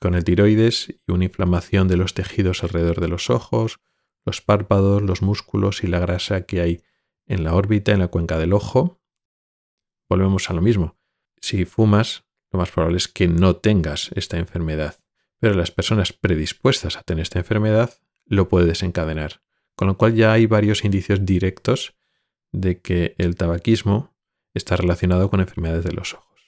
con 0.00 0.14
el 0.14 0.24
tiroides 0.24 0.94
y 1.06 1.12
una 1.12 1.24
inflamación 1.24 1.88
de 1.88 1.96
los 1.96 2.14
tejidos 2.14 2.62
alrededor 2.62 3.00
de 3.00 3.08
los 3.08 3.28
ojos, 3.28 3.80
los 4.24 4.40
párpados, 4.40 5.02
los 5.02 5.20
músculos 5.20 5.82
y 5.82 5.88
la 5.88 5.98
grasa 5.98 6.46
que 6.46 6.60
hay 6.60 6.82
en 7.26 7.42
la 7.42 7.54
órbita, 7.54 7.92
en 7.92 7.98
la 7.98 8.08
cuenca 8.08 8.38
del 8.38 8.52
ojo. 8.52 9.00
Volvemos 10.08 10.48
a 10.48 10.54
lo 10.54 10.62
mismo. 10.62 10.96
Si 11.40 11.64
fumas, 11.64 12.23
lo 12.54 12.58
más 12.58 12.70
probable 12.70 12.98
es 12.98 13.08
que 13.08 13.26
no 13.26 13.56
tengas 13.56 14.10
esta 14.14 14.38
enfermedad. 14.38 14.96
Pero 15.40 15.54
las 15.54 15.72
personas 15.72 16.12
predispuestas 16.12 16.96
a 16.96 17.02
tener 17.02 17.22
esta 17.22 17.40
enfermedad 17.40 17.92
lo 18.26 18.48
puede 18.48 18.66
desencadenar. 18.66 19.42
Con 19.74 19.88
lo 19.88 19.98
cual 19.98 20.14
ya 20.14 20.32
hay 20.32 20.46
varios 20.46 20.84
indicios 20.84 21.26
directos 21.26 21.94
de 22.52 22.80
que 22.80 23.16
el 23.18 23.34
tabaquismo 23.34 24.14
está 24.54 24.76
relacionado 24.76 25.28
con 25.30 25.40
enfermedades 25.40 25.84
de 25.84 25.92
los 25.92 26.14
ojos. 26.14 26.40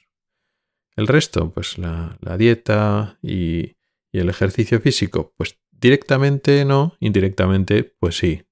El 0.94 1.08
resto, 1.08 1.50
pues 1.50 1.76
la, 1.76 2.16
dieta 2.38 3.18
y, 3.20 3.74
el 4.12 4.30
ejercicio 4.30 4.80
físico, 4.80 5.34
pues 5.36 5.58
directamente 5.72 6.64
no, 6.64 6.94
indirectamente, 7.00 7.82
pues 7.82 8.16
sí. 8.16 8.44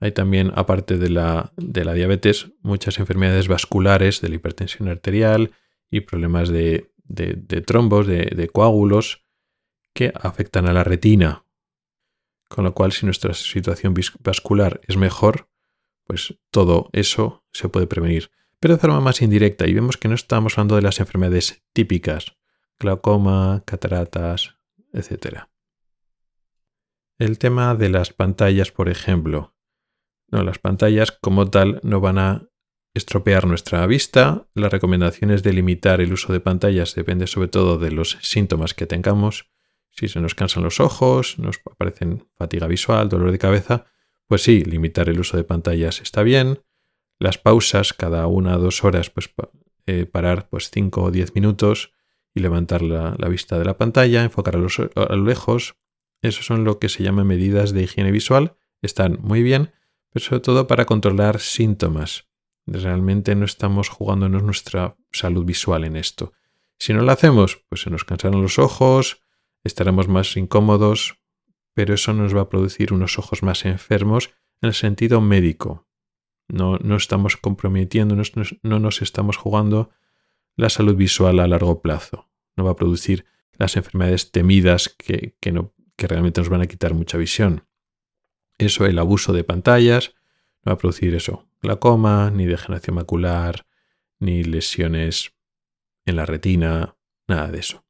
Hay 0.00 0.10
también, 0.10 0.52
aparte 0.56 0.98
de 0.98 1.08
la, 1.08 1.52
de 1.56 1.84
la 1.84 1.94
diabetes, 1.94 2.50
muchas 2.60 2.98
enfermedades 2.98 3.46
vasculares 3.46 4.20
de 4.20 4.28
la 4.28 4.34
hipertensión 4.34 4.88
arterial 4.88 5.52
y 5.90 6.00
problemas 6.00 6.48
de, 6.48 6.92
de 7.04 7.60
trombos, 7.62 8.06
de 8.06 8.50
coágulos, 8.52 9.24
que 9.94 10.12
afectan 10.14 10.66
a 10.66 10.72
la 10.72 10.84
retina. 10.84 11.44
Con 12.48 12.64
lo 12.64 12.74
cual, 12.74 12.92
si 12.92 13.04
nuestra 13.04 13.34
situación 13.34 13.94
vascular 14.20 14.80
es 14.86 14.96
mejor, 14.96 15.48
pues 16.04 16.38
todo 16.50 16.88
eso 16.92 17.44
se 17.52 17.68
puede 17.68 17.86
prevenir 17.86 18.30
pero 18.60 18.74
de 18.74 18.80
forma 18.80 19.00
más 19.00 19.22
indirecta 19.22 19.66
y 19.66 19.74
vemos 19.74 19.96
que 19.96 20.08
no 20.08 20.14
estamos 20.14 20.54
hablando 20.54 20.76
de 20.76 20.82
las 20.82 21.00
enfermedades 21.00 21.62
típicas, 21.72 22.36
glaucoma, 22.78 23.62
cataratas, 23.64 24.56
etc. 24.92 25.44
El 27.18 27.38
tema 27.38 27.74
de 27.74 27.88
las 27.88 28.12
pantallas, 28.12 28.72
por 28.72 28.88
ejemplo. 28.88 29.54
No, 30.30 30.42
las 30.42 30.58
pantallas 30.58 31.12
como 31.12 31.48
tal 31.48 31.80
no 31.82 32.00
van 32.00 32.18
a 32.18 32.48
estropear 32.98 33.46
nuestra 33.46 33.86
vista. 33.86 34.46
Las 34.54 34.70
recomendaciones 34.70 35.42
de 35.42 35.52
limitar 35.52 36.00
el 36.00 36.12
uso 36.12 36.32
de 36.32 36.40
pantallas 36.40 36.94
depende 36.94 37.26
sobre 37.26 37.48
todo 37.48 37.78
de 37.78 37.90
los 37.90 38.18
síntomas 38.20 38.74
que 38.74 38.86
tengamos. 38.86 39.50
Si 39.90 40.08
se 40.08 40.20
nos 40.20 40.34
cansan 40.34 40.62
los 40.62 40.80
ojos, 40.80 41.38
nos 41.38 41.60
aparecen 41.70 42.28
fatiga 42.36 42.66
visual, 42.66 43.08
dolor 43.08 43.32
de 43.32 43.38
cabeza, 43.38 43.86
pues 44.26 44.42
sí, 44.42 44.62
limitar 44.62 45.08
el 45.08 45.18
uso 45.18 45.36
de 45.36 45.44
pantallas 45.44 46.00
está 46.00 46.22
bien 46.22 46.60
las 47.18 47.38
pausas 47.38 47.92
cada 47.92 48.26
una 48.26 48.56
o 48.56 48.60
dos 48.60 48.84
horas, 48.84 49.10
pues 49.10 49.30
eh, 49.86 50.06
parar 50.06 50.48
pues 50.48 50.70
5 50.70 51.02
o 51.02 51.10
10 51.10 51.34
minutos 51.34 51.92
y 52.34 52.40
levantar 52.40 52.82
la, 52.82 53.16
vista 53.28 53.58
de 53.58 53.64
la 53.64 53.76
pantalla, 53.76 54.22
enfocar 54.22 54.56
a, 54.56 54.58
a 54.58 55.16
lo 55.16 55.24
lejos. 55.24 55.76
Eso 56.22 56.42
son 56.42 56.64
lo 56.64 56.78
que 56.78 56.88
se 56.88 57.02
llama 57.02 57.24
medidas 57.24 57.72
de 57.72 57.82
higiene 57.82 58.12
visual. 58.12 58.56
Están 58.82 59.18
muy 59.20 59.42
bien, 59.42 59.72
pero 60.10 60.24
sobre 60.24 60.40
todo 60.40 60.66
para 60.66 60.84
controlar 60.84 61.40
síntomas. 61.40 62.27
Realmente 62.70 63.34
no 63.34 63.44
estamos 63.44 63.88
jugándonos 63.88 64.42
nuestra 64.42 64.96
salud 65.12 65.44
visual 65.44 65.84
en 65.84 65.96
esto. 65.96 66.32
Si 66.78 66.92
no 66.92 67.02
lo 67.02 67.10
hacemos, 67.12 67.64
pues 67.68 67.82
se 67.82 67.90
nos 67.90 68.04
cansarán 68.04 68.42
los 68.42 68.58
ojos, 68.58 69.24
estaremos 69.64 70.08
más 70.08 70.36
incómodos, 70.36 71.18
pero 71.74 71.94
eso 71.94 72.12
nos 72.12 72.36
va 72.36 72.42
a 72.42 72.48
producir 72.48 72.92
unos 72.92 73.18
ojos 73.18 73.42
más 73.42 73.64
enfermos 73.64 74.30
en 74.60 74.68
el 74.68 74.74
sentido 74.74 75.20
médico, 75.20 75.88
no, 76.48 76.78
no 76.78 76.96
estamos 76.96 77.36
comprometiendo, 77.36 78.16
no, 78.62 78.78
nos 78.80 79.02
estamos 79.02 79.36
jugando 79.36 79.90
la 80.56 80.70
salud 80.70 80.96
visual 80.96 81.40
a 81.40 81.46
largo 81.46 81.82
plazo. 81.82 82.30
No 82.56 82.64
va 82.64 82.72
a 82.72 82.76
producir 82.76 83.26
las 83.52 83.76
enfermedades 83.76 84.32
temidas 84.32 84.88
que, 84.88 85.36
no, 85.52 85.74
que 85.96 86.06
realmente 86.06 86.40
nos 86.40 86.48
van 86.48 86.62
a 86.62 86.66
quitar 86.66 86.94
mucha 86.94 87.18
visión. 87.18 87.66
Eso, 88.56 88.86
el 88.86 88.98
abuso 88.98 89.32
de 89.32 89.44
pantallas, 89.44 90.14
no 90.14 90.17
va 90.68 90.74
a 90.74 90.78
producir 90.78 91.14
eso, 91.14 91.48
glaucoma, 91.60 92.30
ni 92.30 92.46
degeneración 92.46 92.96
macular, 92.96 93.66
ni 94.20 94.44
lesiones 94.44 95.34
en 96.06 96.16
la 96.16 96.26
retina, 96.26 96.96
nada 97.26 97.50
de 97.50 97.58
eso. 97.58 97.84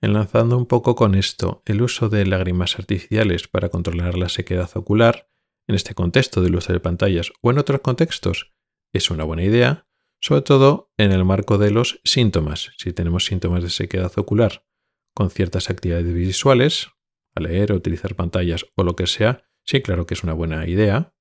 Enlazando 0.00 0.58
un 0.58 0.66
poco 0.66 0.96
con 0.96 1.14
esto, 1.14 1.62
el 1.64 1.80
uso 1.80 2.08
de 2.08 2.26
lágrimas 2.26 2.78
artificiales 2.78 3.46
para 3.46 3.68
controlar 3.68 4.18
la 4.18 4.28
sequedad 4.28 4.70
ocular 4.74 5.30
en 5.68 5.76
este 5.76 5.94
contexto 5.94 6.42
del 6.42 6.56
uso 6.56 6.72
de 6.72 6.80
pantallas 6.80 7.32
o 7.40 7.50
en 7.50 7.58
otros 7.58 7.80
contextos, 7.82 8.52
es 8.92 9.10
una 9.10 9.24
buena 9.24 9.44
idea, 9.44 9.86
sobre 10.20 10.42
todo 10.42 10.92
en 10.96 11.12
el 11.12 11.24
marco 11.24 11.56
de 11.56 11.70
los 11.70 12.00
síntomas. 12.04 12.72
Si 12.78 12.92
tenemos 12.92 13.24
síntomas 13.24 13.62
de 13.62 13.70
sequedad 13.70 14.12
ocular 14.16 14.66
con 15.14 15.30
ciertas 15.30 15.70
actividades 15.70 16.12
visuales, 16.12 16.88
a 17.34 17.40
leer 17.40 17.72
o 17.72 17.76
utilizar 17.76 18.14
pantallas 18.14 18.66
o 18.74 18.84
lo 18.84 18.96
que 18.96 19.06
sea, 19.06 19.44
sí, 19.64 19.82
claro 19.82 20.06
que 20.06 20.14
es 20.14 20.22
una 20.22 20.32
buena 20.32 20.66
idea. 20.66 21.14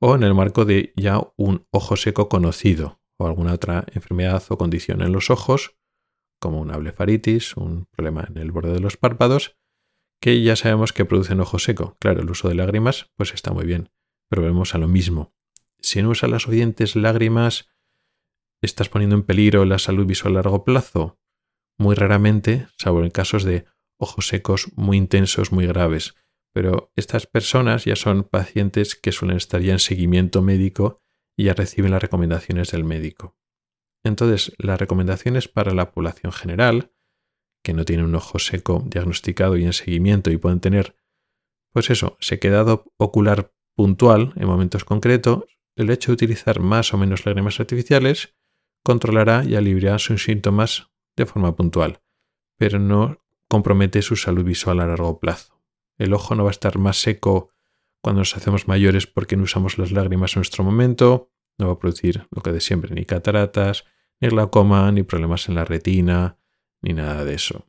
O 0.00 0.14
en 0.14 0.22
el 0.22 0.34
marco 0.34 0.64
de 0.64 0.92
ya 0.96 1.20
un 1.36 1.66
ojo 1.70 1.96
seco 1.96 2.28
conocido 2.28 3.00
o 3.18 3.26
alguna 3.26 3.52
otra 3.52 3.84
enfermedad 3.92 4.42
o 4.48 4.56
condición 4.56 5.02
en 5.02 5.12
los 5.12 5.28
ojos, 5.28 5.76
como 6.40 6.60
una 6.60 6.78
blefaritis, 6.78 7.54
un 7.56 7.84
problema 7.84 8.26
en 8.28 8.38
el 8.38 8.50
borde 8.50 8.72
de 8.72 8.80
los 8.80 8.96
párpados, 8.96 9.58
que 10.22 10.42
ya 10.42 10.56
sabemos 10.56 10.94
que 10.94 11.04
producen 11.04 11.40
ojo 11.40 11.58
seco. 11.58 11.96
Claro, 12.00 12.22
el 12.22 12.30
uso 12.30 12.48
de 12.48 12.54
lágrimas 12.54 13.10
pues 13.16 13.34
está 13.34 13.52
muy 13.52 13.66
bien, 13.66 13.90
pero 14.30 14.42
vemos 14.42 14.74
a 14.74 14.78
lo 14.78 14.88
mismo. 14.88 15.34
Si 15.80 16.00
no 16.02 16.10
usas 16.10 16.30
las 16.30 16.48
oyentes 16.48 16.96
lágrimas, 16.96 17.68
¿estás 18.62 18.88
poniendo 18.88 19.16
en 19.16 19.22
peligro 19.22 19.66
la 19.66 19.78
salud 19.78 20.06
visual 20.06 20.34
a 20.34 20.36
largo 20.36 20.64
plazo? 20.64 21.18
Muy 21.78 21.94
raramente, 21.94 22.68
salvo 22.78 23.02
en 23.02 23.10
casos 23.10 23.44
de 23.44 23.66
ojos 23.98 24.28
secos 24.28 24.70
muy 24.76 24.96
intensos, 24.96 25.52
muy 25.52 25.66
graves. 25.66 26.14
Pero 26.52 26.92
estas 26.96 27.26
personas 27.26 27.84
ya 27.84 27.96
son 27.96 28.24
pacientes 28.24 28.96
que 28.96 29.12
suelen 29.12 29.36
estar 29.36 29.60
ya 29.60 29.72
en 29.72 29.78
seguimiento 29.78 30.42
médico 30.42 31.00
y 31.36 31.44
ya 31.44 31.54
reciben 31.54 31.92
las 31.92 32.02
recomendaciones 32.02 32.72
del 32.72 32.84
médico. 32.84 33.36
Entonces, 34.02 34.52
las 34.58 34.78
recomendaciones 34.80 35.48
para 35.48 35.74
la 35.74 35.92
población 35.92 36.32
general 36.32 36.92
que 37.62 37.74
no 37.74 37.84
tienen 37.84 38.06
un 38.06 38.14
ojo 38.14 38.38
seco 38.38 38.82
diagnosticado 38.86 39.56
y 39.56 39.64
en 39.64 39.72
seguimiento 39.72 40.30
y 40.30 40.38
pueden 40.38 40.60
tener, 40.60 40.96
pues 41.72 41.90
eso, 41.90 42.16
sequedad 42.20 42.66
ocular 42.96 43.52
puntual 43.76 44.32
en 44.36 44.46
momentos 44.46 44.84
concretos, 44.84 45.44
el 45.76 45.90
hecho 45.90 46.10
de 46.10 46.14
utilizar 46.14 46.60
más 46.60 46.92
o 46.92 46.98
menos 46.98 47.26
lágrimas 47.26 47.60
artificiales 47.60 48.34
controlará 48.82 49.44
y 49.44 49.56
aliviará 49.56 49.98
sus 49.98 50.24
síntomas 50.24 50.90
de 51.16 51.26
forma 51.26 51.54
puntual, 51.54 52.00
pero 52.56 52.78
no 52.78 53.22
compromete 53.48 54.02
su 54.02 54.16
salud 54.16 54.44
visual 54.44 54.80
a 54.80 54.86
largo 54.86 55.20
plazo. 55.20 55.59
El 56.00 56.14
ojo 56.14 56.34
no 56.34 56.44
va 56.44 56.50
a 56.50 56.52
estar 56.52 56.78
más 56.78 56.98
seco 56.98 57.50
cuando 58.00 58.22
nos 58.22 58.34
hacemos 58.34 58.66
mayores 58.66 59.06
porque 59.06 59.36
no 59.36 59.42
usamos 59.42 59.76
las 59.76 59.92
lágrimas 59.92 60.34
en 60.34 60.40
nuestro 60.40 60.64
momento, 60.64 61.30
no 61.58 61.66
va 61.66 61.74
a 61.74 61.78
producir 61.78 62.26
lo 62.30 62.40
que 62.40 62.52
de 62.52 62.62
siempre, 62.62 62.94
ni 62.94 63.04
cataratas, 63.04 63.84
ni 64.18 64.28
glaucoma, 64.28 64.90
ni 64.92 65.02
problemas 65.02 65.50
en 65.50 65.56
la 65.56 65.66
retina, 65.66 66.38
ni 66.80 66.94
nada 66.94 67.26
de 67.26 67.34
eso. 67.34 67.66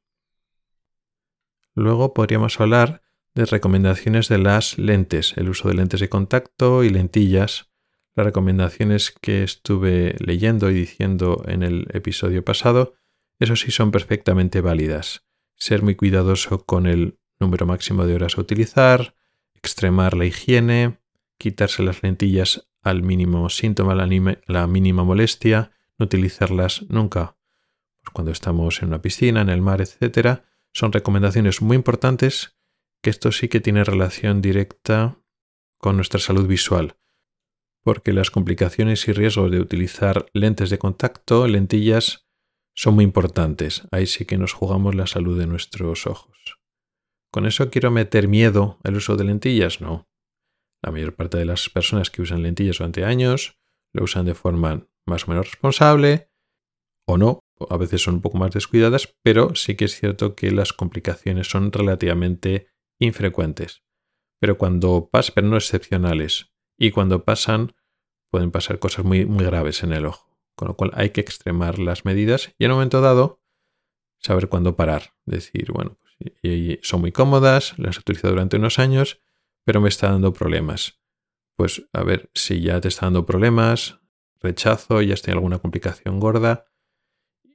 Luego 1.75 2.13
podríamos 2.13 2.57
hablar 2.61 3.01
de 3.35 3.43
recomendaciones 3.43 4.29
de 4.29 4.37
las 4.37 4.77
lentes, 4.77 5.33
el 5.35 5.49
uso 5.49 5.67
de 5.67 5.73
lentes 5.73 5.99
de 5.99 6.07
contacto 6.07 6.85
y 6.85 6.89
lentillas. 6.89 7.69
Las 8.15 8.25
recomendaciones 8.25 9.11
que 9.11 9.43
estuve 9.43 10.15
leyendo 10.19 10.71
y 10.71 10.73
diciendo 10.73 11.43
en 11.47 11.63
el 11.63 11.87
episodio 11.91 12.45
pasado, 12.45 12.93
eso 13.39 13.57
sí 13.57 13.71
son 13.71 13.91
perfectamente 13.91 14.61
válidas. 14.61 15.25
Ser 15.57 15.81
muy 15.81 15.95
cuidadoso 15.95 16.65
con 16.65 16.87
el 16.87 17.17
número 17.41 17.65
máximo 17.65 18.05
de 18.05 18.15
horas 18.15 18.37
a 18.37 18.41
utilizar, 18.41 19.15
extremar 19.53 20.15
la 20.15 20.25
higiene, 20.25 20.99
quitarse 21.37 21.83
las 21.83 22.01
lentillas 22.03 22.69
al 22.81 23.03
mínimo 23.03 23.49
síntoma, 23.49 23.95
la 23.95 24.67
mínima 24.67 25.03
molestia, 25.03 25.71
no 25.97 26.05
utilizarlas 26.05 26.85
nunca 26.87 27.35
pues 28.01 28.13
cuando 28.13 28.31
estamos 28.31 28.81
en 28.81 28.89
una 28.89 29.01
piscina, 29.01 29.41
en 29.41 29.49
el 29.49 29.61
mar, 29.61 29.81
etc., 29.81 30.41
son 30.73 30.91
recomendaciones 30.91 31.61
muy 31.61 31.75
importantes 31.75 32.57
que 33.01 33.09
esto 33.09 33.31
sí 33.31 33.47
que 33.47 33.59
tiene 33.59 33.83
relación 33.83 34.41
directa 34.41 35.17
con 35.77 35.95
nuestra 35.95 36.19
salud 36.19 36.47
visual, 36.47 36.95
porque 37.83 38.13
las 38.13 38.31
complicaciones 38.31 39.07
y 39.07 39.13
riesgos 39.13 39.51
de 39.51 39.59
utilizar 39.59 40.27
lentes 40.33 40.69
de 40.69 40.77
contacto, 40.77 41.47
lentillas, 41.47 42.27
son 42.73 42.95
muy 42.95 43.03
importantes. 43.03 43.83
Ahí 43.91 44.05
sí 44.05 44.25
que 44.25 44.37
nos 44.37 44.53
jugamos 44.53 44.95
la 44.95 45.07
salud 45.07 45.37
de 45.37 45.47
nuestros 45.47 46.07
ojos. 46.07 46.60
¿Con 47.31 47.45
eso 47.45 47.69
quiero 47.69 47.91
meter 47.91 48.27
miedo 48.27 48.79
al 48.83 48.95
uso 48.95 49.15
de 49.15 49.23
lentillas? 49.23 49.81
No. 49.81 50.09
La 50.83 50.91
mayor 50.91 51.15
parte 51.15 51.37
de 51.37 51.45
las 51.45 51.69
personas 51.69 52.09
que 52.09 52.21
usan 52.21 52.43
lentillas 52.43 52.79
durante 52.79 53.05
años 53.05 53.59
lo 53.93 54.03
usan 54.03 54.25
de 54.25 54.35
forma 54.35 54.87
más 55.05 55.27
o 55.27 55.31
menos 55.31 55.47
responsable 55.47 56.29
o 57.07 57.17
no, 57.17 57.39
a 57.69 57.77
veces 57.77 58.01
son 58.01 58.15
un 58.15 58.21
poco 58.21 58.37
más 58.37 58.51
descuidadas, 58.51 59.15
pero 59.23 59.55
sí 59.55 59.75
que 59.75 59.85
es 59.85 59.99
cierto 59.99 60.35
que 60.35 60.51
las 60.51 60.73
complicaciones 60.73 61.49
son 61.49 61.71
relativamente 61.71 62.67
infrecuentes. 62.99 63.83
Pero 64.39 64.57
cuando 64.57 65.09
pasan, 65.11 65.33
pero 65.35 65.47
no 65.47 65.57
excepcionales, 65.57 66.51
y 66.77 66.91
cuando 66.91 67.23
pasan, 67.23 67.75
pueden 68.31 68.51
pasar 68.51 68.79
cosas 68.79 69.05
muy, 69.05 69.25
muy 69.25 69.45
graves 69.45 69.83
en 69.83 69.93
el 69.93 70.05
ojo. 70.05 70.37
Con 70.55 70.69
lo 70.69 70.75
cual 70.75 70.91
hay 70.93 71.11
que 71.11 71.21
extremar 71.21 71.79
las 71.79 72.05
medidas 72.05 72.53
y 72.57 72.65
en 72.65 72.71
un 72.71 72.77
momento 72.77 73.01
dado, 73.01 73.41
saber 74.19 74.49
cuándo 74.49 74.75
parar. 74.75 75.13
Decir, 75.25 75.71
bueno, 75.71 75.97
pues, 76.01 76.10
son 76.81 77.01
muy 77.01 77.11
cómodas, 77.11 77.77
las 77.77 77.97
he 77.97 77.99
utilizado 77.99 78.33
durante 78.33 78.57
unos 78.57 78.79
años, 78.79 79.21
pero 79.63 79.81
me 79.81 79.89
está 79.89 80.11
dando 80.11 80.33
problemas. 80.33 80.99
Pues 81.55 81.87
a 81.93 82.03
ver, 82.03 82.29
si 82.33 82.61
ya 82.61 82.81
te 82.81 82.87
está 82.87 83.05
dando 83.05 83.25
problemas, 83.25 83.99
rechazo, 84.39 85.01
ya 85.01 85.13
has 85.13 85.21
tenido 85.21 85.37
alguna 85.37 85.59
complicación 85.59 86.19
gorda, 86.19 86.65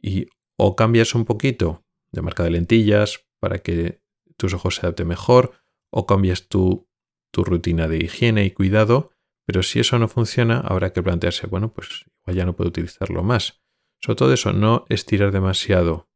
y 0.02 0.26
o 0.56 0.76
cambias 0.76 1.14
un 1.14 1.24
poquito 1.24 1.84
de 2.12 2.22
marca 2.22 2.44
de 2.44 2.50
lentillas 2.50 3.26
para 3.40 3.58
que 3.58 4.00
tus 4.36 4.54
ojos 4.54 4.76
se 4.76 4.82
adapten 4.82 5.08
mejor, 5.08 5.52
o 5.90 6.06
cambias 6.06 6.48
tu, 6.48 6.88
tu 7.30 7.44
rutina 7.44 7.88
de 7.88 7.98
higiene 7.98 8.44
y 8.44 8.50
cuidado, 8.50 9.10
pero 9.44 9.62
si 9.62 9.80
eso 9.80 9.98
no 9.98 10.08
funciona, 10.08 10.60
habrá 10.60 10.92
que 10.92 11.02
plantearse, 11.02 11.46
bueno, 11.46 11.72
pues 11.72 12.06
igual 12.22 12.36
ya 12.36 12.44
no 12.44 12.56
puedo 12.56 12.68
utilizarlo 12.68 13.22
más. 13.22 13.62
Sobre 14.00 14.16
todo 14.16 14.32
eso, 14.32 14.52
no 14.52 14.84
estirar 14.88 15.32
demasiado, 15.32 16.08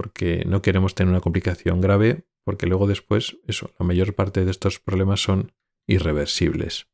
porque 0.00 0.44
no 0.46 0.62
queremos 0.62 0.94
tener 0.94 1.10
una 1.10 1.20
complicación 1.20 1.82
grave, 1.82 2.24
porque 2.42 2.66
luego 2.66 2.86
después, 2.86 3.36
eso, 3.46 3.70
la 3.78 3.84
mayor 3.84 4.14
parte 4.14 4.46
de 4.46 4.50
estos 4.50 4.80
problemas 4.80 5.22
son 5.22 5.52
irreversibles. 5.86 6.88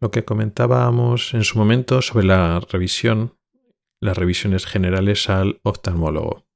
Lo 0.00 0.10
que 0.10 0.24
comentábamos 0.24 1.34
en 1.34 1.44
su 1.44 1.58
momento 1.58 2.00
sobre 2.00 2.24
la 2.24 2.58
revisión, 2.60 3.36
las 4.00 4.16
revisiones 4.16 4.64
generales 4.64 5.28
al 5.28 5.60
oftalmólogo. 5.62 6.46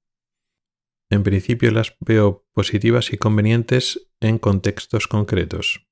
En 1.10 1.22
principio 1.22 1.70
las 1.72 1.94
veo 2.00 2.46
positivas 2.54 3.12
y 3.12 3.18
convenientes 3.18 4.08
en 4.18 4.38
contextos 4.38 5.08
concretos. 5.08 5.86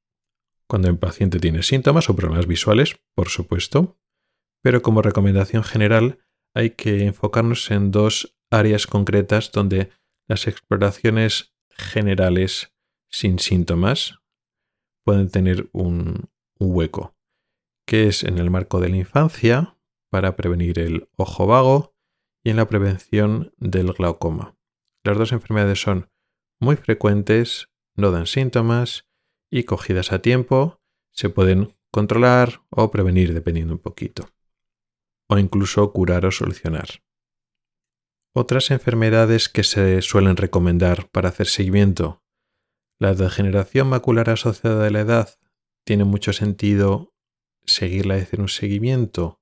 Cuando 0.66 0.88
el 0.88 0.96
paciente 0.96 1.40
tiene 1.40 1.62
síntomas 1.62 2.08
o 2.08 2.16
problemas 2.16 2.46
visuales, 2.46 2.96
por 3.14 3.28
supuesto, 3.28 4.00
pero 4.62 4.80
como 4.80 5.02
recomendación 5.02 5.62
general 5.62 6.20
hay 6.54 6.70
que 6.70 7.04
enfocarnos 7.04 7.70
en 7.70 7.90
dos 7.90 8.39
áreas 8.50 8.86
concretas 8.86 9.52
donde 9.52 9.90
las 10.28 10.46
exploraciones 10.46 11.54
generales 11.70 12.72
sin 13.08 13.38
síntomas 13.38 14.20
pueden 15.04 15.30
tener 15.30 15.68
un, 15.72 16.30
hueco, 16.58 17.16
que 17.86 18.06
es 18.06 18.22
en 18.22 18.38
el 18.38 18.50
marco 18.50 18.80
de 18.80 18.90
la 18.90 18.96
infancia 18.98 19.76
para 20.10 20.36
prevenir 20.36 20.78
el 20.78 21.08
ojo 21.16 21.46
vago 21.46 21.94
y 22.44 22.50
en 22.50 22.56
la 22.56 22.68
prevención 22.68 23.54
del 23.56 23.92
glaucoma. 23.92 24.56
Las 25.04 25.16
dos 25.16 25.32
enfermedades 25.32 25.80
son 25.80 26.10
muy 26.60 26.76
frecuentes, 26.76 27.70
no 27.96 28.10
dan 28.10 28.26
síntomas 28.26 29.08
y 29.50 29.64
cogidas 29.64 30.12
a 30.12 30.20
tiempo 30.20 30.80
se 31.12 31.28
pueden 31.28 31.74
controlar 31.90 32.62
o 32.70 32.90
prevenir 32.90 33.34
dependiendo 33.34 33.74
un 33.74 33.80
poquito. 33.80 34.30
O 35.28 35.38
incluso 35.38 35.92
curar 35.92 36.24
o 36.26 36.30
solucionar. 36.30 37.02
Otras 38.32 38.70
enfermedades 38.70 39.48
que 39.48 39.64
se 39.64 40.02
suelen 40.02 40.36
recomendar 40.36 41.10
para 41.10 41.30
hacer 41.30 41.48
seguimiento. 41.48 42.22
La 43.00 43.14
degeneración 43.14 43.88
macular 43.88 44.30
asociada 44.30 44.86
a 44.86 44.90
la 44.90 45.00
edad 45.00 45.30
tiene 45.84 46.04
mucho 46.04 46.32
sentido 46.32 47.12
seguirla 47.66 48.18
y 48.18 48.20
hacer 48.20 48.40
un 48.40 48.48
seguimiento, 48.48 49.40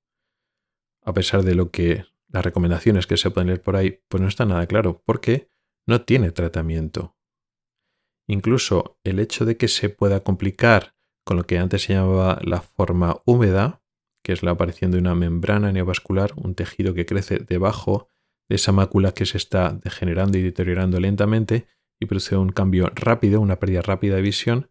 a 1.03 1.13
pesar 1.13 1.43
de 1.43 1.55
lo 1.55 1.71
que 1.71 2.07
las 2.29 2.45
recomendaciones 2.45 3.07
que 3.07 3.19
se 3.19 3.31
pueden 3.31 3.49
leer 3.49 3.63
por 3.63 3.77
ahí, 3.77 4.01
pues 4.09 4.23
no 4.23 4.29
está 4.29 4.47
nada 4.47 4.67
claro, 4.67 5.03
porque 5.05 5.51
no 5.87 6.03
tiene 6.03 6.31
tratamiento. 6.31 7.15
Incluso 8.27 8.99
el 9.05 9.19
hecho 9.19 9.45
de 9.45 9.59
que 9.59 9.69
se 9.69 9.91
pueda 9.91 10.21
complicar 10.21 10.95
con 11.25 11.37
lo 11.37 11.45
que 11.45 11.59
antes 11.59 11.83
se 11.83 11.93
llamaba 11.93 12.41
la 12.43 12.63
forma 12.63 13.21
húmeda, 13.27 13.83
que 14.23 14.33
es 14.33 14.43
la 14.43 14.53
aparición 14.53 14.93
de 14.93 14.99
una 14.99 15.15
membrana 15.15 15.73
neovascular, 15.73 16.33
un 16.37 16.55
tejido 16.55 16.95
que 16.95 17.05
crece 17.05 17.39
debajo 17.39 18.09
de 18.49 18.57
esa 18.57 18.73
mácula 18.73 19.13
que 19.13 19.27
se 19.27 19.37
está 19.37 19.79
degenerando 19.83 20.39
y 20.39 20.43
deteriorando 20.43 21.01
lentamente 21.01 21.67
y 22.01 22.07
produce 22.07 22.37
un 22.37 22.51
cambio 22.51 22.91
rápido, 22.95 23.41
una 23.41 23.59
pérdida 23.59 23.83
rápida 23.83 24.17
de 24.17 24.23
visión, 24.23 24.71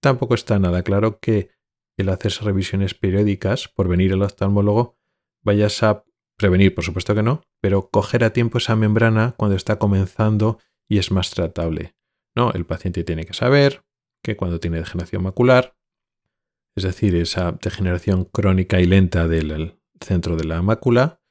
tampoco 0.00 0.34
está 0.34 0.58
nada 0.58 0.82
claro 0.82 1.20
que 1.20 1.50
el 1.98 2.08
hacerse 2.08 2.44
revisiones 2.44 2.94
periódicas 2.94 3.68
por 3.68 3.88
venir 3.88 4.12
al 4.12 4.22
oftalmólogo 4.22 4.98
vayas 5.44 5.82
a 5.82 6.04
Prevenir, 6.42 6.74
por 6.74 6.82
supuesto 6.82 7.14
que 7.14 7.22
no, 7.22 7.42
pero 7.60 7.88
coger 7.90 8.24
a 8.24 8.32
tiempo 8.32 8.58
esa 8.58 8.74
membrana 8.74 9.34
cuando 9.36 9.56
está 9.56 9.78
comenzando 9.78 10.58
y 10.88 10.98
es 10.98 11.12
más 11.12 11.30
tratable. 11.30 11.94
No, 12.34 12.52
el 12.52 12.66
paciente 12.66 13.04
tiene 13.04 13.24
que 13.24 13.32
saber 13.32 13.84
que 14.24 14.36
cuando 14.36 14.58
tiene 14.58 14.78
degeneración 14.78 15.22
macular, 15.22 15.76
es 16.76 16.84
decir, 16.84 17.14
esa 17.14 17.52
degeneración 17.52 18.24
crónica 18.24 18.80
y 18.80 18.86
lenta 18.86 19.28
del 19.28 19.78
centro 20.00 20.36
de 20.36 20.44
la 20.44 20.62
mácula, 20.62 21.21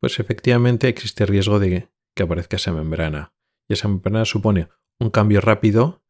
pues 0.00 0.18
efectivamente 0.18 0.88
existe 0.88 1.26
riesgo 1.26 1.58
de 1.58 1.88
que 2.14 2.22
aparezca 2.22 2.56
esa 2.56 2.72
membrana. 2.72 3.34
Y 3.68 3.74
esa 3.74 3.88
membrana 3.88 4.24
supone 4.24 4.68
un 4.98 5.10
cambio 5.10 5.40
rápido 5.40 6.02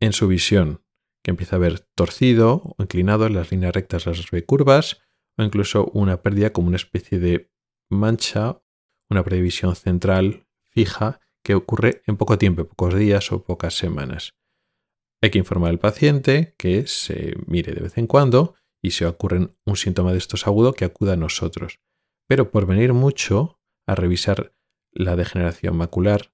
en 0.00 0.12
su 0.12 0.28
visión, 0.28 0.82
que 1.22 1.30
empieza 1.30 1.56
a 1.56 1.60
ver 1.60 1.80
torcido 1.94 2.74
o 2.76 2.82
inclinado, 2.82 3.26
en 3.26 3.34
las 3.34 3.50
líneas 3.50 3.74
rectas 3.74 4.06
las 4.06 4.30
ve 4.30 4.44
curvas, 4.44 5.02
o 5.36 5.42
incluso 5.42 5.86
una 5.92 6.22
pérdida 6.22 6.52
como 6.52 6.68
una 6.68 6.76
especie 6.76 7.18
de 7.18 7.50
mancha 7.90 8.62
una 9.10 9.24
previsión 9.24 9.74
central 9.76 10.46
fija 10.70 11.20
que 11.42 11.54
ocurre 11.54 12.02
en 12.06 12.16
poco 12.16 12.38
tiempo, 12.38 12.64
pocos 12.64 12.94
días 12.94 13.32
o 13.32 13.42
pocas 13.42 13.74
semanas. 13.74 14.34
Hay 15.20 15.30
que 15.30 15.38
informar 15.38 15.70
al 15.70 15.78
paciente 15.78 16.54
que 16.56 16.86
se 16.86 17.34
mire 17.46 17.72
de 17.72 17.80
vez 17.80 17.98
en 17.98 18.06
cuando 18.06 18.54
y 18.82 18.92
si 18.92 19.04
ocurre 19.04 19.50
un 19.66 19.76
síntoma 19.76 20.12
de 20.12 20.18
estos 20.18 20.46
agudo 20.46 20.72
que 20.72 20.84
acuda 20.84 21.14
a 21.14 21.16
nosotros. 21.16 21.80
Pero 22.30 22.52
por 22.52 22.64
venir 22.64 22.92
mucho 22.92 23.58
a 23.88 23.96
revisar 23.96 24.54
la 24.92 25.16
degeneración 25.16 25.76
macular, 25.76 26.32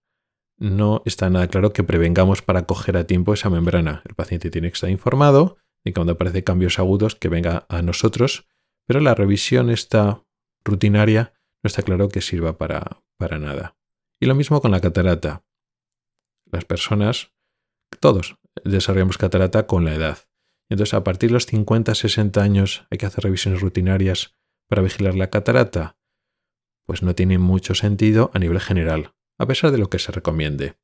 no 0.59 1.01
está 1.07 1.31
nada 1.31 1.49
claro 1.49 1.73
que 1.73 1.85
prevengamos 1.85 2.43
para 2.43 2.67
coger 2.67 2.99
a 2.99 3.07
tiempo 3.07 3.33
esa 3.33 3.49
membrana. 3.49 4.03
El 4.05 4.15
paciente 4.15 4.51
tiene 4.51 4.69
que 4.69 4.75
estar 4.75 4.91
informado 4.91 5.57
de 5.87 5.95
cuando 5.95 6.13
aparece 6.13 6.45
cambios 6.45 6.79
agudos 6.79 7.15
que 7.15 7.31
venga 7.31 7.65
a 7.71 7.81
nosotros, 7.81 8.47
pero 8.87 9.01
la 9.01 9.15
revisión 9.15 9.71
esta 9.71 10.23
rutinaria 10.67 11.33
no 11.63 11.69
está 11.69 11.81
claro 11.81 12.11
que 12.11 12.21
sirva 12.21 12.59
para, 12.59 13.01
para 13.17 13.39
nada. 13.39 13.79
Y 14.21 14.27
lo 14.27 14.35
mismo 14.35 14.61
con 14.61 14.73
la 14.73 14.81
catarata. 14.81 15.47
Las 16.53 16.67
personas, 16.67 17.33
todos 18.01 18.37
desarrollamos 18.65 19.17
catarata 19.17 19.67
con 19.67 19.87
la 19.87 19.95
edad. 19.95 20.19
Entonces, 20.69 20.93
a 20.93 21.05
partir 21.05 21.31
de 21.31 21.35
los 21.35 21.51
50-60 21.51 22.39
años 22.43 22.87
hay 22.91 22.99
que 22.99 23.07
hacer 23.07 23.25
revisiones 23.25 23.63
rutinarias 23.63 24.37
para 24.69 24.83
vigilar 24.83 25.15
la 25.15 25.31
catarata. 25.31 25.99
Pues 26.85 27.03
no 27.03 27.15
tiene 27.15 27.39
mucho 27.39 27.75
sentido 27.75 28.31
a 28.35 28.39
nivel 28.39 28.61
general, 28.61 29.15
a 29.39 29.47
pesar 29.47 29.71
de 29.71 29.79
lo 29.79 29.91
que 29.91 29.99
se 29.99 30.13
recomiende. 30.13 30.77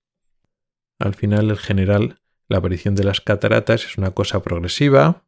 Al 0.98 1.14
final, 1.14 1.50
en 1.50 1.56
general, 1.56 2.20
la 2.48 2.58
aparición 2.58 2.94
de 2.94 3.04
las 3.04 3.20
cataratas 3.20 3.84
es 3.84 3.98
una 3.98 4.12
cosa 4.12 4.42
progresiva, 4.42 5.26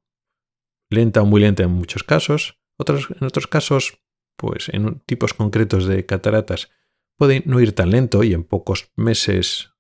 lenta 0.91 1.23
o 1.23 1.27
muy 1.27 1.41
lenta 1.41 1.63
en 1.63 1.71
muchos 1.71 2.05
casos. 2.05 2.59
Otros, 2.77 3.09
en 3.19 3.27
otros 3.27 3.47
casos, 3.47 4.01
pues 4.37 4.69
en 4.69 5.01
tipos 5.01 5.35
concretos 5.35 5.87
de 5.87 6.07
cataratas 6.07 6.71
puede 7.17 7.43
no 7.47 7.61
ir 7.61 7.75
tan 7.75 7.91
lento 7.91 8.25
y 8.25 8.35
en 8.35 8.45
pocos 8.45 8.91
meses 8.97 9.71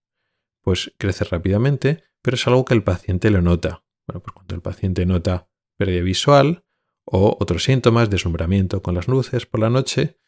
pues 0.62 0.94
crece 0.96 1.24
rápidamente, 1.24 2.04
pero 2.22 2.36
es 2.36 2.46
algo 2.46 2.64
que 2.64 2.74
el 2.74 2.82
paciente 2.82 3.30
lo 3.30 3.42
nota. 3.42 3.84
Bueno, 4.06 4.22
pues 4.22 4.34
cuando 4.34 4.54
el 4.54 4.62
paciente 4.62 5.04
nota 5.04 5.48
pérdida 5.76 6.02
visual 6.02 6.63
o 7.04 7.36
otros 7.40 7.64
síntomas, 7.64 8.10
deslumbramiento 8.10 8.82
con 8.82 8.94
las 8.94 9.08
luces 9.08 9.46
por 9.46 9.60
la 9.60 9.70
noche, 9.70 10.18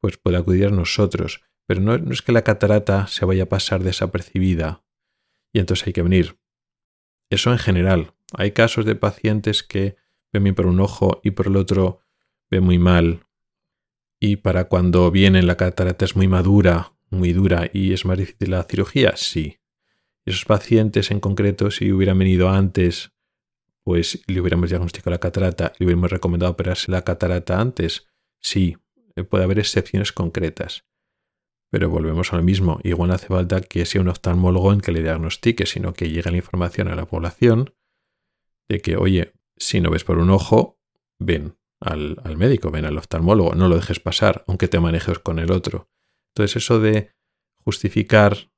pues 0.00 0.16
puede 0.16 0.36
acudir 0.36 0.66
a 0.66 0.70
nosotros. 0.70 1.42
Pero 1.66 1.80
no, 1.80 1.96
no 1.98 2.12
es 2.12 2.22
que 2.22 2.32
la 2.32 2.42
catarata 2.42 3.06
se 3.06 3.24
vaya 3.24 3.44
a 3.44 3.48
pasar 3.48 3.82
desapercibida 3.82 4.84
y 5.52 5.60
entonces 5.60 5.86
hay 5.86 5.92
que 5.92 6.02
venir. 6.02 6.38
Eso 7.30 7.52
en 7.52 7.58
general. 7.58 8.14
Hay 8.36 8.52
casos 8.52 8.84
de 8.84 8.96
pacientes 8.96 9.62
que 9.62 9.96
ven 10.32 10.44
bien 10.44 10.54
por 10.54 10.66
un 10.66 10.80
ojo 10.80 11.20
y 11.22 11.30
por 11.30 11.46
el 11.46 11.56
otro 11.56 12.00
ven 12.50 12.64
muy 12.64 12.78
mal 12.78 13.24
y 14.20 14.36
para 14.36 14.64
cuando 14.68 15.10
viene 15.10 15.42
la 15.42 15.56
catarata 15.56 16.04
es 16.04 16.16
muy 16.16 16.28
madura, 16.28 16.94
muy 17.10 17.32
dura 17.32 17.70
y 17.72 17.92
es 17.92 18.04
más 18.04 18.18
difícil 18.18 18.50
la 18.50 18.62
cirugía, 18.64 19.16
sí. 19.16 19.58
Esos 20.24 20.44
pacientes 20.46 21.10
en 21.10 21.20
concreto, 21.20 21.70
si 21.70 21.92
hubieran 21.92 22.18
venido 22.18 22.48
antes, 22.48 23.12
pues 23.84 24.22
le 24.26 24.40
hubiéramos 24.40 24.70
diagnosticado 24.70 25.10
la 25.12 25.20
catarata, 25.20 25.72
le 25.78 25.86
hubiéramos 25.86 26.10
recomendado 26.10 26.52
operarse 26.52 26.90
la 26.90 27.02
catarata 27.02 27.60
antes, 27.60 28.08
sí, 28.40 28.76
puede 29.28 29.44
haber 29.44 29.58
excepciones 29.58 30.12
concretas. 30.12 30.84
Pero 31.70 31.90
volvemos 31.90 32.32
a 32.32 32.36
lo 32.36 32.42
mismo, 32.42 32.80
igual 32.82 33.10
hace 33.10 33.26
falta 33.26 33.60
que 33.60 33.84
sea 33.84 34.00
un 34.00 34.08
oftalmólogo 34.08 34.72
en 34.72 34.80
que 34.80 34.92
le 34.92 35.02
diagnostique, 35.02 35.66
sino 35.66 35.92
que 35.92 36.08
llegue 36.08 36.30
la 36.30 36.36
información 36.36 36.88
a 36.88 36.94
la 36.94 37.06
población 37.06 37.74
de 38.68 38.80
que, 38.80 38.96
oye, 38.96 39.34
si 39.56 39.80
no 39.80 39.90
ves 39.90 40.04
por 40.04 40.18
un 40.18 40.30
ojo, 40.30 40.78
ven, 41.18 41.56
al, 41.80 42.36
médico, 42.36 42.70
ven 42.70 42.86
al 42.86 42.96
oftalmólogo, 42.96 43.54
no 43.54 43.68
lo 43.68 43.76
dejes 43.76 44.00
pasar, 44.00 44.44
aunque 44.46 44.68
te 44.68 44.80
manejes 44.80 45.18
con 45.18 45.38
el 45.38 45.50
otro. 45.50 45.88
Entonces 46.34 46.56
eso 46.56 46.80
de 46.80 47.12
justificar 47.64 48.50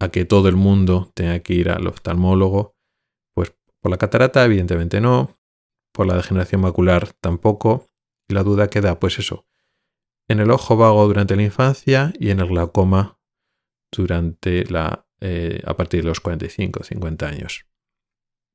a 0.00 0.08
que 0.08 0.24
todo 0.24 0.48
el 0.48 0.56
mundo 0.56 1.12
tenga 1.14 1.38
que 1.40 1.54
ir 1.54 1.70
al 1.70 1.86
oftalmólogo, 1.86 2.71
por 3.82 3.90
la 3.90 3.98
catarata 3.98 4.44
evidentemente 4.44 5.00
no, 5.00 5.36
por 5.92 6.06
la 6.06 6.16
degeneración 6.16 6.62
macular 6.62 7.12
tampoco, 7.20 7.86
y 8.28 8.34
la 8.34 8.44
duda 8.44 8.68
queda 8.68 8.98
pues 8.98 9.18
eso, 9.18 9.44
en 10.28 10.40
el 10.40 10.50
ojo 10.50 10.76
vago 10.76 11.06
durante 11.06 11.36
la 11.36 11.42
infancia 11.42 12.12
y 12.18 12.30
en 12.30 12.40
el 12.40 12.46
glaucoma 12.46 13.18
durante 13.90 14.64
la, 14.64 15.06
eh, 15.20 15.60
a 15.66 15.76
partir 15.76 16.02
de 16.02 16.08
los 16.08 16.20
45 16.20 16.80
o 16.80 16.84
50 16.84 17.26
años. 17.26 17.66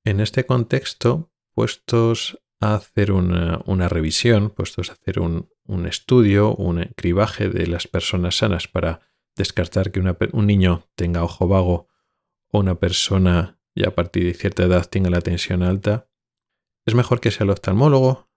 En 0.03 0.21
este 0.21 0.45
contexto, 0.45 1.31
puestos 1.53 2.39
a 2.61 2.75
hacer 2.75 3.11
una, 3.11 3.89
revisión, 3.89 4.49
puestos 4.49 4.89
a 4.89 4.93
hacer 4.93 5.19
un, 5.19 5.49
estudio, 5.85 6.55
un 6.55 6.85
cribaje 6.95 7.49
de 7.49 7.67
las 7.67 7.87
personas 7.87 8.37
sanas 8.37 8.67
para 8.67 9.01
descartar 9.35 9.91
que 9.91 9.99
un 9.99 10.47
niño 10.47 10.87
tenga 10.95 11.23
ojo 11.23 11.47
vago 11.47 11.87
o 12.49 12.59
una 12.59 12.75
persona 12.75 13.56
ya 13.77 13.89
a 13.89 13.95
partir 13.95 14.23
de 14.25 14.33
cierta 14.33 14.63
edad 14.63 14.89
tenga 14.89 15.09
la 15.09 15.21
tensión 15.21 15.63
alta, 15.63 16.09
es 16.85 16.95
mejor 16.95 17.19
que 17.19 17.31
sea 17.31 17.43
el 17.43 17.51
oftalmólogo. 17.51 18.29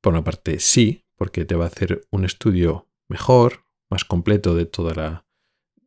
Por 0.00 0.12
una 0.12 0.24
parte, 0.24 0.60
sí, 0.60 1.06
porque 1.16 1.44
te 1.44 1.54
va 1.54 1.64
a 1.64 1.68
hacer 1.68 2.06
un 2.10 2.24
estudio 2.24 2.88
mejor, 3.08 3.66
más 3.90 4.04
completo 4.04 4.54
de 4.54 4.66
toda 4.66 4.94
la 4.94 5.26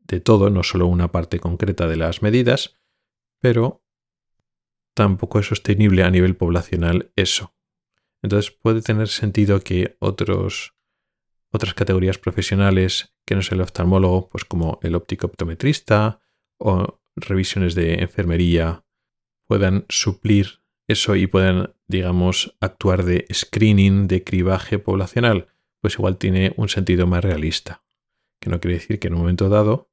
de 0.08 0.22
todo, 0.22 0.50
no 0.50 0.64
solo 0.64 0.88
una 0.88 1.12
parte 1.12 1.40
concreta 1.40 1.86
de 1.88 1.98
las 1.98 2.22
medidas, 2.22 2.76
pero 3.42 3.84
tampoco 4.94 5.40
es 5.40 5.48
sostenible 5.48 6.04
a 6.04 6.10
nivel 6.10 6.36
poblacional 6.38 7.12
eso. 7.16 7.54
Entonces 8.24 8.52
puede 8.52 8.82
tener 8.82 9.10
sentido 9.10 9.60
que 9.62 9.98
otros, 10.00 10.76
otras 11.52 11.74
categorías 11.74 12.18
profesionales 12.18 13.14
que 13.26 13.36
no 13.36 13.42
es 13.42 13.52
el 13.52 13.62
oftalmólogo, 13.62 14.30
pues 14.30 14.46
como 14.46 14.80
el 14.82 14.96
óptico 14.96 15.28
optometrista 15.28 16.22
o 16.58 17.02
revisiones 17.16 17.76
de 17.76 17.96
enfermería, 17.96 18.86
puedan 19.48 19.86
suplir 19.90 20.62
eso 20.88 21.16
y 21.16 21.28
puedan, 21.28 21.74
digamos, 21.88 22.56
actuar 22.62 23.04
de 23.04 23.26
screening, 23.34 24.08
de 24.08 24.24
cribaje 24.24 24.80
poblacional, 24.80 25.48
pues 25.82 25.96
igual 25.96 26.18
tiene 26.18 26.54
un 26.58 26.70
sentido 26.70 27.08
más 27.08 27.24
realista. 27.24 27.84
Que 28.40 28.50
no 28.50 28.60
quiere 28.60 28.78
decir 28.78 29.00
que 29.00 29.08
en 29.08 29.16
un 29.16 29.22
momento 29.22 29.50
dado, 29.50 29.92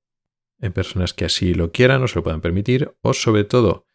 en 0.61 0.73
personas 0.73 1.13
que 1.13 1.25
así 1.25 1.55
lo 1.55 1.73
quieran 1.73 2.03
o 2.03 2.09
se 2.09 2.17
lo 2.17 2.23
puedan 2.23 2.41
permitir, 2.41 2.95
o 3.03 3.13
sobre 3.13 3.45
todo 3.45 3.87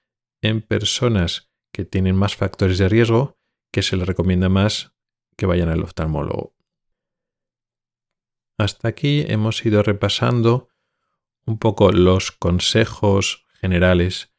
en 0.42 0.62
personas 0.62 1.50
que 1.72 1.86
tienen 1.86 2.16
más 2.16 2.36
factores 2.36 2.78
de 2.78 2.90
riesgo, 2.90 3.38
que 3.72 3.82
se 3.82 3.96
les 3.96 4.08
recomienda 4.08 4.50
más 4.50 4.94
que 5.38 5.46
vayan 5.46 5.70
al 5.70 5.84
oftalmólogo. 5.84 6.56
Hasta 8.58 8.90
aquí 8.90 9.24
hemos 9.28 9.66
ido 9.66 9.84
repasando 9.84 10.70
un 11.46 11.58
poco 11.60 11.92
los 11.92 12.32
consejos 12.32 13.46
generales 13.54 14.34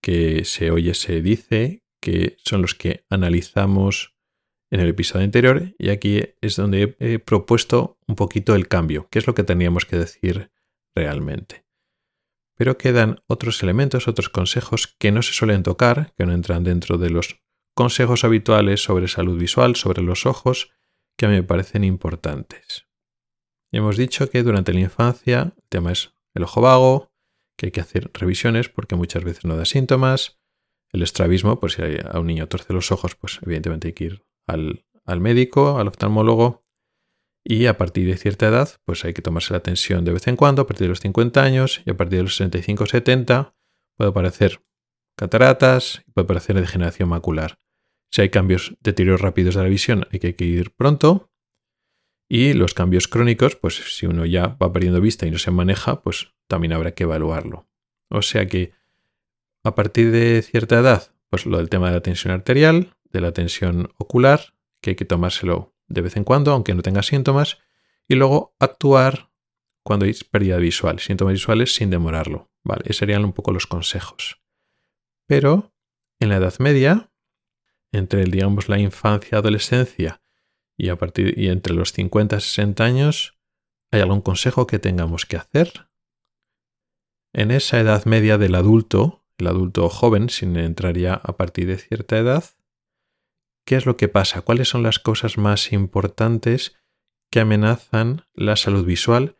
que 0.00 0.44
se 0.44 0.70
oye, 0.70 0.94
se 0.94 1.22
dice, 1.22 1.82
que 2.00 2.36
son 2.44 2.62
los 2.62 2.74
que 2.74 3.04
analizamos 3.10 4.14
en 4.70 4.80
el 4.80 4.88
episodio 4.88 5.24
anterior 5.24 5.74
y 5.78 5.90
aquí 5.90 6.22
es 6.40 6.56
donde 6.56 6.96
he 7.00 7.18
propuesto 7.18 7.98
un 8.06 8.14
poquito 8.14 8.54
el 8.54 8.68
cambio, 8.68 9.08
qué 9.10 9.18
es 9.18 9.26
lo 9.26 9.34
que 9.34 9.44
teníamos 9.44 9.86
que 9.86 9.96
decir 9.96 10.50
realmente. 10.94 11.64
Pero 12.56 12.76
quedan 12.76 13.22
otros 13.26 13.62
elementos, 13.62 14.08
otros 14.08 14.28
consejos 14.28 14.86
que 14.98 15.12
no 15.12 15.22
se 15.22 15.32
suelen 15.32 15.62
tocar, 15.62 16.12
que 16.16 16.26
no 16.26 16.32
entran 16.32 16.64
dentro 16.64 16.98
de 16.98 17.10
los 17.10 17.40
consejos 17.74 18.24
habituales 18.24 18.82
sobre 18.82 19.06
salud 19.06 19.38
visual, 19.38 19.76
sobre 19.76 20.02
los 20.02 20.26
ojos, 20.26 20.72
que 21.16 21.28
me 21.28 21.42
parecen 21.42 21.84
importantes. 21.84 22.86
Hemos 23.70 23.96
dicho 23.96 24.28
que 24.30 24.42
durante 24.42 24.72
la 24.72 24.80
infancia 24.80 25.52
el 25.56 25.68
tema 25.68 25.92
es 25.92 26.12
el 26.34 26.42
ojo 26.44 26.60
vago, 26.60 27.12
que 27.58 27.66
hay 27.66 27.72
que 27.72 27.80
hacer 27.80 28.10
revisiones 28.14 28.68
porque 28.68 28.96
muchas 28.96 29.24
veces 29.24 29.44
no 29.44 29.56
da 29.56 29.64
síntomas. 29.64 30.38
El 30.90 31.02
estrabismo, 31.02 31.60
pues 31.60 31.74
si 31.74 31.82
a 31.82 32.18
un 32.18 32.28
niño 32.28 32.48
torce 32.48 32.72
los 32.72 32.92
ojos, 32.92 33.16
pues 33.16 33.40
evidentemente 33.42 33.88
hay 33.88 33.92
que 33.92 34.04
ir 34.04 34.24
al, 34.46 34.86
al 35.04 35.20
médico, 35.20 35.78
al 35.78 35.88
oftalmólogo. 35.88 36.64
Y 37.44 37.66
a 37.66 37.76
partir 37.76 38.06
de 38.06 38.16
cierta 38.16 38.48
edad, 38.48 38.80
pues 38.84 39.04
hay 39.04 39.12
que 39.12 39.22
tomarse 39.22 39.52
la 39.52 39.60
tensión 39.60 40.04
de 40.04 40.12
vez 40.12 40.28
en 40.28 40.36
cuando, 40.36 40.62
a 40.62 40.66
partir 40.66 40.86
de 40.86 40.90
los 40.90 41.00
50 41.00 41.42
años 41.42 41.82
y 41.84 41.90
a 41.90 41.96
partir 41.96 42.18
de 42.18 42.24
los 42.24 42.36
65 42.36 42.84
o 42.84 42.86
70 42.86 43.54
puede 43.96 44.10
aparecer 44.10 44.60
cataratas 45.18 46.04
puede 46.14 46.24
aparecer 46.24 46.58
degeneración 46.58 47.08
macular. 47.08 47.58
Si 48.10 48.22
hay 48.22 48.30
cambios 48.30 48.76
deterioros 48.80 49.20
rápidos 49.20 49.56
de 49.56 49.62
la 49.62 49.68
visión, 49.68 50.06
hay 50.12 50.20
que 50.20 50.44
ir 50.44 50.70
pronto. 50.70 51.30
Y 52.28 52.52
los 52.52 52.74
cambios 52.74 53.08
crónicos, 53.08 53.56
pues 53.56 53.96
si 53.96 54.06
uno 54.06 54.26
ya 54.26 54.48
va 54.62 54.72
perdiendo 54.72 55.00
vista 55.00 55.26
y 55.26 55.30
no 55.30 55.38
se 55.38 55.50
maneja, 55.50 56.02
pues 56.02 56.34
también 56.46 56.74
habrá 56.74 56.92
que 56.92 57.04
evaluarlo. 57.04 57.66
O 58.10 58.22
sea 58.22 58.46
que 58.46 58.72
a 59.64 59.74
partir 59.74 60.10
de 60.10 60.42
cierta 60.42 60.78
edad, 60.78 61.14
pues 61.30 61.46
lo 61.46 61.56
del 61.56 61.70
tema 61.70 61.88
de 61.88 61.94
la 61.94 62.02
tensión 62.02 62.32
arterial, 62.32 62.94
de 63.10 63.20
la 63.20 63.32
tensión 63.32 63.92
ocular, 63.96 64.54
que 64.80 64.90
hay 64.90 64.96
que 64.96 65.04
tomárselo 65.04 65.74
de 65.88 66.02
vez 66.02 66.16
en 66.16 66.24
cuando, 66.24 66.52
aunque 66.52 66.74
no 66.74 66.82
tenga 66.82 67.02
síntomas, 67.02 67.58
y 68.06 68.14
luego 68.14 68.54
actuar 68.58 69.30
cuando 69.82 70.04
hay 70.04 70.14
pérdida 70.30 70.58
visual, 70.58 70.98
síntomas 70.98 71.32
visuales 71.32 71.74
sin 71.74 71.88
demorarlo. 71.88 72.50
Vale, 72.62 72.82
esos 72.84 72.98
serían 72.98 73.24
un 73.24 73.32
poco 73.32 73.52
los 73.52 73.66
consejos. 73.66 74.42
Pero 75.26 75.72
en 76.20 76.28
la 76.28 76.36
Edad 76.36 76.54
Media, 76.58 77.10
entre 77.92 78.24
digamos 78.24 78.68
la 78.68 78.78
infancia, 78.78 79.38
adolescencia 79.38 80.20
y 80.78 80.88
a 80.88 80.96
partir 80.96 81.38
y 81.38 81.48
entre 81.48 81.74
los 81.74 81.92
50 81.92 82.36
y 82.36 82.40
60 82.40 82.84
años, 82.84 83.38
¿hay 83.90 84.00
algún 84.00 84.22
consejo 84.22 84.66
que 84.66 84.78
tengamos 84.78 85.26
que 85.26 85.36
hacer? 85.36 85.88
En 87.34 87.50
esa 87.50 87.78
edad 87.78 88.06
media 88.06 88.38
del 88.38 88.54
adulto, 88.54 89.26
el 89.36 89.48
adulto 89.48 89.88
joven, 89.90 90.30
sin 90.30 90.56
entrar 90.56 90.96
ya 90.96 91.14
a 91.14 91.36
partir 91.36 91.66
de 91.66 91.76
cierta 91.76 92.16
edad, 92.16 92.44
¿qué 93.66 93.76
es 93.76 93.84
lo 93.84 93.96
que 93.96 94.08
pasa? 94.08 94.40
¿Cuáles 94.40 94.68
son 94.68 94.82
las 94.82 94.98
cosas 94.98 95.36
más 95.36 95.72
importantes 95.72 96.76
que 97.30 97.40
amenazan 97.40 98.24
la 98.32 98.56
salud 98.56 98.86
visual 98.86 99.36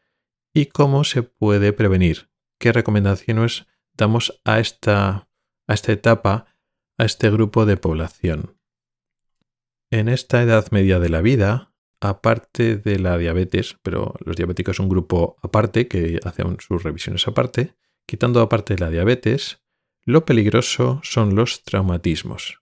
y 0.53 0.67
cómo 0.67 1.05
se 1.05 1.23
puede 1.23 1.73
prevenir? 1.73 2.29
¿Qué 2.59 2.73
recomendaciones 2.73 3.67
damos 3.95 4.41
a 4.45 4.59
esta, 4.59 5.29
a 5.67 5.75
esta 5.75 5.93
etapa 5.93 6.59
a 6.99 7.05
este 7.05 7.31
grupo 7.31 7.65
de 7.65 7.77
población. 7.77 8.58
En 9.91 10.11
esta 10.11 10.43
edad 10.43 10.71
media 10.71 10.99
de 10.99 11.09
la 11.09 11.23
vida, 11.23 11.73
aparte 12.03 12.77
de 12.77 12.99
la 12.99 13.17
diabetes, 13.17 13.79
pero 13.83 14.15
los 14.21 14.37
diabéticos 14.37 14.77
es 14.77 14.81
un 14.81 14.91
grupo 14.91 15.37
aparte 15.43 15.89
que 15.89 16.21
hacen 16.25 16.59
sus 16.61 16.83
revisiones 16.83 17.27
aparte, 17.27 17.75
quitando 18.07 18.43
aparte 18.43 18.77
la 18.77 18.91
diabetes, 18.91 19.63
lo 20.05 20.27
peligroso 20.27 21.01
son 21.05 21.35
los 21.35 21.63
traumatismos, 21.63 22.61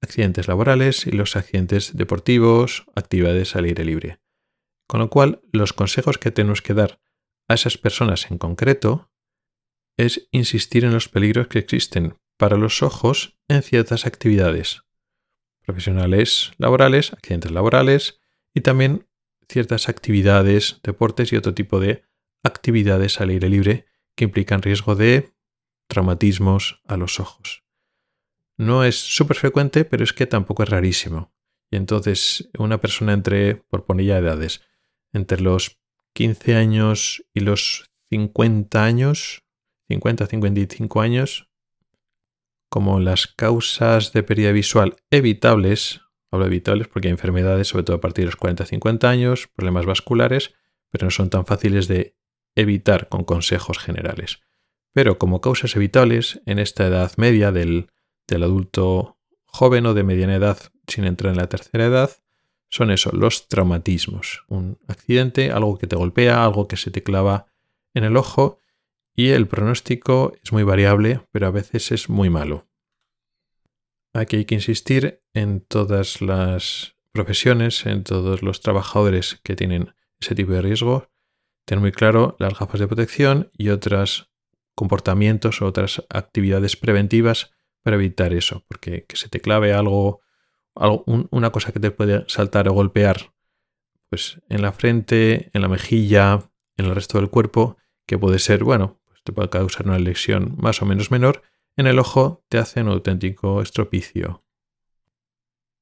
accidentes 0.00 0.48
laborales 0.48 1.06
y 1.06 1.10
los 1.10 1.36
accidentes 1.36 1.94
deportivos, 1.94 2.86
actividades 2.94 3.54
al 3.54 3.64
aire 3.64 3.84
libre. 3.84 4.20
Con 4.88 5.00
lo 5.00 5.10
cual, 5.10 5.42
los 5.52 5.74
consejos 5.74 6.16
que 6.16 6.30
tenemos 6.30 6.62
que 6.62 6.72
dar 6.72 7.02
a 7.48 7.54
esas 7.54 7.76
personas 7.76 8.30
en 8.30 8.38
concreto 8.38 9.10
es 9.98 10.26
insistir 10.30 10.86
en 10.86 10.94
los 10.94 11.10
peligros 11.10 11.48
que 11.48 11.58
existen 11.58 12.16
para 12.38 12.56
los 12.56 12.82
ojos 12.82 13.38
en 13.48 13.62
ciertas 13.62 14.06
actividades 14.06 14.84
profesionales 15.64 16.52
laborales, 16.58 17.12
accidentes 17.12 17.50
laborales 17.50 18.20
y 18.54 18.60
también 18.60 19.06
ciertas 19.48 19.88
actividades, 19.88 20.80
deportes 20.82 21.32
y 21.32 21.36
otro 21.36 21.54
tipo 21.54 21.80
de 21.80 22.04
actividades 22.42 23.20
al 23.20 23.30
aire 23.30 23.48
libre 23.48 23.86
que 24.14 24.24
implican 24.24 24.62
riesgo 24.62 24.94
de 24.94 25.32
traumatismos 25.88 26.80
a 26.86 26.96
los 26.96 27.20
ojos. 27.20 27.62
No 28.56 28.84
es 28.84 28.96
súper 28.96 29.36
frecuente, 29.36 29.84
pero 29.84 30.04
es 30.04 30.12
que 30.12 30.26
tampoco 30.26 30.62
es 30.62 30.68
rarísimo. 30.68 31.32
Y 31.70 31.76
entonces 31.76 32.50
una 32.58 32.80
persona 32.80 33.12
entre, 33.12 33.56
por 33.56 33.84
poner 33.84 34.06
ya 34.06 34.18
edades, 34.18 34.62
entre 35.12 35.40
los 35.40 35.78
15 36.14 36.54
años 36.56 37.24
y 37.32 37.40
los 37.40 37.90
50 38.10 38.84
años, 38.84 39.42
50-55 39.88 41.02
años, 41.02 41.48
como 42.72 43.00
las 43.00 43.26
causas 43.26 44.14
de 44.14 44.22
pérdida 44.22 44.50
visual 44.50 44.96
evitables, 45.10 46.00
hablo 46.30 46.46
evitables 46.46 46.88
porque 46.88 47.08
hay 47.08 47.12
enfermedades, 47.12 47.68
sobre 47.68 47.84
todo 47.84 47.96
a 47.96 48.00
partir 48.00 48.24
de 48.24 48.30
los 48.30 48.38
40-50 48.38 49.04
años, 49.04 49.50
problemas 49.54 49.84
vasculares, 49.84 50.54
pero 50.90 51.04
no 51.04 51.10
son 51.10 51.28
tan 51.28 51.44
fáciles 51.44 51.86
de 51.86 52.16
evitar 52.54 53.10
con 53.10 53.24
consejos 53.24 53.78
generales. 53.78 54.40
Pero 54.94 55.18
como 55.18 55.42
causas 55.42 55.76
evitables, 55.76 56.40
en 56.46 56.58
esta 56.58 56.86
edad 56.86 57.12
media 57.18 57.52
del, 57.52 57.90
del 58.26 58.42
adulto 58.42 59.18
joven 59.44 59.84
o 59.84 59.92
de 59.92 60.04
mediana 60.04 60.36
edad 60.36 60.56
sin 60.86 61.04
entrar 61.04 61.32
en 61.32 61.40
la 61.40 61.50
tercera 61.50 61.84
edad, 61.84 62.10
son 62.70 62.90
eso, 62.90 63.10
los 63.12 63.48
traumatismos. 63.48 64.44
Un 64.48 64.78
accidente, 64.88 65.50
algo 65.50 65.76
que 65.76 65.86
te 65.86 65.96
golpea, 65.96 66.42
algo 66.42 66.68
que 66.68 66.78
se 66.78 66.90
te 66.90 67.02
clava 67.02 67.48
en 67.92 68.04
el 68.04 68.16
ojo 68.16 68.60
y 69.14 69.30
el 69.30 69.46
pronóstico 69.46 70.32
es 70.42 70.52
muy 70.52 70.62
variable, 70.62 71.26
pero 71.30 71.46
a 71.46 71.50
veces 71.50 71.92
es 71.92 72.08
muy 72.08 72.30
malo. 72.30 72.68
Aquí 74.14 74.36
hay 74.36 74.44
que 74.44 74.54
insistir 74.54 75.22
en 75.32 75.60
todas 75.60 76.20
las 76.20 76.96
profesiones, 77.12 77.86
en 77.86 78.04
todos 78.04 78.42
los 78.42 78.60
trabajadores 78.60 79.40
que 79.42 79.56
tienen 79.56 79.94
ese 80.20 80.34
tipo 80.34 80.52
de 80.52 80.62
riesgo, 80.62 81.08
tener 81.64 81.80
muy 81.80 81.92
claro 81.92 82.36
las 82.38 82.58
gafas 82.58 82.80
de 82.80 82.86
protección 82.86 83.50
y 83.56 83.68
otros 83.68 84.30
comportamientos 84.74 85.60
o 85.60 85.66
otras 85.66 86.02
actividades 86.08 86.76
preventivas 86.76 87.52
para 87.82 87.96
evitar 87.96 88.32
eso, 88.32 88.64
porque 88.68 89.04
que 89.06 89.16
se 89.16 89.28
te 89.28 89.40
clave 89.40 89.72
algo, 89.72 90.20
una 90.74 91.50
cosa 91.50 91.72
que 91.72 91.80
te 91.80 91.90
puede 91.90 92.24
saltar 92.28 92.68
o 92.68 92.72
golpear, 92.72 93.34
pues 94.08 94.40
en 94.48 94.62
la 94.62 94.72
frente, 94.72 95.50
en 95.52 95.62
la 95.62 95.68
mejilla, 95.68 96.50
en 96.76 96.86
el 96.86 96.94
resto 96.94 97.18
del 97.18 97.30
cuerpo, 97.30 97.76
que 98.06 98.18
puede 98.18 98.38
ser, 98.38 98.64
bueno, 98.64 99.01
te 99.24 99.32
puede 99.32 99.48
causar 99.48 99.86
una 99.86 99.98
lesión 99.98 100.56
más 100.58 100.82
o 100.82 100.86
menos 100.86 101.10
menor, 101.10 101.42
en 101.76 101.86
el 101.86 101.98
ojo 101.98 102.44
te 102.48 102.58
hace 102.58 102.82
un 102.82 102.88
auténtico 102.88 103.62
estropicio. 103.62 104.44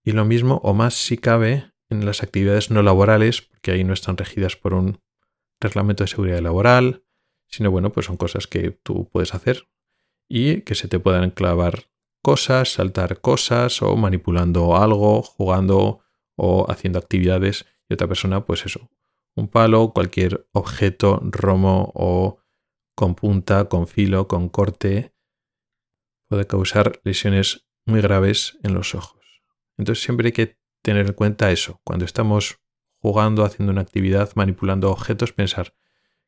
Y 0.04 0.12
lo 0.12 0.24
mismo 0.24 0.60
o 0.62 0.74
más 0.74 0.94
si 0.94 1.18
cabe 1.18 1.72
en 1.88 2.06
las 2.06 2.22
actividades 2.22 2.70
no 2.70 2.82
laborales, 2.82 3.42
porque 3.42 3.72
ahí 3.72 3.84
no 3.84 3.92
están 3.92 4.16
regidas 4.16 4.56
por 4.56 4.74
un 4.74 5.00
reglamento 5.60 6.04
de 6.04 6.08
seguridad 6.08 6.40
laboral, 6.40 7.04
sino 7.46 7.70
bueno, 7.70 7.90
pues 7.92 8.06
son 8.06 8.16
cosas 8.16 8.46
que 8.46 8.70
tú 8.70 9.08
puedes 9.10 9.34
hacer 9.34 9.68
y 10.28 10.62
que 10.62 10.74
se 10.74 10.88
te 10.88 11.00
puedan 11.00 11.30
clavar 11.30 11.90
cosas, 12.22 12.72
saltar 12.72 13.20
cosas 13.20 13.82
o 13.82 13.96
manipulando 13.96 14.76
algo, 14.76 15.22
jugando 15.22 16.00
o 16.36 16.70
haciendo 16.70 16.98
actividades 16.98 17.66
y 17.88 17.94
otra 17.94 18.06
persona, 18.06 18.44
pues 18.46 18.64
eso, 18.64 18.88
un 19.34 19.48
palo, 19.48 19.92
cualquier 19.92 20.46
objeto, 20.52 21.20
romo 21.22 21.92
o 21.94 22.39
con 23.00 23.14
punta, 23.14 23.64
con 23.70 23.88
filo, 23.88 24.28
con 24.28 24.50
corte, 24.50 25.14
puede 26.28 26.46
causar 26.46 27.00
lesiones 27.02 27.66
muy 27.86 28.02
graves 28.02 28.58
en 28.62 28.74
los 28.74 28.94
ojos. 28.94 29.22
Entonces 29.78 30.04
siempre 30.04 30.26
hay 30.26 30.32
que 30.32 30.58
tener 30.82 31.06
en 31.06 31.14
cuenta 31.14 31.50
eso. 31.50 31.80
Cuando 31.82 32.04
estamos 32.04 32.60
jugando, 32.98 33.46
haciendo 33.46 33.72
una 33.72 33.80
actividad, 33.80 34.32
manipulando 34.34 34.90
objetos, 34.90 35.32
pensar, 35.32 35.72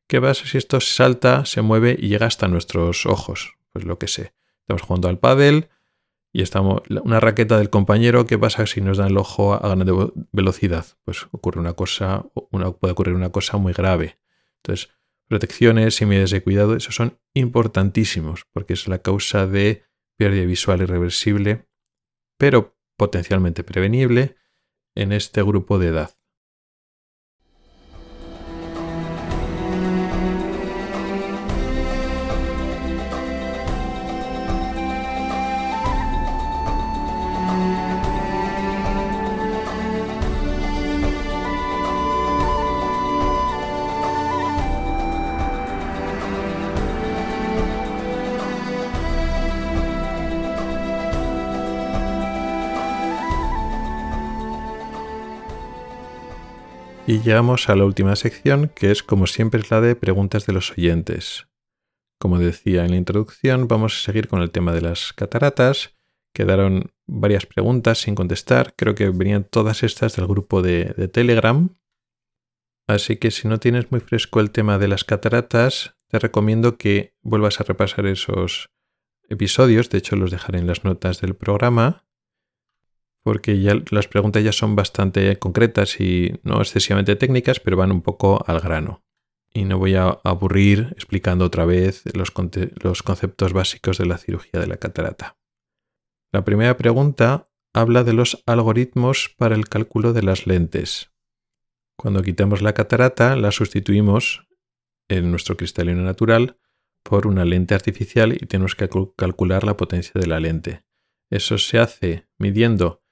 ¿qué 0.07 0.19
pasa 0.19 0.47
si 0.47 0.57
esto 0.57 0.79
salta, 0.79 1.45
se 1.45 1.61
mueve 1.61 1.95
y 1.99 2.07
llega 2.07 2.25
hasta 2.25 2.47
nuestros 2.47 3.05
ojos? 3.05 3.53
Pues 3.71 3.85
lo 3.85 3.99
que 3.99 4.07
sé. 4.07 4.33
Estamos 4.61 4.81
jugando 4.81 5.09
al 5.09 5.19
pádel 5.19 5.69
y 6.31 6.41
estamos 6.41 6.81
una 7.03 7.19
raqueta 7.19 7.59
del 7.59 7.69
compañero, 7.69 8.25
¿qué 8.25 8.39
pasa 8.39 8.65
si 8.65 8.81
nos 8.81 8.97
da 8.97 9.05
el 9.05 9.17
ojo 9.17 9.53
a 9.53 9.59
gran 9.59 9.85
velocidad? 10.31 10.87
Pues 11.05 11.27
ocurre 11.29 11.59
una 11.59 11.73
cosa, 11.73 12.25
una, 12.49 12.71
puede 12.71 12.93
ocurrir 12.93 13.13
una 13.13 13.31
cosa 13.31 13.57
muy 13.57 13.73
grave. 13.73 14.17
Entonces, 14.63 14.89
protecciones 15.27 16.01
y 16.01 16.05
medidas 16.05 16.31
de 16.31 16.43
cuidado, 16.43 16.75
esos 16.75 16.95
son 16.95 17.19
importantísimos 17.33 18.45
porque 18.51 18.73
es 18.73 18.87
la 18.87 18.99
causa 18.99 19.47
de 19.47 19.83
pérdida 20.17 20.45
visual 20.45 20.81
irreversible, 20.81 21.67
pero 22.37 22.77
potencialmente 22.97 23.63
prevenible 23.63 24.35
en 24.95 25.11
este 25.11 25.41
grupo 25.41 25.79
de 25.79 25.87
edad. 25.87 26.17
Y 57.05 57.19
llegamos 57.19 57.67
a 57.67 57.75
la 57.75 57.83
última 57.83 58.15
sección, 58.15 58.71
que 58.73 58.89
es 58.89 59.03
como 59.03 59.27
siempre 59.27 59.61
la 59.69 59.81
de 59.81 59.97
preguntas 59.97 60.45
de 60.45 60.53
los 60.53 60.71
oyentes. 60.71 61.47
Como 62.17 62.39
decía 62.39 62.85
en 62.85 62.91
la 62.91 62.97
introducción, 62.97 63.67
vamos 63.67 63.97
a 63.97 64.05
seguir 64.05 64.29
con 64.29 64.41
el 64.41 64.51
tema 64.51 64.71
de 64.71 64.79
las 64.79 65.11
cataratas. 65.11 65.97
Quedaron 66.33 66.93
varias 67.05 67.45
preguntas 67.45 67.99
sin 67.99 68.15
contestar. 68.15 68.73
Creo 68.77 68.95
que 68.95 69.09
venían 69.09 69.43
todas 69.43 69.83
estas 69.83 70.15
del 70.15 70.27
grupo 70.27 70.61
de, 70.61 70.93
de 70.95 71.09
Telegram. 71.09 71.75
Así 72.87 73.17
que 73.17 73.31
si 73.31 73.49
no 73.49 73.59
tienes 73.59 73.91
muy 73.91 73.99
fresco 73.99 74.39
el 74.39 74.51
tema 74.51 74.77
de 74.77 74.87
las 74.87 75.03
cataratas, 75.03 75.97
te 76.07 76.19
recomiendo 76.19 76.77
que 76.77 77.17
vuelvas 77.21 77.59
a 77.59 77.65
repasar 77.65 78.05
esos 78.05 78.69
episodios. 79.27 79.89
De 79.89 79.97
hecho, 79.97 80.15
los 80.15 80.31
dejaré 80.31 80.59
en 80.59 80.67
las 80.67 80.85
notas 80.85 81.19
del 81.19 81.35
programa 81.35 82.02
porque 83.23 83.59
ya 83.61 83.81
las 83.89 84.07
preguntas 84.07 84.43
ya 84.43 84.51
son 84.51 84.75
bastante 84.75 85.37
concretas 85.39 85.99
y 85.99 86.39
no 86.43 86.59
excesivamente 86.59 87.15
técnicas, 87.15 87.59
pero 87.59 87.77
van 87.77 87.91
un 87.91 88.01
poco 88.01 88.43
al 88.45 88.59
grano. 88.59 89.03
Y 89.53 89.65
no 89.65 89.77
voy 89.77 89.95
a 89.95 90.19
aburrir 90.23 90.89
explicando 90.91 91.45
otra 91.45 91.65
vez 91.65 92.03
los, 92.13 92.33
los 92.81 93.03
conceptos 93.03 93.53
básicos 93.53 93.97
de 93.97 94.05
la 94.05 94.17
cirugía 94.17 94.59
de 94.59 94.67
la 94.67 94.77
catarata. 94.77 95.37
La 96.31 96.43
primera 96.43 96.75
pregunta 96.77 97.49
habla 97.73 98.03
de 98.03 98.13
los 98.13 98.43
algoritmos 98.45 99.33
para 99.37 99.55
el 99.55 99.69
cálculo 99.69 100.13
de 100.13 100.23
las 100.23 100.45
lentes. 100.45 101.11
Cuando 101.95 102.23
quitamos 102.23 102.61
la 102.61 102.73
catarata, 102.73 103.35
la 103.35 103.51
sustituimos 103.51 104.47
en 105.07 105.31
nuestro 105.31 105.55
cristalino 105.55 106.01
natural 106.01 106.57
por 107.03 107.27
una 107.27 107.45
lente 107.45 107.75
artificial 107.75 108.33
y 108.33 108.45
tenemos 108.45 108.75
que 108.75 108.89
calcular 109.15 109.63
la 109.63 109.77
potencia 109.77 110.19
de 110.19 110.27
la 110.27 110.39
lente. 110.39 110.85
Eso 111.29 111.57
se 111.57 111.79
hace 111.79 112.27
midiendo 112.37 113.02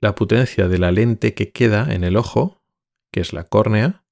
la 0.00 0.14
potencia 0.14 0.68
de 0.68 0.78
la 0.78 0.92
lente 0.92 1.34
que 1.34 1.50
queda 1.50 1.92
en 1.92 2.04
el 2.04 2.16
ojo, 2.16 2.62
que 3.10 3.20
es 3.20 3.32
la 3.32 3.44
córnea, 3.44 4.04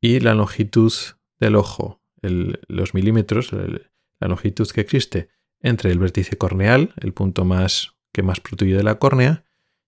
y 0.00 0.20
la 0.20 0.34
longitud 0.34 0.92
del 1.40 1.56
ojo, 1.56 2.00
los 2.22 2.94
milímetros, 2.94 3.52
la 3.52 4.28
longitud 4.28 4.68
que 4.68 4.80
existe 4.80 5.28
entre 5.60 5.90
el 5.90 5.98
vértice 5.98 6.36
corneal, 6.36 6.94
el 7.00 7.12
punto 7.12 7.44
más 7.44 7.94
que 8.12 8.22
más 8.22 8.40
protruye 8.40 8.76
de 8.76 8.82
la 8.82 8.98
córnea, 8.98 9.44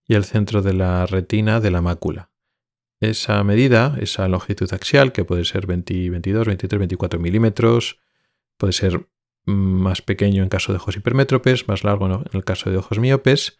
y 0.07 0.15
el 0.15 0.25
centro 0.25 0.63
de 0.63 0.75
la 0.75 1.07
retina 1.07 1.61
de 1.61 1.71
la 1.71 1.81
mácula. 1.81 2.31
Esa 3.01 3.43
medida, 3.45 3.97
esa 4.01 4.29
longitud 4.29 4.73
axial, 4.75 5.13
que 5.13 5.25
puede 5.25 5.45
ser 5.45 5.67
22, 5.67 6.47
23, 6.47 6.79
24 6.81 7.21
milímetros, 7.21 7.99
puede 8.57 8.73
ser 8.73 9.07
más 9.47 10.03
pequeño 10.03 10.43
en 10.43 10.49
caso 10.49 10.73
de 10.73 10.77
ojos 10.77 10.97
hipermétropes, 10.97 11.69
más 11.69 11.85
largo 11.85 12.07
en 12.07 12.25
el 12.33 12.45
caso 12.45 12.71
de 12.71 12.77
ojos 12.77 12.99
miopes, 12.99 13.59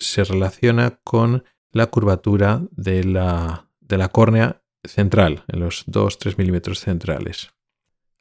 se 0.00 0.24
relaciona 0.24 0.98
con 1.04 1.44
la 1.70 1.86
curvatura 1.86 2.62
de 2.72 3.04
la, 3.04 3.68
de 3.80 3.98
la 3.98 4.08
córnea 4.08 4.62
central, 4.82 5.44
en 5.48 5.60
los 5.60 5.86
2-3 5.86 6.36
milímetros 6.38 6.80
centrales. 6.80 7.52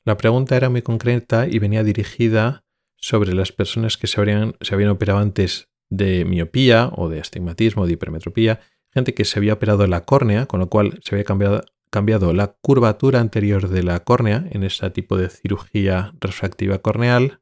La 0.03 0.17
pregunta 0.17 0.55
era 0.55 0.69
muy 0.69 0.81
concreta 0.81 1.47
y 1.47 1.57
venía 1.57 1.83
dirigida 1.83 2.63
sobre 2.97 3.33
las 3.33 3.51
personas 3.51 3.97
que 3.97 4.07
se, 4.07 4.15
se 4.61 4.73
habían 4.75 4.89
operado 4.89 5.19
antes 5.19 5.69
de 5.89 6.25
miopía 6.25 6.91
o 6.95 7.09
de 7.09 7.21
astigmatismo 7.21 7.83
o 7.83 7.87
de 7.87 7.93
hipermetropía, 7.93 8.59
gente 8.91 9.13
que 9.13 9.25
se 9.25 9.39
había 9.39 9.53
operado 9.53 9.87
la 9.87 10.05
córnea, 10.05 10.45
con 10.45 10.59
lo 10.59 10.69
cual 10.69 10.99
se 11.03 11.15
había 11.15 11.23
cambiado, 11.23 11.63
cambiado 11.89 12.33
la 12.33 12.55
curvatura 12.61 13.19
anterior 13.19 13.69
de 13.69 13.83
la 13.83 13.99
córnea 14.01 14.45
en 14.51 14.63
ese 14.63 14.89
tipo 14.91 15.17
de 15.17 15.29
cirugía 15.29 16.13
refractiva 16.19 16.79
corneal, 16.79 17.39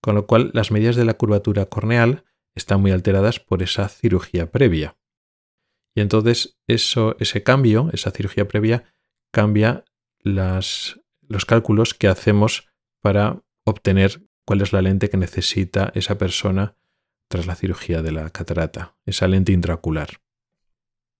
con 0.00 0.14
lo 0.14 0.26
cual 0.26 0.50
las 0.52 0.70
medidas 0.70 0.96
de 0.96 1.04
la 1.04 1.14
curvatura 1.14 1.66
corneal 1.66 2.24
están 2.58 2.80
muy 2.80 2.90
alteradas 2.90 3.40
por 3.40 3.62
esa 3.62 3.88
cirugía 3.88 4.50
previa. 4.50 4.96
Y 5.94 6.00
entonces 6.00 6.58
eso, 6.66 7.16
ese 7.18 7.42
cambio, 7.42 7.88
esa 7.92 8.10
cirugía 8.10 8.46
previa, 8.46 8.84
cambia 9.32 9.84
las, 10.20 11.00
los 11.22 11.44
cálculos 11.44 11.94
que 11.94 12.08
hacemos 12.08 12.68
para 13.00 13.42
obtener 13.64 14.22
cuál 14.44 14.60
es 14.60 14.72
la 14.72 14.82
lente 14.82 15.08
que 15.08 15.16
necesita 15.16 15.92
esa 15.94 16.18
persona 16.18 16.76
tras 17.28 17.46
la 17.46 17.54
cirugía 17.54 18.02
de 18.02 18.12
la 18.12 18.30
catarata, 18.30 18.96
esa 19.06 19.28
lente 19.28 19.52
intraocular. 19.52 20.20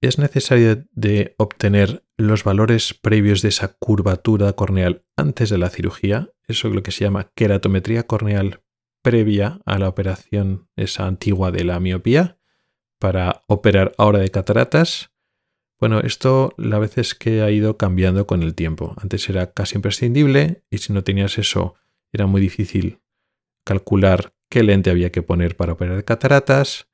Es 0.00 0.18
necesario 0.18 0.84
de 0.92 1.34
obtener 1.38 2.04
los 2.16 2.44
valores 2.44 2.94
previos 2.94 3.42
de 3.42 3.48
esa 3.48 3.74
curvatura 3.74 4.52
corneal 4.52 5.04
antes 5.16 5.50
de 5.50 5.58
la 5.58 5.70
cirugía, 5.70 6.30
eso 6.46 6.68
es 6.68 6.74
lo 6.74 6.82
que 6.82 6.92
se 6.92 7.04
llama 7.04 7.30
queratometría 7.34 8.06
corneal 8.06 8.62
previa 9.08 9.58
a 9.64 9.78
la 9.78 9.88
operación 9.88 10.68
esa 10.76 11.06
antigua 11.06 11.50
de 11.50 11.64
la 11.64 11.80
miopía 11.80 12.36
para 12.98 13.42
operar 13.46 13.94
ahora 13.96 14.18
de 14.18 14.28
cataratas. 14.28 15.12
Bueno, 15.80 16.00
esto 16.00 16.52
la 16.58 16.78
vez 16.78 16.98
es 16.98 17.14
que 17.14 17.40
ha 17.40 17.50
ido 17.50 17.78
cambiando 17.78 18.26
con 18.26 18.42
el 18.42 18.54
tiempo. 18.54 18.94
Antes 18.98 19.26
era 19.30 19.54
casi 19.54 19.76
imprescindible 19.76 20.62
y 20.68 20.76
si 20.76 20.92
no 20.92 21.04
tenías 21.04 21.38
eso 21.38 21.74
era 22.12 22.26
muy 22.26 22.42
difícil 22.42 23.00
calcular 23.64 24.34
qué 24.50 24.62
lente 24.62 24.90
había 24.90 25.10
que 25.10 25.22
poner 25.22 25.56
para 25.56 25.72
operar 25.72 25.96
de 25.96 26.04
cataratas. 26.04 26.90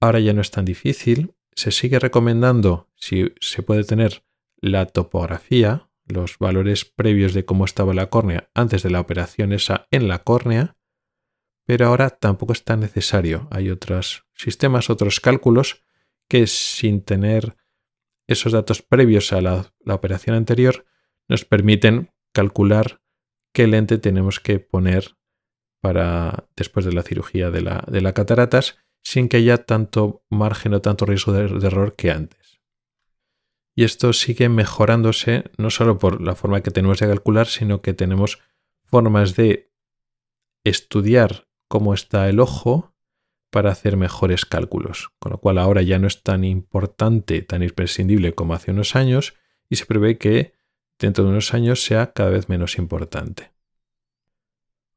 Ahora 0.00 0.18
ya 0.18 0.32
no 0.32 0.40
es 0.40 0.50
tan 0.50 0.64
difícil. 0.64 1.34
Se 1.54 1.72
sigue 1.72 1.98
recomendando 1.98 2.88
si 2.94 3.34
se 3.42 3.62
puede 3.62 3.84
tener 3.84 4.24
la 4.62 4.86
topografía, 4.86 5.90
los 6.06 6.38
valores 6.38 6.86
previos 6.86 7.34
de 7.34 7.44
cómo 7.44 7.66
estaba 7.66 7.92
la 7.92 8.08
córnea 8.08 8.48
antes 8.54 8.82
de 8.82 8.88
la 8.88 9.00
operación 9.00 9.52
esa 9.52 9.86
en 9.90 10.08
la 10.08 10.20
córnea, 10.20 10.78
pero 11.70 11.86
ahora 11.86 12.10
tampoco 12.10 12.52
es 12.52 12.64
tan 12.64 12.80
necesario. 12.80 13.46
Hay 13.52 13.70
otros 13.70 14.26
sistemas, 14.34 14.90
otros 14.90 15.20
cálculos 15.20 15.84
que 16.28 16.48
sin 16.48 17.00
tener 17.00 17.56
esos 18.26 18.52
datos 18.52 18.82
previos 18.82 19.32
a 19.32 19.40
la, 19.40 19.72
operación 19.86 20.34
anterior 20.34 20.84
nos 21.28 21.44
permiten 21.44 22.10
calcular 22.32 23.00
qué 23.52 23.68
lente 23.68 23.98
tenemos 23.98 24.40
que 24.40 24.58
poner 24.58 25.16
para 25.80 26.48
después 26.56 26.84
de 26.86 26.92
la 26.92 27.04
cirugía 27.04 27.52
de 27.52 27.60
la, 27.60 28.12
cataratas 28.14 28.78
sin 29.04 29.28
que 29.28 29.36
haya 29.36 29.58
tanto 29.58 30.24
margen 30.28 30.74
o 30.74 30.80
tanto 30.80 31.06
riesgo 31.06 31.32
de, 31.32 31.44
error 31.64 31.94
que 31.94 32.10
antes. 32.10 32.60
Y 33.76 33.84
esto 33.84 34.12
sigue 34.12 34.48
mejorándose 34.48 35.52
no 35.56 35.70
solo 35.70 35.98
por 35.98 36.20
la 36.20 36.34
forma 36.34 36.62
que 36.62 36.72
tenemos 36.72 36.98
de 36.98 37.06
calcular, 37.06 37.46
sino 37.46 37.80
que 37.80 37.94
tenemos 37.94 38.40
formas 38.86 39.36
de 39.36 39.70
estudiar 40.64 41.46
cómo 41.70 41.94
está 41.94 42.28
el 42.28 42.40
ojo 42.40 42.96
para 43.50 43.70
hacer 43.70 43.96
mejores 43.96 44.44
cálculos, 44.44 45.12
con 45.20 45.30
lo 45.30 45.38
cual 45.38 45.56
ahora 45.56 45.82
ya 45.82 46.00
no 46.00 46.08
es 46.08 46.24
tan 46.24 46.42
importante, 46.42 47.42
tan 47.42 47.62
imprescindible 47.62 48.32
como 48.32 48.54
hace 48.54 48.72
unos 48.72 48.96
años 48.96 49.34
y 49.68 49.76
se 49.76 49.86
prevé 49.86 50.18
que 50.18 50.52
dentro 50.98 51.22
de 51.22 51.30
unos 51.30 51.54
años 51.54 51.84
sea 51.84 52.12
cada 52.12 52.30
vez 52.30 52.48
menos 52.48 52.76
importante. 52.76 53.52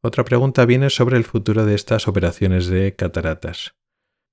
Otra 0.02 0.26
pregunta 0.26 0.66
viene 0.66 0.90
sobre 0.90 1.16
el 1.18 1.26
futuro 1.26 1.64
de 1.64 1.76
estas 1.76 2.08
operaciones 2.08 2.66
de 2.66 2.96
cataratas. 2.96 3.76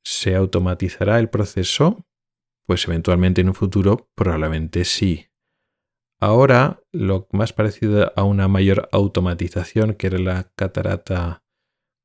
¿Se 0.02 0.34
automatizará 0.34 1.18
el 1.18 1.28
proceso? 1.28 2.06
Pues 2.64 2.88
eventualmente 2.88 3.42
en 3.42 3.48
un 3.48 3.54
futuro 3.54 4.08
probablemente 4.14 4.86
sí. 4.86 5.26
Ahora 6.18 6.80
lo 6.90 7.28
más 7.32 7.52
parecido 7.52 8.14
a 8.16 8.24
una 8.24 8.48
mayor 8.48 8.88
automatización 8.92 9.92
que 9.92 10.06
era 10.06 10.18
la 10.18 10.50
catarata 10.56 11.44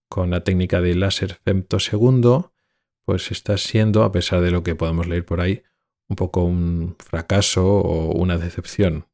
con 0.10 0.32
la 0.32 0.43
técnica 0.43 0.82
de 0.82 0.95
láser 0.95 1.36
femtosegundo, 1.43 2.53
pues 3.06 3.32
está 3.32 3.58
siendo, 3.58 4.03
a 4.03 4.12
pesar 4.12 4.41
de 4.41 4.51
lo 4.51 4.64
que 4.64 4.76
podemos 4.76 5.08
leer 5.08 5.26
por 5.26 5.41
ahí, 5.41 5.64
un 6.08 6.16
poco 6.16 6.43
un 6.43 6.95
fracaso 6.99 7.66
o 7.66 8.12
una 8.14 8.38
decepción. 8.38 9.08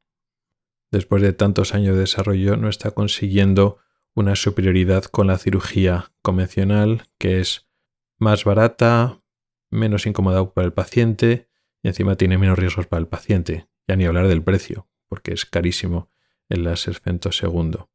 Después 0.91 1.21
de 1.21 1.33
tantos 1.33 1.73
años 1.73 1.95
de 1.95 2.01
desarrollo 2.01 2.57
no 2.57 2.67
está 2.67 2.91
consiguiendo 2.91 3.77
una 4.13 4.35
superioridad 4.35 5.05
con 5.05 5.27
la 5.27 5.37
cirugía 5.37 6.11
convencional, 6.21 7.07
que 7.17 7.39
es 7.39 7.69
más 8.17 8.43
barata, 8.43 9.21
menos 9.69 10.05
incómoda 10.05 10.53
para 10.53 10.65
el 10.65 10.73
paciente 10.73 11.47
y 11.81 11.87
encima 11.87 12.17
tiene 12.17 12.37
menos 12.37 12.59
riesgos 12.59 12.87
para 12.87 12.99
el 12.99 13.07
paciente. 13.07 13.67
Ya 13.87 13.95
ni 13.95 14.05
hablar 14.05 14.27
del 14.27 14.43
precio, 14.43 14.87
porque 15.07 15.33
es 15.33 15.45
carísimo 15.45 16.09
el 16.49 16.65
láser 16.65 16.95
femtosegundo. 16.95 17.89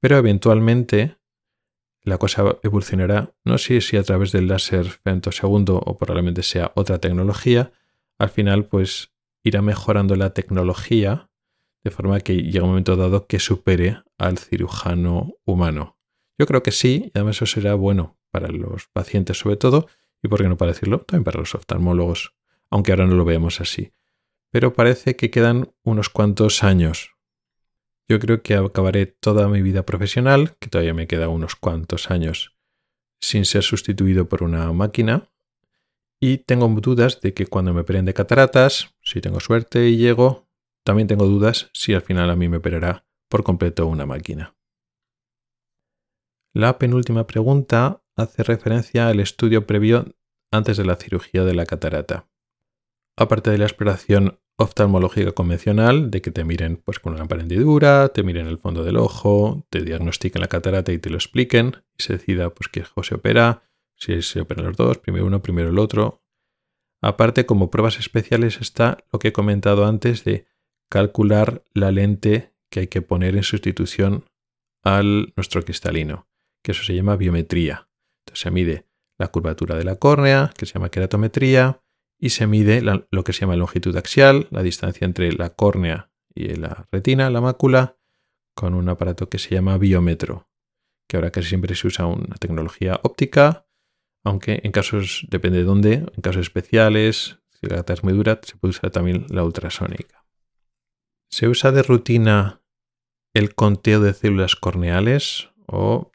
Pero 0.00 0.18
eventualmente 0.18 1.16
la 2.06 2.18
cosa 2.18 2.58
evolucionará, 2.62 3.34
no 3.44 3.58
sé 3.58 3.80
si 3.80 3.96
a 3.96 4.02
través 4.04 4.30
del 4.30 4.46
láser 4.46 4.86
femtosegundo 4.86 5.76
o 5.76 5.96
probablemente 5.98 6.44
sea 6.44 6.70
otra 6.76 6.98
tecnología, 7.00 7.72
al 8.16 8.30
final 8.30 8.66
pues 8.66 9.12
irá 9.42 9.60
mejorando 9.60 10.14
la 10.14 10.32
tecnología 10.32 11.28
de 11.82 11.90
forma 11.90 12.20
que 12.20 12.36
llegue 12.36 12.60
un 12.60 12.68
momento 12.68 12.94
dado 12.94 13.26
que 13.26 13.40
supere 13.40 14.02
al 14.18 14.38
cirujano 14.38 15.34
humano. 15.44 15.98
Yo 16.38 16.46
creo 16.46 16.62
que 16.62 16.70
sí, 16.70 17.06
y 17.06 17.10
además 17.14 17.36
eso 17.36 17.46
será 17.46 17.74
bueno 17.74 18.16
para 18.30 18.48
los 18.48 18.86
pacientes 18.86 19.38
sobre 19.38 19.56
todo, 19.56 19.88
y 20.22 20.28
por 20.28 20.40
qué 20.40 20.48
no 20.48 20.56
para 20.56 20.72
decirlo, 20.72 21.00
también 21.00 21.24
para 21.24 21.40
los 21.40 21.56
oftalmólogos, 21.56 22.34
aunque 22.70 22.92
ahora 22.92 23.06
no 23.06 23.16
lo 23.16 23.24
veamos 23.24 23.60
así. 23.60 23.92
Pero 24.52 24.74
parece 24.74 25.16
que 25.16 25.30
quedan 25.32 25.72
unos 25.82 26.08
cuantos 26.08 26.62
años 26.62 27.15
yo 28.08 28.20
creo 28.20 28.42
que 28.42 28.54
acabaré 28.54 29.06
toda 29.06 29.48
mi 29.48 29.62
vida 29.62 29.84
profesional, 29.84 30.56
que 30.58 30.68
todavía 30.68 30.94
me 30.94 31.06
queda 31.06 31.28
unos 31.28 31.56
cuantos 31.56 32.10
años, 32.10 32.56
sin 33.20 33.44
ser 33.44 33.62
sustituido 33.62 34.28
por 34.28 34.42
una 34.42 34.72
máquina. 34.72 35.28
Y 36.20 36.38
tengo 36.38 36.68
dudas 36.68 37.20
de 37.20 37.34
que 37.34 37.46
cuando 37.46 37.74
me 37.74 37.82
operen 37.82 38.04
de 38.04 38.14
cataratas, 38.14 38.94
si 39.02 39.20
tengo 39.20 39.40
suerte 39.40 39.88
y 39.88 39.96
llego, 39.96 40.48
también 40.84 41.08
tengo 41.08 41.26
dudas 41.26 41.68
si 41.74 41.94
al 41.94 42.02
final 42.02 42.30
a 42.30 42.36
mí 42.36 42.48
me 42.48 42.58
operará 42.58 43.04
por 43.28 43.42
completo 43.42 43.86
una 43.86 44.06
máquina. 44.06 44.54
La 46.54 46.78
penúltima 46.78 47.26
pregunta 47.26 48.02
hace 48.16 48.42
referencia 48.42 49.08
al 49.08 49.20
estudio 49.20 49.66
previo 49.66 50.16
antes 50.50 50.76
de 50.76 50.84
la 50.84 50.96
cirugía 50.96 51.44
de 51.44 51.54
la 51.54 51.66
catarata. 51.66 52.28
Aparte 53.18 53.50
de 53.50 53.58
la 53.58 53.66
exploración 53.66 54.38
oftalmológica 54.58 55.32
convencional, 55.32 56.10
de 56.10 56.22
que 56.22 56.30
te 56.30 56.44
miren 56.44 56.76
pues, 56.78 56.98
con 56.98 57.14
una 57.14 57.26
hendidura, 57.30 58.08
te 58.08 58.22
miren 58.22 58.46
el 58.46 58.58
fondo 58.58 58.84
del 58.84 58.96
ojo, 58.96 59.66
te 59.70 59.82
diagnostiquen 59.82 60.40
la 60.40 60.48
catarata 60.48 60.92
y 60.92 60.98
te 60.98 61.10
lo 61.10 61.16
expliquen, 61.16 61.76
y 61.98 62.02
se 62.02 62.14
decida 62.14 62.50
pues, 62.50 62.68
qué 62.68 62.80
ojo 62.80 63.02
se 63.02 63.14
opera, 63.14 63.62
si 63.96 64.22
se 64.22 64.40
operan 64.40 64.66
los 64.66 64.76
dos, 64.76 64.98
primero 64.98 65.26
uno, 65.26 65.42
primero 65.42 65.70
el 65.70 65.78
otro. 65.78 66.22
Aparte, 67.02 67.44
como 67.44 67.70
pruebas 67.70 67.98
especiales 67.98 68.60
está 68.60 68.98
lo 69.12 69.18
que 69.18 69.28
he 69.28 69.32
comentado 69.32 69.86
antes 69.86 70.24
de 70.24 70.46
calcular 70.90 71.64
la 71.74 71.90
lente 71.90 72.54
que 72.70 72.80
hay 72.80 72.86
que 72.88 73.02
poner 73.02 73.36
en 73.36 73.42
sustitución 73.42 74.24
al 74.82 75.32
nuestro 75.36 75.62
cristalino, 75.62 76.28
que 76.62 76.72
eso 76.72 76.82
se 76.82 76.94
llama 76.94 77.16
biometría. 77.16 77.88
Entonces 78.24 78.42
se 78.42 78.50
mide 78.50 78.86
la 79.18 79.28
curvatura 79.28 79.76
de 79.76 79.84
la 79.84 79.96
córnea, 79.96 80.52
que 80.56 80.66
se 80.66 80.74
llama 80.74 80.90
queratometría, 80.90 81.82
y 82.18 82.30
se 82.30 82.46
mide 82.46 82.82
lo 82.82 83.24
que 83.24 83.32
se 83.32 83.40
llama 83.40 83.56
longitud 83.56 83.96
axial, 83.96 84.48
la 84.50 84.62
distancia 84.62 85.04
entre 85.04 85.32
la 85.32 85.50
córnea 85.50 86.10
y 86.34 86.54
la 86.54 86.86
retina, 86.90 87.30
la 87.30 87.40
mácula, 87.40 87.96
con 88.54 88.74
un 88.74 88.88
aparato 88.88 89.28
que 89.28 89.38
se 89.38 89.54
llama 89.54 89.78
biómetro, 89.78 90.48
que 91.08 91.16
ahora 91.16 91.30
casi 91.30 91.48
siempre 91.48 91.74
se 91.74 91.86
usa 91.86 92.06
una 92.06 92.36
tecnología 92.36 92.98
óptica, 93.02 93.66
aunque 94.24 94.60
en 94.64 94.72
casos, 94.72 95.26
depende 95.30 95.58
de 95.58 95.64
dónde, 95.64 95.92
en 95.94 96.22
casos 96.22 96.42
especiales, 96.42 97.38
si 97.60 97.66
la 97.66 97.76
gata 97.76 97.92
es 97.92 98.02
muy 98.02 98.12
dura, 98.12 98.40
se 98.42 98.56
puede 98.56 98.70
usar 98.70 98.90
también 98.90 99.26
la 99.28 99.44
ultrasónica. 99.44 100.24
Se 101.30 101.48
usa 101.48 101.70
de 101.70 101.82
rutina 101.82 102.62
el 103.34 103.54
conteo 103.54 104.00
de 104.00 104.14
células 104.14 104.56
corneales 104.56 105.50
o, 105.66 106.10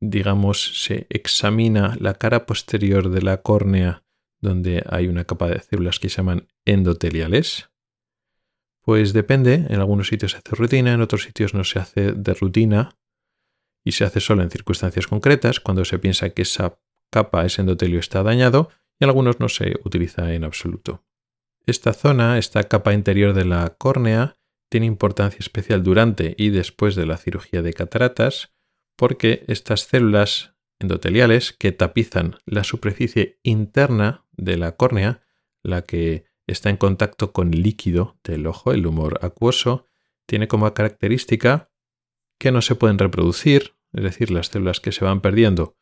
digamos, 0.00 0.82
se 0.82 1.06
examina 1.10 1.96
la 2.00 2.14
cara 2.14 2.46
posterior 2.46 3.10
de 3.10 3.22
la 3.22 3.42
córnea 3.42 4.01
donde 4.42 4.84
hay 4.90 5.08
una 5.08 5.24
capa 5.24 5.48
de 5.48 5.60
células 5.60 5.98
que 5.98 6.10
se 6.10 6.18
llaman 6.18 6.48
endoteliales? 6.66 7.70
Pues 8.82 9.12
depende, 9.12 9.66
en 9.70 9.76
algunos 9.76 10.08
sitios 10.08 10.32
se 10.32 10.38
hace 10.38 10.54
rutina, 10.56 10.92
en 10.92 11.00
otros 11.00 11.22
sitios 11.22 11.54
no 11.54 11.64
se 11.64 11.78
hace 11.78 12.12
de 12.12 12.34
rutina 12.34 12.98
y 13.84 13.92
se 13.92 14.04
hace 14.04 14.20
solo 14.20 14.42
en 14.42 14.50
circunstancias 14.50 15.06
concretas, 15.06 15.60
cuando 15.60 15.84
se 15.84 15.98
piensa 15.98 16.30
que 16.30 16.42
esa 16.42 16.78
capa, 17.10 17.46
ese 17.46 17.62
endotelio 17.62 18.00
está 18.00 18.22
dañado, 18.22 18.70
y 18.98 19.04
en 19.04 19.10
algunos 19.10 19.40
no 19.40 19.48
se 19.48 19.74
utiliza 19.84 20.34
en 20.34 20.44
absoluto. 20.44 21.04
Esta 21.66 21.92
zona, 21.92 22.38
esta 22.38 22.64
capa 22.64 22.92
interior 22.92 23.34
de 23.34 23.44
la 23.44 23.70
córnea, 23.70 24.36
tiene 24.68 24.86
importancia 24.86 25.38
especial 25.38 25.82
durante 25.82 26.34
y 26.38 26.50
después 26.50 26.94
de 26.96 27.06
la 27.06 27.18
cirugía 27.18 27.62
de 27.62 27.72
cataratas, 27.72 28.52
porque 28.96 29.44
estas 29.46 29.82
células 29.82 30.54
endoteliales 30.80 31.52
que 31.52 31.72
tapizan 31.72 32.36
la 32.46 32.64
superficie 32.64 33.38
interna 33.42 34.21
de 34.32 34.56
la 34.56 34.76
córnea, 34.76 35.22
la 35.62 35.82
que 35.82 36.24
está 36.46 36.70
en 36.70 36.76
contacto 36.76 37.32
con 37.32 37.54
el 37.54 37.62
líquido 37.62 38.18
del 38.24 38.46
ojo, 38.46 38.72
el 38.72 38.86
humor 38.86 39.18
acuoso, 39.22 39.86
tiene 40.26 40.48
como 40.48 40.72
característica 40.74 41.70
que 42.38 42.52
no 42.52 42.62
se 42.62 42.74
pueden 42.74 42.98
reproducir, 42.98 43.76
es 43.92 44.02
decir, 44.02 44.30
las 44.30 44.48
células 44.48 44.80
que 44.80 44.92
se 44.92 45.04
van 45.04 45.20
perdiendo 45.20 45.76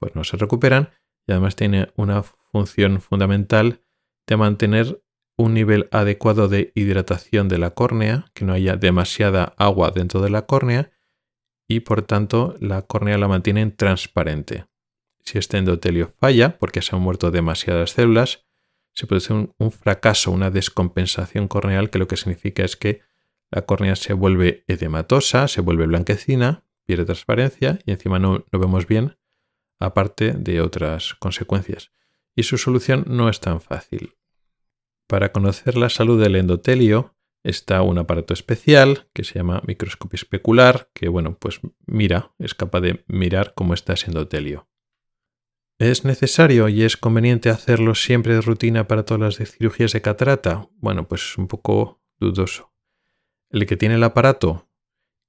pues 0.00 0.16
no 0.16 0.24
se 0.24 0.36
recuperan 0.36 0.90
y 1.26 1.32
además 1.32 1.54
tiene 1.54 1.92
una 1.94 2.22
función 2.22 3.00
fundamental 3.00 3.84
de 4.26 4.36
mantener 4.36 5.04
un 5.36 5.54
nivel 5.54 5.88
adecuado 5.92 6.48
de 6.48 6.72
hidratación 6.74 7.48
de 7.48 7.58
la 7.58 7.70
córnea, 7.70 8.26
que 8.34 8.44
no 8.44 8.52
haya 8.52 8.76
demasiada 8.76 9.54
agua 9.56 9.90
dentro 9.90 10.20
de 10.20 10.30
la 10.30 10.46
córnea 10.46 10.90
y 11.68 11.80
por 11.80 12.02
tanto 12.02 12.56
la 12.60 12.82
córnea 12.82 13.16
la 13.18 13.28
mantienen 13.28 13.76
transparente. 13.76 14.66
Si 15.24 15.38
este 15.38 15.58
endotelio 15.58 16.12
falla, 16.18 16.58
porque 16.58 16.82
se 16.82 16.94
han 16.94 17.02
muerto 17.02 17.30
demasiadas 17.30 17.90
células, 17.92 18.46
se 18.92 19.06
produce 19.06 19.32
un, 19.32 19.72
fracaso, 19.72 20.30
una 20.30 20.50
descompensación 20.50 21.48
corneal, 21.48 21.90
que 21.90 21.98
lo 21.98 22.08
que 22.08 22.16
significa 22.16 22.64
es 22.64 22.76
que 22.76 23.02
la 23.50 23.62
córnea 23.62 23.96
se 23.96 24.12
vuelve 24.12 24.64
edematosa, 24.66 25.48
se 25.48 25.60
vuelve 25.60 25.86
blanquecina, 25.86 26.64
pierde 26.86 27.04
transparencia 27.04 27.78
y 27.86 27.92
encima 27.92 28.18
no, 28.18 28.44
no 28.50 28.58
vemos 28.58 28.86
bien, 28.86 29.16
aparte 29.78 30.32
de 30.32 30.60
otras 30.60 31.14
consecuencias. 31.14 31.92
Y 32.34 32.44
su 32.44 32.58
solución 32.58 33.04
no 33.08 33.28
es 33.28 33.40
tan 33.40 33.60
fácil. 33.60 34.16
Para 35.06 35.32
conocer 35.32 35.76
la 35.76 35.90
salud 35.90 36.22
del 36.22 36.36
endotelio, 36.36 37.16
está 37.42 37.82
un 37.82 37.98
aparato 37.98 38.34
especial 38.34 39.08
que 39.12 39.24
se 39.24 39.34
llama 39.34 39.62
microscopio 39.66 40.16
especular, 40.16 40.90
que 40.94 41.08
bueno, 41.08 41.36
pues 41.38 41.60
mira, 41.86 42.32
es 42.38 42.54
capaz 42.54 42.80
de 42.80 43.04
mirar 43.08 43.54
cómo 43.54 43.74
está 43.74 43.94
ese 43.94 44.06
endotelio. 44.06 44.68
¿Es 45.80 46.04
necesario 46.04 46.68
y 46.68 46.82
es 46.82 46.98
conveniente 46.98 47.48
hacerlo 47.48 47.94
siempre 47.94 48.34
de 48.34 48.42
rutina 48.42 48.86
para 48.86 49.06
todas 49.06 49.38
las 49.38 49.50
cirugías 49.50 49.92
de 49.92 50.02
catarata? 50.02 50.68
Bueno, 50.76 51.08
pues 51.08 51.38
un 51.38 51.48
poco 51.48 52.02
dudoso. 52.18 52.74
El 53.48 53.64
que 53.64 53.78
tiene 53.78 53.94
el 53.94 54.04
aparato 54.04 54.68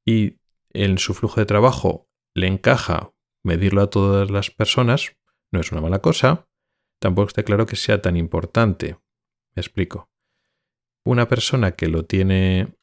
y 0.05 0.41
en 0.73 0.97
su 0.97 1.13
flujo 1.13 1.39
de 1.39 1.45
trabajo 1.45 2.09
le 2.33 2.47
encaja 2.47 3.13
medirlo 3.43 3.81
a 3.81 3.89
todas 3.89 4.29
las 4.29 4.51
personas, 4.51 5.15
no 5.53 5.61
es 5.61 5.71
una 5.71 5.79
mala 5.79 5.99
cosa, 5.99 6.49
tampoco 6.99 7.29
está 7.29 7.43
claro 7.43 7.65
que 7.65 7.77
sea 7.77 8.01
tan 8.01 8.17
importante. 8.17 8.97
Me 9.55 9.61
explico 9.61 10.11
una 11.05 11.29
persona 11.29 11.77
que 11.77 11.87
lo 11.87 12.03
tiene, 12.03 12.75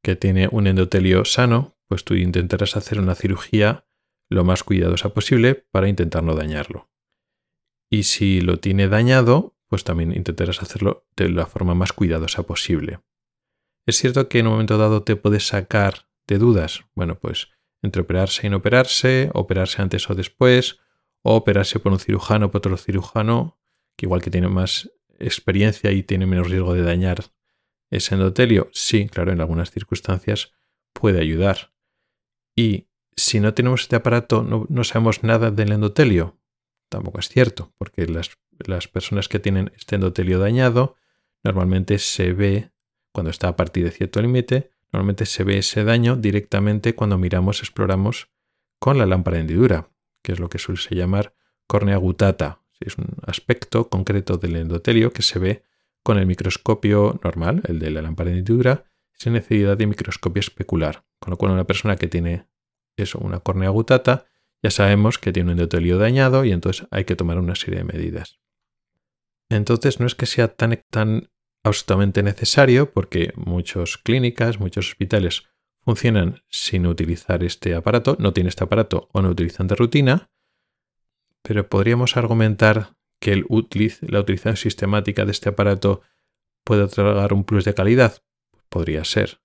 que 0.00 0.14
tiene 0.14 0.48
un 0.52 0.68
endotelio 0.68 1.24
sano, 1.24 1.76
pues 1.88 2.04
tú 2.04 2.14
intentarás 2.14 2.76
hacer 2.76 3.00
una 3.00 3.16
cirugía 3.16 3.84
lo 4.30 4.44
más 4.44 4.62
cuidadosa 4.62 5.08
posible 5.08 5.56
para 5.72 5.88
intentar 5.88 6.22
no 6.22 6.36
dañarlo. 6.36 6.88
Y 7.90 8.04
si 8.04 8.40
lo 8.40 8.58
tiene 8.58 8.88
dañado, 8.88 9.56
pues 9.68 9.84
también 9.84 10.12
intentarás 10.12 10.62
hacerlo 10.62 11.06
de 11.16 11.28
la 11.28 11.46
forma 11.46 11.74
más 11.74 11.92
cuidadosa 11.92 12.42
posible. 12.44 13.00
Es 13.86 13.98
cierto 13.98 14.28
que 14.28 14.40
en 14.40 14.46
un 14.46 14.54
momento 14.54 14.78
dado 14.78 15.02
te 15.02 15.16
puedes 15.16 15.46
sacar 15.46 16.08
de 16.26 16.38
dudas. 16.38 16.84
Bueno, 16.94 17.18
pues 17.18 17.48
entre 17.82 18.02
operarse 18.02 18.46
y 18.46 18.50
no 18.50 18.58
operarse, 18.58 19.30
operarse 19.32 19.82
antes 19.82 20.10
o 20.10 20.14
después, 20.14 20.78
o 21.22 21.36
operarse 21.36 21.78
por 21.78 21.92
un 21.92 21.98
cirujano 21.98 22.46
o 22.46 22.50
por 22.50 22.58
otro 22.58 22.76
cirujano, 22.76 23.58
que 23.96 24.06
igual 24.06 24.22
que 24.22 24.30
tiene 24.30 24.48
más 24.48 24.90
experiencia 25.18 25.90
y 25.92 26.02
tiene 26.02 26.26
menos 26.26 26.50
riesgo 26.50 26.74
de 26.74 26.82
dañar 26.82 27.24
ese 27.90 28.14
endotelio. 28.14 28.68
Sí, 28.72 29.08
claro, 29.08 29.32
en 29.32 29.40
algunas 29.40 29.70
circunstancias 29.70 30.52
puede 30.92 31.20
ayudar. 31.20 31.72
Y 32.54 32.88
si 33.16 33.40
no 33.40 33.54
tenemos 33.54 33.82
este 33.82 33.96
aparato, 33.96 34.42
no, 34.42 34.84
sabemos 34.84 35.22
nada 35.22 35.50
del 35.50 35.72
endotelio. 35.72 36.38
Tampoco 36.88 37.18
es 37.18 37.28
cierto, 37.28 37.72
porque 37.78 38.06
las, 38.06 38.30
las 38.58 38.88
personas 38.88 39.28
que 39.28 39.38
tienen 39.38 39.72
este 39.76 39.96
endotelio 39.96 40.38
dañado, 40.38 40.96
normalmente 41.42 41.98
se 41.98 42.32
ve, 42.32 42.70
cuando 43.12 43.30
está 43.30 43.48
a 43.48 43.56
partir 43.56 43.84
de 43.84 43.90
cierto 43.90 44.20
límite, 44.20 44.70
normalmente 44.92 45.26
se 45.26 45.44
ve 45.44 45.58
ese 45.58 45.84
daño 45.84 46.16
directamente 46.16 46.94
cuando 46.94 47.18
miramos, 47.18 47.60
exploramos 47.60 48.28
con 48.78 48.98
la 48.98 49.06
lámpara 49.06 49.36
de 49.36 49.42
hendidura, 49.42 49.90
que 50.22 50.32
es 50.32 50.40
lo 50.40 50.48
que 50.48 50.58
suele 50.58 50.80
llamar 50.90 51.34
córnea 51.66 51.96
gutata. 51.96 52.60
Es 52.80 52.98
un 52.98 53.06
aspecto 53.26 53.88
concreto 53.88 54.36
del 54.36 54.56
endotelio 54.56 55.12
que 55.12 55.22
se 55.22 55.38
ve 55.38 55.62
con 56.02 56.18
el 56.18 56.26
microscopio 56.26 57.18
normal, 57.24 57.62
el 57.66 57.78
de 57.78 57.90
la 57.90 58.02
lámpara 58.02 58.30
de 58.30 58.38
hendidura, 58.38 58.84
sin 59.12 59.32
necesidad 59.32 59.76
de 59.76 59.86
microscopio 59.86 60.40
especular. 60.40 61.04
Con 61.18 61.30
lo 61.30 61.38
cual, 61.38 61.52
una 61.52 61.66
persona 61.66 61.96
que 61.96 62.06
tiene 62.06 62.46
eso, 62.96 63.18
una 63.18 63.40
córnea 63.40 63.70
gutata, 63.70 64.26
ya 64.66 64.70
sabemos 64.72 65.18
que 65.18 65.32
tiene 65.32 65.52
un 65.52 65.58
endotelio 65.60 65.96
dañado 65.96 66.44
y 66.44 66.50
entonces 66.50 66.88
hay 66.90 67.04
que 67.04 67.14
tomar 67.14 67.38
una 67.38 67.54
serie 67.54 67.78
de 67.78 67.84
medidas. 67.84 68.40
Entonces, 69.48 70.00
no 70.00 70.06
es 70.06 70.16
que 70.16 70.26
sea 70.26 70.48
tan, 70.48 70.82
tan 70.90 71.30
absolutamente 71.62 72.24
necesario, 72.24 72.90
porque 72.92 73.32
muchas 73.36 73.96
clínicas, 73.96 74.58
muchos 74.58 74.88
hospitales 74.88 75.44
funcionan 75.84 76.42
sin 76.48 76.84
utilizar 76.88 77.44
este 77.44 77.76
aparato, 77.76 78.16
no 78.18 78.32
tiene 78.32 78.48
este 78.48 78.64
aparato 78.64 79.08
o 79.12 79.22
no 79.22 79.28
utilizan 79.28 79.68
de 79.68 79.76
rutina, 79.76 80.32
pero 81.42 81.68
podríamos 81.68 82.16
argumentar 82.16 82.96
que 83.20 83.34
el 83.34 83.46
la 84.00 84.18
utilización 84.18 84.56
sistemática 84.56 85.24
de 85.24 85.30
este 85.30 85.48
aparato 85.48 86.02
puede 86.64 86.82
otorgar 86.82 87.32
un 87.32 87.44
plus 87.44 87.64
de 87.64 87.74
calidad. 87.74 88.20
Podría 88.68 89.04
ser. 89.04 89.40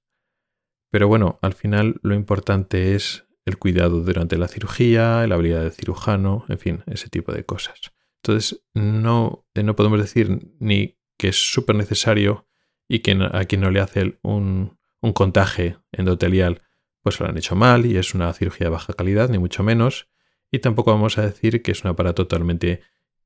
Pero 0.90 1.08
bueno, 1.08 1.38
al 1.44 1.54
final 1.54 2.00
lo 2.02 2.16
importante 2.16 2.96
es 2.96 3.28
el 3.52 3.58
cuidado 3.58 4.02
durante 4.02 4.38
la 4.38 4.48
cirugía, 4.48 5.26
la 5.28 5.36
habilidad 5.36 5.62
del 5.62 5.72
cirujano, 5.72 6.46
en 6.50 6.58
fin, 6.58 6.84
ese 6.88 7.10
tipo 7.10 7.32
de 7.32 7.46
cosas. 7.46 7.94
Entonces, 8.24 8.64
no, 8.74 9.46
no 9.56 9.76
podemos 9.76 10.00
decir 10.00 10.54
ni 10.60 10.98
que 11.18 11.30
es 11.30 11.52
súper 11.52 11.76
necesario 11.76 12.48
y 12.88 13.00
que 13.00 13.18
a 13.32 13.46
quien 13.46 13.62
no 13.62 13.72
le 13.72 13.80
hace 13.80 14.20
un, 14.22 14.78
un 15.02 15.14
contaje 15.14 15.78
endotelial, 15.92 16.62
pues 17.02 17.20
lo 17.20 17.28
han 17.28 17.38
hecho 17.38 17.56
mal 17.56 17.86
y 17.86 17.98
es 17.98 18.14
una 18.14 18.32
cirugía 18.34 18.68
de 18.68 18.72
baja 18.72 18.94
calidad, 18.94 19.30
ni 19.30 19.38
mucho 19.38 19.64
menos. 19.64 20.10
Y 20.52 20.60
tampoco 20.60 20.92
vamos 20.92 21.18
a 21.18 21.24
decir 21.24 21.62
que 21.62 21.72
es 21.72 21.84
un 21.84 21.92
aparato 21.92 22.28
totalmente 22.28 22.82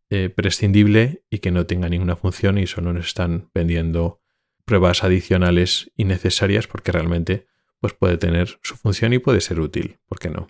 eh, 0.10 0.30
prescindible 0.30 1.24
y 1.30 1.40
que 1.40 1.52
no 1.52 1.66
tenga 1.66 1.90
ninguna 1.90 2.16
función 2.16 2.58
y 2.58 2.68
solo 2.68 2.94
nos 2.94 3.08
están 3.08 3.50
vendiendo 3.54 4.22
pruebas 4.64 5.04
adicionales 5.04 5.92
innecesarias 5.96 6.68
porque 6.68 6.92
realmente 6.92 7.48
pues 7.86 7.94
puede 7.94 8.18
tener 8.18 8.58
su 8.64 8.76
función 8.78 9.14
y 9.14 9.20
puede 9.20 9.42
ser 9.42 9.60
útil, 9.60 10.00
¿por 10.08 10.18
qué 10.18 10.32
no? 10.32 10.48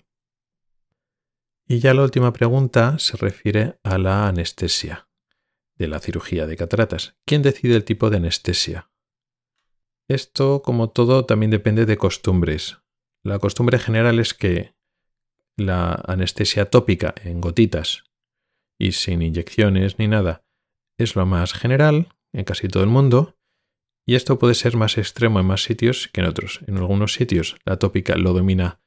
Y 1.68 1.80
ya 1.80 1.92
la 1.92 2.02
última 2.02 2.32
pregunta 2.32 2.98
se 2.98 3.18
refiere 3.18 3.78
a 3.82 3.98
la 3.98 4.26
anestesia 4.26 5.10
de 5.74 5.86
la 5.86 6.00
cirugía 6.00 6.46
de 6.46 6.56
cataratas. 6.56 7.14
¿Quién 7.26 7.42
decide 7.42 7.76
el 7.76 7.84
tipo 7.84 8.08
de 8.08 8.16
anestesia? 8.16 8.90
Esto, 10.08 10.62
como 10.62 10.88
todo, 10.88 11.26
también 11.26 11.50
depende 11.50 11.84
de 11.84 11.98
costumbres. 11.98 12.78
La 13.22 13.38
costumbre 13.38 13.78
general 13.78 14.18
es 14.18 14.32
que 14.32 14.72
la 15.58 15.92
anestesia 16.06 16.70
tópica 16.70 17.14
en 17.22 17.42
gotitas 17.42 18.04
y 18.78 18.92
sin 18.92 19.20
inyecciones 19.20 19.98
ni 19.98 20.08
nada 20.08 20.42
es 20.96 21.16
lo 21.16 21.26
más 21.26 21.52
general 21.52 22.08
en 22.32 22.44
casi 22.44 22.68
todo 22.68 22.82
el 22.82 22.88
mundo 22.88 23.35
y 24.06 24.14
esto 24.14 24.38
puede 24.38 24.54
ser 24.54 24.76
más 24.76 24.96
extremo 24.98 25.40
en 25.40 25.46
más 25.46 25.64
sitios 25.64 26.08
que 26.08 26.20
en 26.20 26.28
otros. 26.28 26.60
En 26.68 26.78
algunos 26.78 27.12
sitios 27.12 27.56
la 27.64 27.76
tópica 27.76 28.16
lo 28.16 28.32
domina 28.32 28.80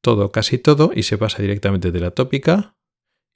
todo, 0.00 0.30
casi 0.30 0.58
todo, 0.58 0.92
y 0.94 1.02
se 1.02 1.18
pasa 1.18 1.42
directamente 1.42 1.90
de 1.90 2.00
la 2.00 2.12
tópica, 2.12 2.76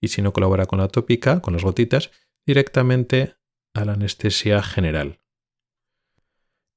y 0.01 0.09
si 0.09 0.23
no 0.23 0.33
colabora 0.33 0.67
con 0.67 0.79
la 0.79 0.89
tópica, 0.89 1.41
con 1.41 1.53
las 1.53 1.65
gotitas, 1.65 2.11
directamente 2.47 3.35
a 3.75 3.85
la 3.85 3.95
anestesia 3.95 4.63
general. 4.63 5.21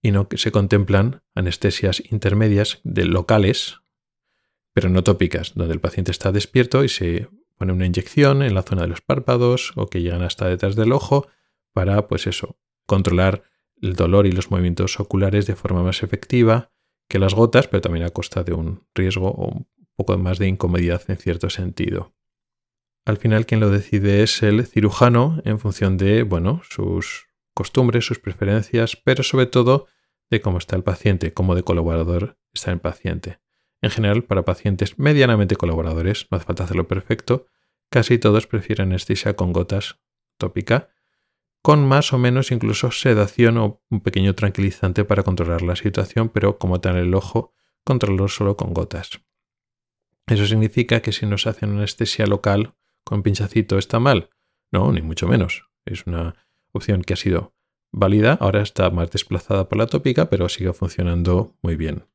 Y 0.01 0.11
no 0.11 0.27
se 0.35 0.51
contemplan 0.51 1.21
anestesias 1.35 2.01
intermedias 2.11 2.79
de 2.83 3.05
locales, 3.05 3.81
pero 4.73 4.89
no 4.89 5.03
tópicas, 5.03 5.53
donde 5.55 5.73
el 5.73 5.81
paciente 5.81 6.11
está 6.11 6.31
despierto 6.31 6.83
y 6.83 6.89
se 6.89 7.29
pone 7.55 7.73
una 7.73 7.85
inyección 7.85 8.41
en 8.43 8.53
la 8.53 8.63
zona 8.63 8.83
de 8.83 8.87
los 8.89 9.01
párpados 9.01 9.73
o 9.75 9.87
que 9.87 10.01
llegan 10.01 10.23
hasta 10.23 10.47
detrás 10.47 10.75
del 10.75 10.91
ojo 10.91 11.27
para, 11.73 12.07
pues 12.07 12.27
eso, 12.27 12.59
controlar 12.85 13.43
el 13.81 13.93
dolor 13.93 14.25
y 14.25 14.31
los 14.31 14.51
movimientos 14.51 14.99
oculares 14.99 15.45
de 15.45 15.55
forma 15.55 15.83
más 15.83 16.03
efectiva 16.03 16.71
que 17.09 17.19
las 17.19 17.33
gotas, 17.33 17.67
pero 17.67 17.81
también 17.81 18.05
a 18.05 18.09
costa 18.09 18.43
de 18.43 18.53
un 18.53 18.85
riesgo 18.93 19.29
o 19.29 19.47
un 19.49 19.67
poco 19.95 20.17
más 20.17 20.39
de 20.39 20.47
incomodidad 20.47 21.01
en 21.07 21.17
cierto 21.17 21.49
sentido. 21.49 22.13
Al 23.05 23.17
final 23.17 23.45
quien 23.45 23.61
lo 23.61 23.69
decide 23.69 24.23
es 24.23 24.43
el 24.43 24.65
cirujano 24.65 25.41
en 25.45 25.59
función 25.59 25.97
de, 25.97 26.23
bueno, 26.23 26.61
sus 26.69 27.27
costumbres, 27.53 28.05
sus 28.05 28.19
preferencias, 28.19 28.97
pero 28.97 29.23
sobre 29.23 29.45
todo 29.45 29.87
de 30.29 30.41
cómo 30.41 30.57
está 30.57 30.75
el 30.75 30.83
paciente, 30.83 31.33
cómo 31.33 31.55
de 31.55 31.63
colaborador 31.63 32.37
está 32.53 32.71
el 32.71 32.79
paciente. 32.79 33.39
En 33.81 33.91
general, 33.91 34.23
para 34.23 34.43
pacientes 34.43 34.99
medianamente 34.99 35.55
colaboradores, 35.55 36.27
no 36.29 36.37
hace 36.37 36.45
falta 36.45 36.65
hacerlo 36.65 36.87
perfecto, 36.87 37.47
casi 37.89 38.17
todos 38.17 38.47
prefieren 38.47 38.89
anestesia 38.89 39.35
con 39.35 39.53
gotas 39.53 39.99
tópica 40.37 40.89
con 41.61 41.87
más 41.87 42.13
o 42.13 42.17
menos 42.17 42.51
incluso 42.51 42.91
sedación 42.91 43.57
o 43.57 43.81
un 43.89 44.01
pequeño 44.01 44.35
tranquilizante 44.35 45.05
para 45.05 45.23
controlar 45.23 45.61
la 45.61 45.75
situación, 45.75 46.29
pero 46.29 46.57
como 46.57 46.79
tal 46.79 46.97
el 46.97 47.13
ojo, 47.13 47.53
controlarlo 47.83 48.27
solo 48.27 48.57
con 48.57 48.73
gotas. 48.73 49.21
¿Eso 50.27 50.45
significa 50.45 51.01
que 51.01 51.13
si 51.13 51.25
nos 51.25 51.47
hacen 51.47 51.71
anestesia 51.71 52.27
local 52.27 52.75
con 53.03 53.23
pinchacito 53.23 53.77
está 53.77 53.99
mal? 53.99 54.29
No, 54.71 54.91
ni 54.91 55.01
mucho 55.01 55.27
menos. 55.27 55.69
Es 55.85 56.05
una 56.05 56.35
opción 56.73 57.01
que 57.01 57.13
ha 57.13 57.17
sido 57.17 57.53
válida, 57.91 58.37
ahora 58.39 58.61
está 58.61 58.89
más 58.89 59.09
desplazada 59.11 59.69
por 59.69 59.77
la 59.77 59.87
tópica, 59.87 60.29
pero 60.29 60.49
sigue 60.49 60.73
funcionando 60.73 61.55
muy 61.61 61.75
bien. 61.75 62.05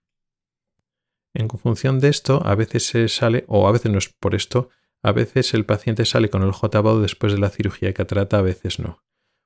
En 1.35 1.49
función 1.49 1.99
de 1.99 2.09
esto, 2.09 2.43
a 2.45 2.55
veces 2.55 2.87
se 2.87 3.09
sale, 3.09 3.45
o 3.49 3.67
a 3.67 3.73
veces 3.73 3.91
no 3.91 3.99
es 3.99 4.11
por 4.11 4.35
esto, 4.35 4.69
a 5.03 5.13
veces 5.13 5.55
el 5.55 5.65
paciente 5.65 6.05
sale 6.05 6.29
con 6.29 6.43
el 6.43 6.51
ojo 6.51 6.69
tapado 6.69 7.01
después 7.01 7.33
de 7.33 7.39
la 7.39 7.49
cirugía 7.49 7.89
de 7.89 7.95
catarata, 7.95 8.39
a 8.39 8.43
veces 8.43 8.79
no. 8.79 9.03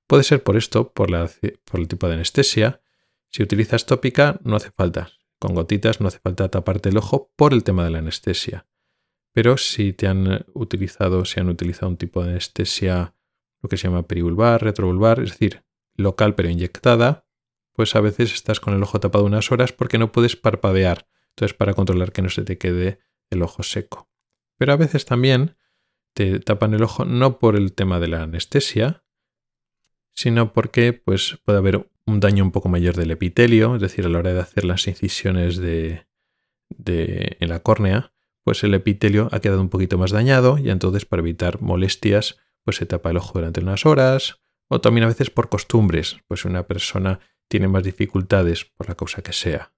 Puede 0.07 0.23
ser 0.23 0.43
por 0.43 0.57
esto, 0.57 0.93
por, 0.93 1.09
el 1.11 1.89
tipo 1.89 2.09
de 2.09 2.15
anestesia. 2.15 2.81
Si 3.29 3.43
utilizas 3.43 3.87
tópica, 3.87 4.39
no 4.45 4.57
hace 4.57 4.71
falta. 4.71 5.11
Con 5.39 5.55
gotitas 5.55 6.01
no 6.01 6.09
hace 6.09 6.21
falta 6.21 6.49
taparte 6.49 6.91
el 6.91 6.97
ojo 6.97 7.33
por 7.37 7.53
el 7.53 7.65
tema 7.65 7.85
de 7.85 7.91
la 7.91 7.99
anestesia. 7.99 8.67
Pero 9.33 9.57
si 9.57 9.93
te 9.93 10.07
han 10.07 10.47
utilizado, 10.55 11.25
si 11.25 11.41
han 11.41 11.49
utilizado 11.49 11.89
un 11.89 11.97
tipo 11.97 12.23
de 12.23 12.31
anestesia, 12.31 13.15
lo 13.61 13.69
que 13.69 13.77
se 13.77 13.89
llama 13.89 14.07
perivulvar, 14.07 14.63
retrovulvar, 14.63 15.21
es 15.21 15.31
decir, 15.31 15.65
local 15.95 16.35
pero 16.35 16.49
inyectada, 16.49 17.27
pues 17.73 17.95
a 17.97 18.01
veces 18.01 18.33
estás 18.33 18.61
con 18.61 18.75
el 18.75 18.83
ojo 18.83 19.01
tapado 19.01 19.25
unas 19.25 19.53
horas 19.53 19.73
porque 19.73 19.99
no 19.99 20.13
puedes 20.13 20.37
parpadear. 20.37 21.09
Entonces, 21.31 21.55
para 21.55 21.75
controlar 21.75 22.13
que 22.13 22.23
no 22.23 22.31
se 22.31 22.43
te 22.43 22.57
quede 22.57 23.01
el 23.29 23.43
ojo 23.43 23.63
seco. 23.63 24.09
Pero 24.57 24.73
a 24.73 24.77
veces 24.77 25.05
también 25.05 25.57
te 26.15 26.41
tapan 26.41 26.73
el 26.73 26.83
ojo 26.83 27.05
no 27.05 27.39
por 27.39 27.57
el 27.57 27.75
tema 27.75 28.01
de 28.01 28.09
la 28.09 28.23
anestesia, 28.23 29.05
sino 30.17 30.53
porque 30.53 30.95
pues, 30.95 31.39
puede 31.45 31.59
haber 31.59 31.89
un 32.07 32.21
daño 32.21 32.43
un 32.43 32.51
poco 32.51 32.69
mayor 32.69 32.97
del 32.97 33.11
epitelio, 33.11 33.77
es 33.77 33.83
decir, 33.83 34.07
a 34.07 34.09
la 34.09 34.19
hora 34.19 34.33
de 34.33 34.41
hacer 34.41 34.65
las 34.65 34.89
incisiones 34.89 35.59
de, 35.59 36.07
en 36.81 37.49
la 37.49 37.61
córnea, 37.61 38.13
pues 38.43 38.65
el 38.65 38.75
epitelio 38.75 39.29
ha 39.31 39.41
quedado 39.41 39.61
un 39.61 39.69
poquito 39.69 39.99
más 39.99 40.13
dañado 40.13 40.59
y 40.59 40.71
entonces 40.71 41.05
para 41.05 41.21
evitar 41.21 41.61
molestias, 41.61 42.39
pues 42.65 42.79
se 42.79 42.87
tapa 42.87 43.11
el 43.11 43.19
ojo 43.19 43.39
durante 43.39 43.61
unas 43.61 43.85
horas, 43.87 44.41
o 44.69 44.81
también 44.81 45.05
a 45.05 45.09
veces 45.09 45.31
por 45.31 45.49
costumbres, 45.49 46.17
pues 46.27 46.45
una 46.45 46.67
persona 46.67 47.21
tiene 47.49 47.69
más 47.69 47.85
dificultades, 47.85 48.65
por 48.65 48.89
la 48.89 48.95
causa 48.95 49.23
que 49.23 49.33
sea, 49.33 49.73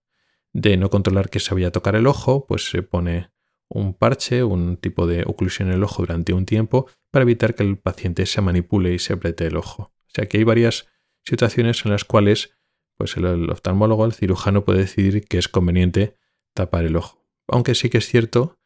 de 0.53 0.77
no 0.77 0.89
controlar 0.89 1.31
que 1.31 1.41
sabía 1.41 1.73
tocar 1.73 1.97
el 1.97 2.07
ojo, 2.07 2.47
pues 2.47 2.71
se 2.71 2.83
pone 2.83 3.31
un 3.69 3.93
parche, 3.93 4.45
un 4.45 4.77
tipo 4.77 5.07
de 5.07 5.25
oclusión 5.27 5.69
en 5.69 5.75
el 5.75 5.85
ojo 5.85 6.03
durante 6.03 6.33
un 6.33 6.47
tiempo 6.47 6.89
para 7.11 7.25
evitar 7.25 7.55
que 7.55 7.65
el 7.65 7.77
paciente 7.79 8.25
se 8.25 8.41
manipule 8.41 8.95
y 8.95 8.99
se 8.99 9.15
apriete 9.15 9.47
el 9.47 9.57
ojo. 9.57 9.93
O 10.09 10.11
sea 10.15 10.27
que 10.27 10.39
hay 10.39 10.45
varias 10.45 10.89
situaciones 11.25 11.85
en 11.85 11.93
las 11.93 12.05
cuales 12.05 12.57
pues 12.97 13.17
el, 13.17 13.51
oftalmólogo, 13.51 14.05
el 14.05 14.13
cirujano 14.13 14.65
puede 14.65 14.81
decidir 14.81 15.27
que 15.27 15.39
es 15.39 15.49
conveniente 15.49 16.17
tapar 16.55 16.85
el 16.85 16.97
ojo. 16.97 17.25
Aunque 17.47 17.75
sí 17.75 17.91
que 17.91 17.99
es 17.99 18.07
cierto 18.07 18.59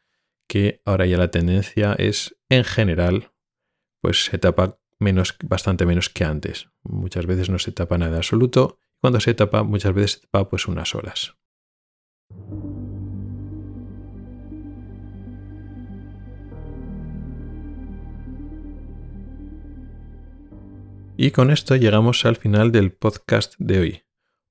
que 0.49 0.81
ahora 0.85 1.07
ya 1.07 1.19
la 1.19 1.31
tendencia 1.31 1.95
es 1.95 2.37
en 2.49 2.65
general 2.65 3.33
pues 4.01 4.25
se 4.25 4.39
tapa 4.39 4.79
menos, 4.99 5.37
bastante 5.45 5.87
menos 5.87 6.09
que 6.09 6.25
antes. 6.25 6.69
Muchas 6.83 7.27
veces 7.27 7.51
no 7.51 7.59
se 7.59 7.73
tapa 7.73 7.99
nada 7.99 8.17
absoluto. 8.17 8.79
Cuando 9.01 9.21
se 9.21 9.35
tapa, 9.35 9.63
muchas 9.63 9.95
veces 9.95 10.13
se 10.13 10.21
tapa 10.21 10.49
pues 10.49 10.67
unas 10.67 10.95
horas. 10.95 11.37
Y 21.25 21.31
con 21.31 21.53
esto 21.53 21.77
llegamos 21.77 22.25
al 22.25 22.35
final 22.35 22.73
del 22.73 22.91
podcast 22.91 23.55
de 23.59 23.79
hoy. 23.79 24.03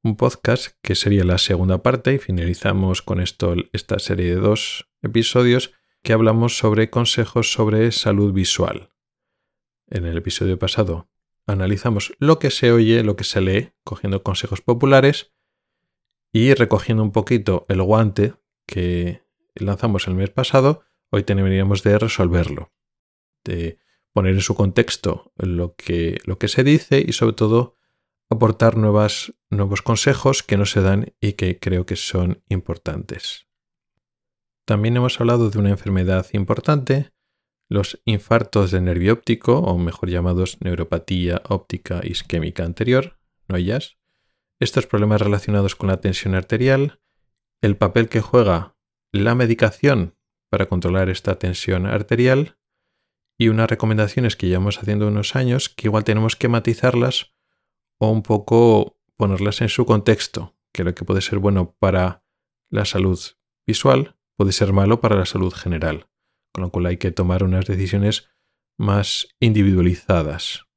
Un 0.03 0.15
podcast 0.15 0.77
que 0.81 0.95
sería 0.95 1.25
la 1.25 1.37
segunda 1.37 1.83
parte 1.83 2.13
y 2.13 2.17
finalizamos 2.17 3.01
con 3.01 3.19
esto 3.19 3.55
esta 3.73 3.99
serie 3.99 4.35
de 4.35 4.39
dos 4.39 4.87
episodios 5.01 5.73
que 6.01 6.13
hablamos 6.13 6.57
sobre 6.57 6.89
consejos 6.89 7.51
sobre 7.51 7.91
salud 7.91 8.31
visual. 8.31 8.89
En 9.89 10.05
el 10.05 10.15
episodio 10.15 10.57
pasado 10.57 11.09
analizamos 11.45 12.13
lo 12.19 12.39
que 12.39 12.51
se 12.51 12.71
oye, 12.71 13.03
lo 13.03 13.17
que 13.17 13.25
se 13.25 13.41
lee, 13.41 13.73
cogiendo 13.83 14.23
consejos 14.23 14.61
populares 14.61 15.33
y 16.31 16.53
recogiendo 16.53 17.03
un 17.03 17.11
poquito 17.11 17.65
el 17.67 17.81
guante 17.81 18.35
que 18.65 19.25
lanzamos 19.55 20.07
el 20.07 20.15
mes 20.15 20.29
pasado, 20.29 20.85
hoy 21.09 21.23
tendríamos 21.23 21.83
de 21.83 21.99
resolverlo, 21.99 22.71
poner 24.13 24.33
en 24.33 24.41
su 24.41 24.55
contexto 24.55 25.31
lo 25.37 25.75
que, 25.75 26.19
lo 26.25 26.37
que 26.37 26.47
se 26.47 26.63
dice 26.63 27.03
y 27.05 27.13
sobre 27.13 27.33
todo 27.33 27.75
aportar 28.29 28.77
nuevos 28.77 29.33
consejos 29.83 30.43
que 30.43 30.57
no 30.57 30.65
se 30.65 30.81
dan 30.81 31.13
y 31.19 31.33
que 31.33 31.59
creo 31.59 31.85
que 31.85 31.95
son 31.95 32.43
importantes. 32.47 33.47
También 34.65 34.95
hemos 34.95 35.19
hablado 35.19 35.49
de 35.49 35.59
una 35.59 35.69
enfermedad 35.69 36.25
importante, 36.31 37.11
los 37.67 38.01
infartos 38.05 38.71
de 38.71 38.81
nervio 38.81 39.13
óptico, 39.13 39.59
o 39.59 39.77
mejor 39.77 40.09
llamados 40.09 40.57
neuropatía 40.61 41.41
óptica 41.47 42.01
isquémica 42.03 42.63
anterior, 42.63 43.19
NOIAS, 43.47 43.97
estos 44.59 44.87
problemas 44.87 45.21
relacionados 45.21 45.75
con 45.75 45.89
la 45.89 45.99
tensión 45.99 46.35
arterial, 46.35 47.01
el 47.61 47.75
papel 47.75 48.07
que 48.07 48.21
juega 48.21 48.77
la 49.11 49.35
medicación 49.35 50.15
para 50.49 50.67
controlar 50.67 51.09
esta 51.09 51.37
tensión 51.39 51.85
arterial 51.85 52.57
y 53.41 53.49
unas 53.49 53.71
recomendaciones 53.71 54.35
que 54.35 54.45
llevamos 54.45 54.77
haciendo 54.77 55.07
unos 55.07 55.35
años 55.35 55.67
que 55.67 55.87
igual 55.87 56.03
tenemos 56.03 56.35
que 56.35 56.47
matizarlas 56.47 57.33
o 57.97 58.11
un 58.11 58.21
poco 58.21 58.99
ponerlas 59.15 59.61
en 59.61 59.69
su 59.69 59.83
contexto, 59.87 60.55
que 60.71 60.83
lo 60.83 60.93
que 60.93 61.05
puede 61.05 61.21
ser 61.21 61.39
bueno 61.39 61.75
para 61.79 62.23
la 62.69 62.85
salud 62.85 63.19
visual 63.65 64.15
puede 64.37 64.51
ser 64.51 64.73
malo 64.73 65.01
para 65.01 65.15
la 65.15 65.25
salud 65.25 65.51
general, 65.51 66.07
con 66.53 66.65
lo 66.65 66.69
cual 66.69 66.85
hay 66.85 66.97
que 66.97 67.09
tomar 67.09 67.43
unas 67.43 67.65
decisiones 67.65 68.29
más 68.77 69.27
individualizadas. 69.39 70.67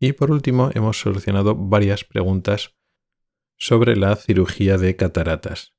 Y 0.00 0.14
por 0.14 0.30
último, 0.30 0.70
hemos 0.72 0.98
solucionado 0.98 1.54
varias 1.54 2.02
preguntas 2.02 2.78
sobre 3.58 3.94
la 3.94 4.16
cirugía 4.16 4.78
de 4.78 4.96
cataratas. 4.96 5.74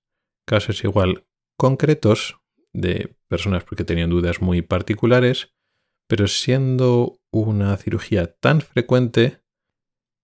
Casos 0.46 0.84
igual 0.84 1.26
concretos 1.58 2.40
de 2.74 3.18
personas 3.28 3.64
porque 3.64 3.86
tenían 3.86 4.12
dudas 4.12 4.40
muy 4.40 4.62
particulares, 4.62 5.56
pero 6.10 6.28
siendo 6.28 7.22
una 7.30 7.78
cirugía 7.78 8.34
tan 8.34 8.62
frecuente 8.62 9.44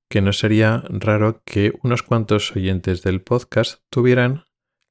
que 0.10 0.20
no 0.20 0.34
sería 0.34 0.84
raro 0.90 1.44
que 1.46 1.74
unos 1.84 2.02
cuantos 2.02 2.56
oyentes 2.56 3.04
del 3.04 3.22
podcast 3.22 3.84
tuvieran 3.92 4.46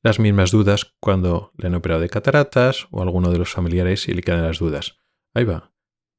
las 0.05 0.20
mismas 0.20 0.53
dudas 0.53 0.95
cuando 1.01 1.51
le 1.57 1.66
han 1.66 1.74
operado 1.74 2.01
de 2.01 2.09
cataratas 2.09 2.86
o 2.92 3.03
alguno 3.03 3.32
de 3.32 3.38
los 3.38 3.51
familiares 3.51 4.07
y 4.07 4.14
le 4.14 4.22
quedan 4.22 4.45
las 4.45 4.61
dudas. 4.61 4.97
Ahí 5.34 5.42
va. 5.42 5.72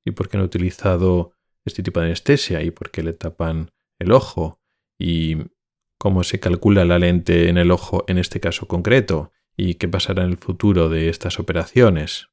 ¿Y 0.03 0.11
por 0.11 0.27
qué 0.27 0.35
no 0.35 0.43
he 0.43 0.47
utilizado 0.47 1.31
este 1.63 1.81
tipo 1.81 2.01
de 2.01 2.07
anestesia? 2.07 2.61
¿Y 2.61 2.71
por 2.71 2.91
qué 2.91 3.01
le 3.01 3.13
tapan 3.13 3.71
el 3.97 4.11
ojo? 4.11 4.59
¿Y 4.99 5.37
cómo 5.97 6.25
se 6.25 6.41
calcula 6.41 6.83
la 6.83 6.99
lente 6.99 7.47
en 7.47 7.57
el 7.57 7.71
ojo 7.71 8.03
en 8.09 8.17
este 8.17 8.41
caso 8.41 8.67
concreto? 8.67 9.31
¿Y 9.55 9.75
qué 9.75 9.87
pasará 9.87 10.23
en 10.23 10.31
el 10.31 10.37
futuro 10.37 10.89
de 10.89 11.07
estas 11.07 11.39
operaciones? 11.39 12.27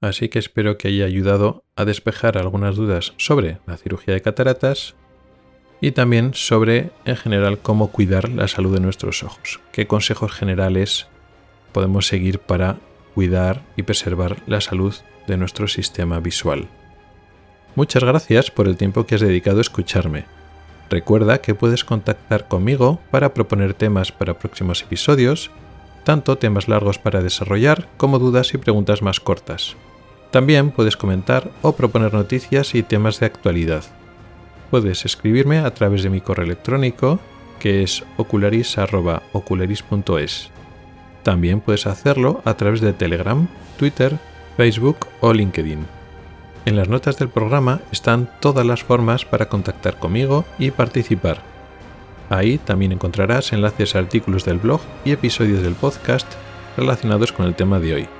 Así 0.00 0.30
que 0.30 0.38
espero 0.38 0.78
que 0.78 0.88
haya 0.88 1.04
ayudado 1.04 1.64
a 1.76 1.84
despejar 1.84 2.38
algunas 2.38 2.76
dudas 2.76 3.12
sobre 3.18 3.58
la 3.66 3.76
cirugía 3.76 4.14
de 4.14 4.22
cataratas 4.22 4.94
y 5.82 5.92
también 5.92 6.32
sobre 6.34 6.90
en 7.04 7.16
general 7.16 7.58
cómo 7.58 7.88
cuidar 7.88 8.30
la 8.30 8.48
salud 8.48 8.74
de 8.74 8.80
nuestros 8.80 9.22
ojos, 9.22 9.60
qué 9.72 9.86
consejos 9.86 10.32
generales 10.32 11.06
podemos 11.72 12.06
seguir 12.06 12.38
para 12.38 12.76
cuidar 13.14 13.62
y 13.76 13.82
preservar 13.82 14.38
la 14.46 14.60
salud 14.60 14.94
de 15.26 15.36
nuestro 15.36 15.68
sistema 15.68 16.18
visual. 16.20 16.68
Muchas 17.74 18.02
gracias 18.02 18.50
por 18.50 18.68
el 18.68 18.76
tiempo 18.76 19.04
que 19.06 19.14
has 19.14 19.20
dedicado 19.20 19.58
a 19.58 19.62
escucharme. 19.62 20.24
Recuerda 20.88 21.40
que 21.40 21.54
puedes 21.54 21.84
contactar 21.84 22.48
conmigo 22.48 23.00
para 23.10 23.32
proponer 23.32 23.74
temas 23.74 24.12
para 24.12 24.38
próximos 24.38 24.82
episodios, 24.82 25.50
tanto 26.04 26.38
temas 26.38 26.68
largos 26.68 26.98
para 26.98 27.22
desarrollar 27.22 27.86
como 27.96 28.18
dudas 28.18 28.54
y 28.54 28.58
preguntas 28.58 29.02
más 29.02 29.20
cortas. 29.20 29.76
También 30.30 30.70
puedes 30.70 30.96
comentar 30.96 31.50
o 31.62 31.72
proponer 31.72 32.14
noticias 32.14 32.74
y 32.74 32.82
temas 32.82 33.20
de 33.20 33.26
actualidad 33.26 33.84
puedes 34.70 35.04
escribirme 35.04 35.58
a 35.58 35.74
través 35.74 36.02
de 36.02 36.08
mi 36.10 36.22
correo 36.22 36.46
electrónico 36.46 37.20
que 37.58 37.82
es 37.82 38.04
ocularis.ocularis.es. 38.16 40.50
También 41.22 41.60
puedes 41.60 41.86
hacerlo 41.86 42.40
a 42.46 42.54
través 42.54 42.80
de 42.80 42.94
Telegram, 42.94 43.46
Twitter, 43.78 44.18
Facebook 44.56 44.96
o 45.20 45.34
LinkedIn. 45.34 45.84
En 46.64 46.76
las 46.76 46.88
notas 46.88 47.18
del 47.18 47.28
programa 47.28 47.82
están 47.92 48.30
todas 48.40 48.64
las 48.64 48.82
formas 48.82 49.26
para 49.26 49.50
contactar 49.50 49.98
conmigo 49.98 50.46
y 50.58 50.70
participar. 50.70 51.42
Ahí 52.30 52.56
también 52.58 52.92
encontrarás 52.92 53.52
enlaces 53.52 53.94
a 53.94 53.98
artículos 53.98 54.46
del 54.46 54.56
blog 54.58 54.80
y 55.04 55.12
episodios 55.12 55.62
del 55.62 55.74
podcast 55.74 56.32
relacionados 56.76 57.32
con 57.32 57.46
el 57.46 57.54
tema 57.54 57.80
de 57.80 57.94
hoy. 57.94 58.19